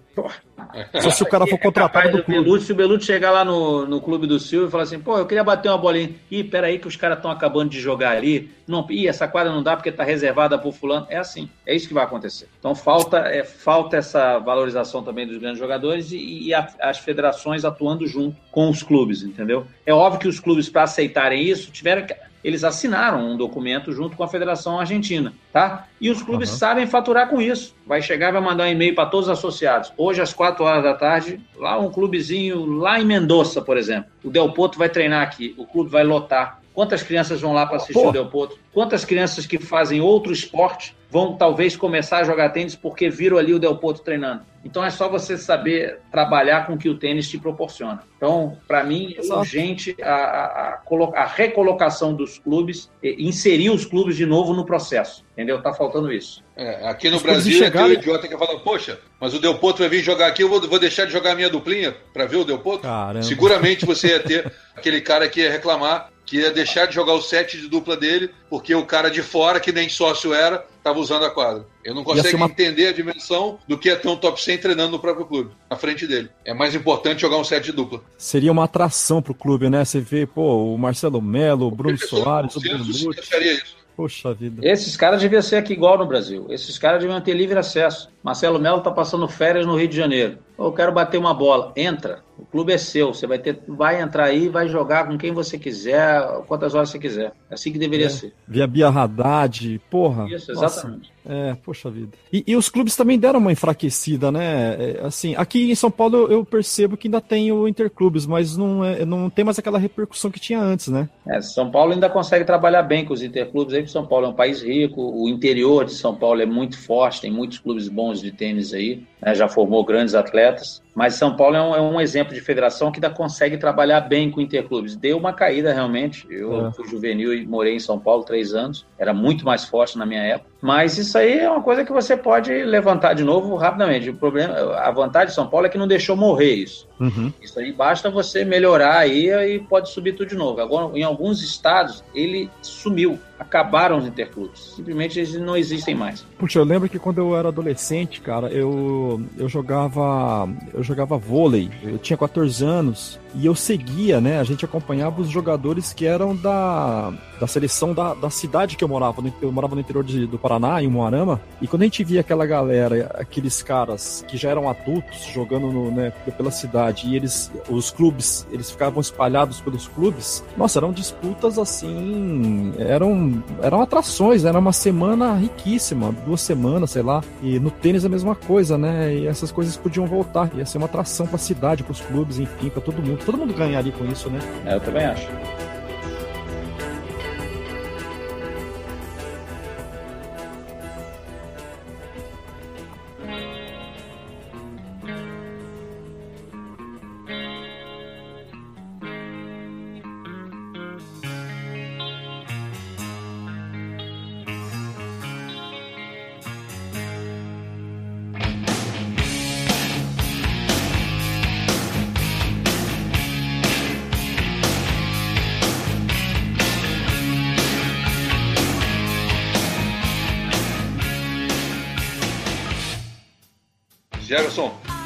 [1.00, 2.42] Só se o cara for é contratado é do clube.
[2.42, 5.18] Belucci, se o Belucci chegar lá no, no clube do Silvio e falar assim, pô,
[5.18, 6.10] eu queria bater uma bolinha.
[6.30, 8.50] Ih, peraí que os caras estão acabando de jogar ali.
[8.66, 11.06] Não, ih, essa quadra não dá porque tá reservada pro fulano.
[11.08, 12.48] É assim, é isso que vai acontecer.
[12.58, 17.64] Então falta, é, falta essa valorização também dos grandes jogadores e, e a, as federações
[17.64, 19.66] atuando junto com os clubes, entendeu?
[19.86, 24.16] É óbvio que os clubes, para aceitarem isso, tiveram que eles assinaram um documento junto
[24.16, 25.86] com a Federação Argentina, tá?
[26.00, 26.56] E os clubes uhum.
[26.56, 27.74] sabem faturar com isso.
[27.86, 29.92] Vai chegar, vai mandar um e-mail para todos os associados.
[29.96, 34.10] Hoje, às quatro horas da tarde, lá um clubezinho, lá em Mendoza, por exemplo.
[34.22, 35.54] O Del Potro vai treinar aqui.
[35.56, 36.60] O clube vai lotar.
[36.78, 38.10] Quantas crianças vão lá para assistir Pô.
[38.10, 38.56] o Del Potro?
[38.72, 43.52] Quantas crianças que fazem outro esporte vão talvez começar a jogar tênis porque viram ali
[43.52, 44.42] o Del Potro treinando.
[44.64, 48.04] Então é só você saber trabalhar com o que o tênis te proporciona.
[48.16, 50.80] Então, para mim, é urgente a, a,
[51.16, 55.24] a, recolocação dos clubes, inserir os clubes de novo no processo.
[55.32, 55.60] Entendeu?
[55.60, 56.44] Tá faltando isso.
[56.56, 59.88] É, aqui no Brasil é aquele idiota que fala, poxa, mas o Del Potro vai
[59.88, 62.44] vir jogar aqui, eu vou, vou deixar de jogar a minha duplinha para ver o
[62.44, 62.82] Del Potro?
[62.82, 63.22] Caramba.
[63.22, 67.22] Seguramente você ia ter aquele cara que ia reclamar que ia deixar de jogar o
[67.22, 71.24] set de dupla dele, porque o cara de fora, que nem sócio era, estava usando
[71.24, 71.66] a quadra.
[71.82, 72.44] Eu não consigo uma...
[72.44, 75.76] entender a dimensão do que é ter um top 100 treinando no próprio clube, na
[75.76, 76.28] frente dele.
[76.44, 78.02] É mais importante jogar um set de dupla.
[78.18, 79.82] Seria uma atração pro clube, né?
[79.82, 83.78] Você vê, pô, o Marcelo Melo, o Bruno Soares, o Bruno Lutz.
[83.96, 84.60] Poxa vida.
[84.62, 86.46] Esses caras deviam ser aqui igual no Brasil.
[86.50, 88.08] Esses caras deviam ter livre acesso.
[88.22, 90.38] Marcelo Melo tá passando férias no Rio de Janeiro.
[90.58, 91.72] Eu quero bater uma bola.
[91.76, 92.20] Entra.
[92.36, 93.14] O clube é seu.
[93.14, 96.98] Você vai ter, vai entrar aí, vai jogar com quem você quiser, quantas horas você
[96.98, 97.32] quiser.
[97.48, 98.10] É assim que deveria é.
[98.10, 98.34] ser.
[98.46, 100.28] Via Bia Haddad, porra.
[100.28, 101.10] Isso, exatamente.
[101.10, 101.18] Nossa.
[101.30, 102.12] É, poxa vida.
[102.32, 104.76] E, e, os clubes também deram uma enfraquecida, né?
[104.78, 108.56] É, assim, aqui em São Paulo eu, eu, percebo que ainda tem o Interclubes, mas
[108.56, 111.06] não, é, não tem mais aquela repercussão que tinha antes, né?
[111.26, 114.28] É, São Paulo ainda consegue trabalhar bem com os Interclubes aí, porque São Paulo é
[114.30, 118.17] um país rico, o interior de São Paulo é muito forte, tem muitos clubes bons
[118.20, 119.34] de tênis aí, né?
[119.34, 120.82] já formou grandes atletas.
[120.98, 124.32] Mas São Paulo é um, é um, exemplo de federação que ainda consegue trabalhar bem
[124.32, 124.96] com interclubes.
[124.96, 126.26] Deu uma caída realmente.
[126.28, 126.72] Eu é.
[126.72, 128.84] fui juvenil e morei em São Paulo três anos.
[128.98, 130.50] Era muito mais forte na minha época.
[130.60, 134.10] Mas isso aí é uma coisa que você pode levantar de novo rapidamente.
[134.10, 136.88] O problema, a vantagem de São Paulo é que não deixou morrer isso.
[136.98, 137.32] Uhum.
[137.40, 140.60] Isso aí basta você melhorar aí e pode subir tudo de novo.
[140.60, 143.20] Agora, em alguns estados, ele sumiu.
[143.38, 144.74] Acabaram os interclubes.
[144.74, 146.26] Simplesmente eles não existem mais.
[146.36, 150.48] Puxa, eu lembro que quando eu era adolescente, cara, eu, eu jogava.
[150.72, 151.70] Eu jogava vôlei.
[151.82, 153.18] Eu tinha 14 anos.
[153.34, 154.40] e eu seguia, né?
[154.40, 158.88] A gente acompanhava os jogadores que eram da, da seleção da, da cidade que eu
[158.88, 159.22] morava.
[159.40, 161.40] Eu morava no interior de, do Paraná, em Moarama.
[161.60, 165.90] E quando a gente via aquela galera, aqueles caras que já eram adultos jogando no,
[165.90, 171.58] né, pela cidade, e eles, os clubes, eles ficavam espalhados pelos clubes, nossa, eram disputas
[171.58, 177.22] assim, eram, eram atrações, era uma semana riquíssima, duas semanas, sei lá.
[177.42, 178.97] E no tênis a mesma coisa, né?
[179.14, 180.50] E essas coisas podiam voltar.
[180.54, 183.24] Ia ser uma atração para a cidade, para os clubes, enfim, para todo mundo.
[183.24, 184.38] Todo mundo ganharia com isso, né?
[184.64, 185.28] É, eu também acho.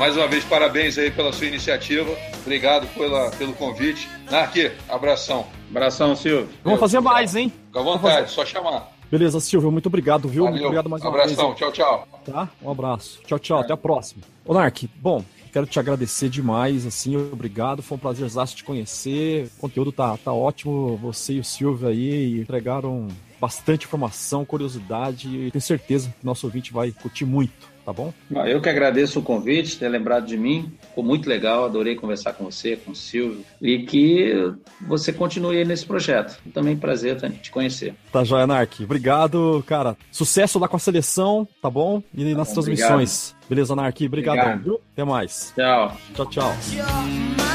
[0.03, 2.11] Mais uma vez, parabéns aí pela sua iniciativa.
[2.41, 4.09] Obrigado pela, pelo convite.
[4.29, 5.47] Narque, abração.
[5.71, 6.49] Abração, Silvio.
[6.65, 7.53] Vamos fazer mais, hein?
[7.69, 8.91] Fica à vontade, só chamar.
[9.09, 10.43] Beleza, Silvio, muito obrigado, viu?
[10.43, 10.55] Valeu.
[10.55, 11.59] Muito obrigado mais uma Abração, vez.
[11.59, 12.09] tchau, tchau.
[12.25, 12.49] Tá?
[12.61, 13.21] Um abraço.
[13.25, 13.61] Tchau, tchau.
[13.61, 14.25] Até a próxima.
[14.45, 17.81] Ô, Nark, bom, quero te agradecer demais, assim, obrigado.
[17.81, 19.53] Foi um prazer te conhecer.
[19.59, 20.97] O conteúdo tá, tá ótimo.
[20.97, 23.07] Você e o Silvio aí entregaram
[23.41, 27.72] bastante informação, curiosidade e tenho certeza que nosso ouvinte vai curtir muito.
[27.85, 28.13] Tá bom?
[28.47, 30.73] Eu que agradeço o convite, ter lembrado de mim.
[30.89, 33.45] Ficou muito legal, adorei conversar com você, com o Silvio.
[33.61, 34.33] E que
[34.81, 36.39] você continue aí nesse projeto.
[36.55, 37.95] Também prazer te conhecer.
[38.13, 38.81] Tá joia, Nark.
[38.85, 39.97] Obrigado, cara.
[40.11, 42.03] Sucesso lá com a seleção, tá bom?
[42.15, 43.31] E nas bom, transmissões.
[43.31, 43.49] obrigado.
[43.49, 44.01] Beleza, Nark?
[44.07, 44.81] Obrigadão, Obrigado.
[44.93, 45.53] Até mais.
[45.57, 45.97] Tchau.
[46.15, 47.52] Tchau, tchau.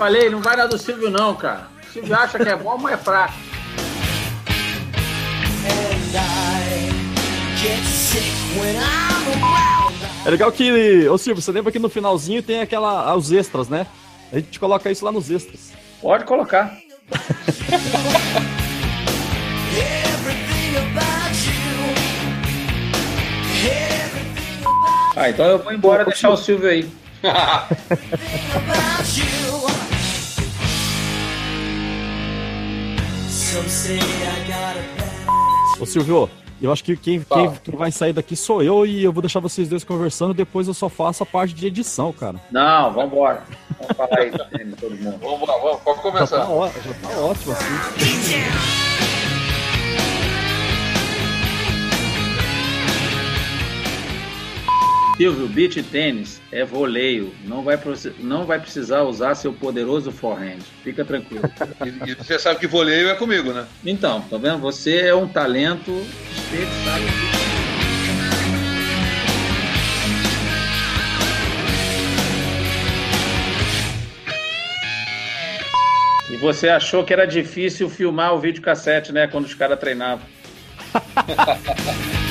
[0.00, 1.68] Falei, não vai dar do Silvio não, cara.
[1.86, 3.34] O Silvio acha que é bom, mas é fraco.
[10.24, 13.86] É legal que, ô Silvio, você lembra que no finalzinho tem aquela, os extras, né?
[14.32, 15.70] A gente coloca isso lá nos extras.
[16.00, 16.74] Pode colocar.
[25.16, 26.88] Ah, então eu vou embora deixar o Silvio aí.
[35.80, 36.30] Ô Silvio,
[36.62, 39.40] eu acho que quem, quem, quem vai sair daqui sou eu e eu vou deixar
[39.40, 42.36] vocês dois conversando, depois eu só faço a parte de edição, cara.
[42.50, 43.42] Não, vambora.
[43.80, 45.18] Vamos falar aí também, todo mundo.
[45.20, 46.38] Vamos lá, vamos, pode Já começar.
[46.38, 49.09] tá, ó- já tá ótimo assim.
[55.20, 57.30] Silvio, beach tênis é voleio.
[57.44, 57.78] Não vai,
[58.20, 60.60] não vai precisar usar seu poderoso forehand.
[60.82, 61.42] Fica tranquilo.
[62.06, 63.66] E, e você sabe que voleio é comigo, né?
[63.84, 64.60] Então, tá vendo?
[64.60, 65.92] Você é um talento
[66.50, 67.04] desperdiçado.
[76.30, 79.26] E você achou que era difícil filmar o videocassete, né?
[79.26, 80.24] Quando os caras treinavam.